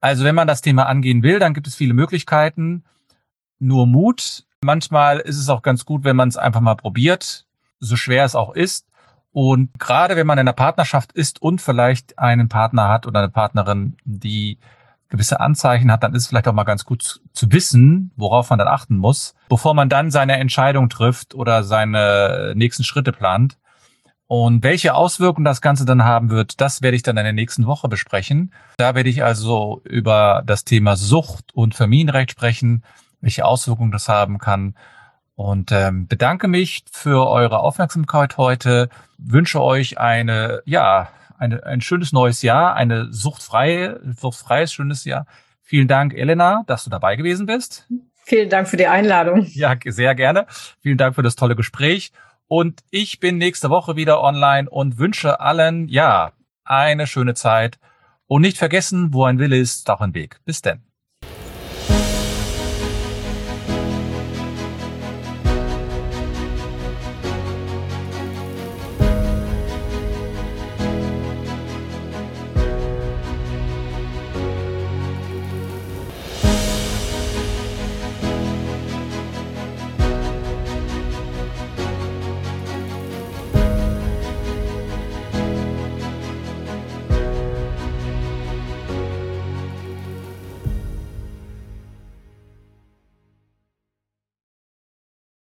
Also 0.00 0.24
wenn 0.24 0.34
man 0.34 0.48
das 0.48 0.62
Thema 0.62 0.86
angehen 0.86 1.22
will, 1.22 1.38
dann 1.38 1.54
gibt 1.54 1.66
es 1.66 1.74
viele 1.74 1.94
Möglichkeiten. 1.94 2.84
Nur 3.58 3.86
Mut. 3.86 4.44
Manchmal 4.64 5.18
ist 5.18 5.38
es 5.38 5.48
auch 5.48 5.62
ganz 5.62 5.84
gut, 5.84 6.04
wenn 6.04 6.16
man 6.16 6.28
es 6.28 6.36
einfach 6.36 6.60
mal 6.60 6.76
probiert, 6.76 7.46
so 7.78 7.96
schwer 7.96 8.24
es 8.24 8.34
auch 8.34 8.54
ist. 8.54 8.86
Und 9.32 9.78
gerade 9.78 10.16
wenn 10.16 10.26
man 10.26 10.38
in 10.38 10.42
einer 10.42 10.52
Partnerschaft 10.52 11.12
ist 11.12 11.40
und 11.40 11.60
vielleicht 11.60 12.18
einen 12.18 12.48
Partner 12.48 12.88
hat 12.88 13.06
oder 13.06 13.20
eine 13.20 13.30
Partnerin, 13.30 13.96
die 14.04 14.58
gewisse 15.12 15.38
Anzeichen 15.38 15.92
hat, 15.92 16.02
dann 16.02 16.14
ist 16.14 16.22
es 16.22 16.28
vielleicht 16.28 16.48
auch 16.48 16.54
mal 16.54 16.64
ganz 16.64 16.84
gut 16.84 17.20
zu 17.32 17.52
wissen, 17.52 18.10
worauf 18.16 18.50
man 18.50 18.58
dann 18.58 18.66
achten 18.66 18.96
muss, 18.96 19.34
bevor 19.48 19.74
man 19.74 19.88
dann 19.88 20.10
seine 20.10 20.38
Entscheidung 20.38 20.88
trifft 20.88 21.34
oder 21.34 21.62
seine 21.62 22.54
nächsten 22.56 22.82
Schritte 22.82 23.12
plant. 23.12 23.58
Und 24.26 24.64
welche 24.64 24.94
Auswirkungen 24.94 25.44
das 25.44 25.60
Ganze 25.60 25.84
dann 25.84 26.04
haben 26.04 26.30
wird, 26.30 26.60
das 26.62 26.80
werde 26.80 26.96
ich 26.96 27.02
dann 27.02 27.18
in 27.18 27.24
der 27.24 27.34
nächsten 27.34 27.66
Woche 27.66 27.88
besprechen. 27.88 28.54
Da 28.78 28.94
werde 28.94 29.10
ich 29.10 29.22
also 29.22 29.82
über 29.84 30.42
das 30.46 30.64
Thema 30.64 30.96
Sucht 30.96 31.54
und 31.54 31.74
Familienrecht 31.74 32.30
sprechen, 32.30 32.82
welche 33.20 33.44
Auswirkungen 33.44 33.92
das 33.92 34.08
haben 34.08 34.38
kann. 34.38 34.74
Und 35.34 35.70
ähm, 35.72 36.06
bedanke 36.06 36.48
mich 36.48 36.84
für 36.90 37.28
eure 37.28 37.60
Aufmerksamkeit 37.60 38.38
heute. 38.38 38.88
Wünsche 39.18 39.62
euch 39.62 39.98
eine, 39.98 40.62
ja, 40.64 41.08
eine, 41.42 41.64
ein 41.64 41.80
schönes 41.80 42.12
neues 42.12 42.42
Jahr, 42.42 42.74
eine 42.74 43.12
suchtfreie, 43.12 44.00
suchtfreies 44.16 44.72
schönes 44.72 45.04
Jahr. 45.04 45.26
Vielen 45.60 45.88
Dank, 45.88 46.14
Elena, 46.14 46.62
dass 46.66 46.84
du 46.84 46.90
dabei 46.90 47.16
gewesen 47.16 47.46
bist. 47.46 47.88
Vielen 48.24 48.48
Dank 48.48 48.68
für 48.68 48.76
die 48.76 48.86
Einladung. 48.86 49.46
Ja, 49.52 49.74
sehr 49.84 50.14
gerne. 50.14 50.46
Vielen 50.80 50.98
Dank 50.98 51.16
für 51.16 51.22
das 51.22 51.34
tolle 51.34 51.56
Gespräch. 51.56 52.12
Und 52.46 52.80
ich 52.90 53.18
bin 53.18 53.38
nächste 53.38 53.70
Woche 53.70 53.96
wieder 53.96 54.22
online 54.22 54.70
und 54.70 54.98
wünsche 54.98 55.40
allen, 55.40 55.88
ja, 55.88 56.32
eine 56.64 57.08
schöne 57.08 57.34
Zeit. 57.34 57.78
Und 58.26 58.42
nicht 58.42 58.58
vergessen, 58.58 59.12
wo 59.12 59.24
ein 59.24 59.38
Wille 59.38 59.58
ist, 59.58 59.90
auch 59.90 60.00
ein 60.00 60.14
Weg. 60.14 60.38
Bis 60.44 60.62
denn. 60.62 60.82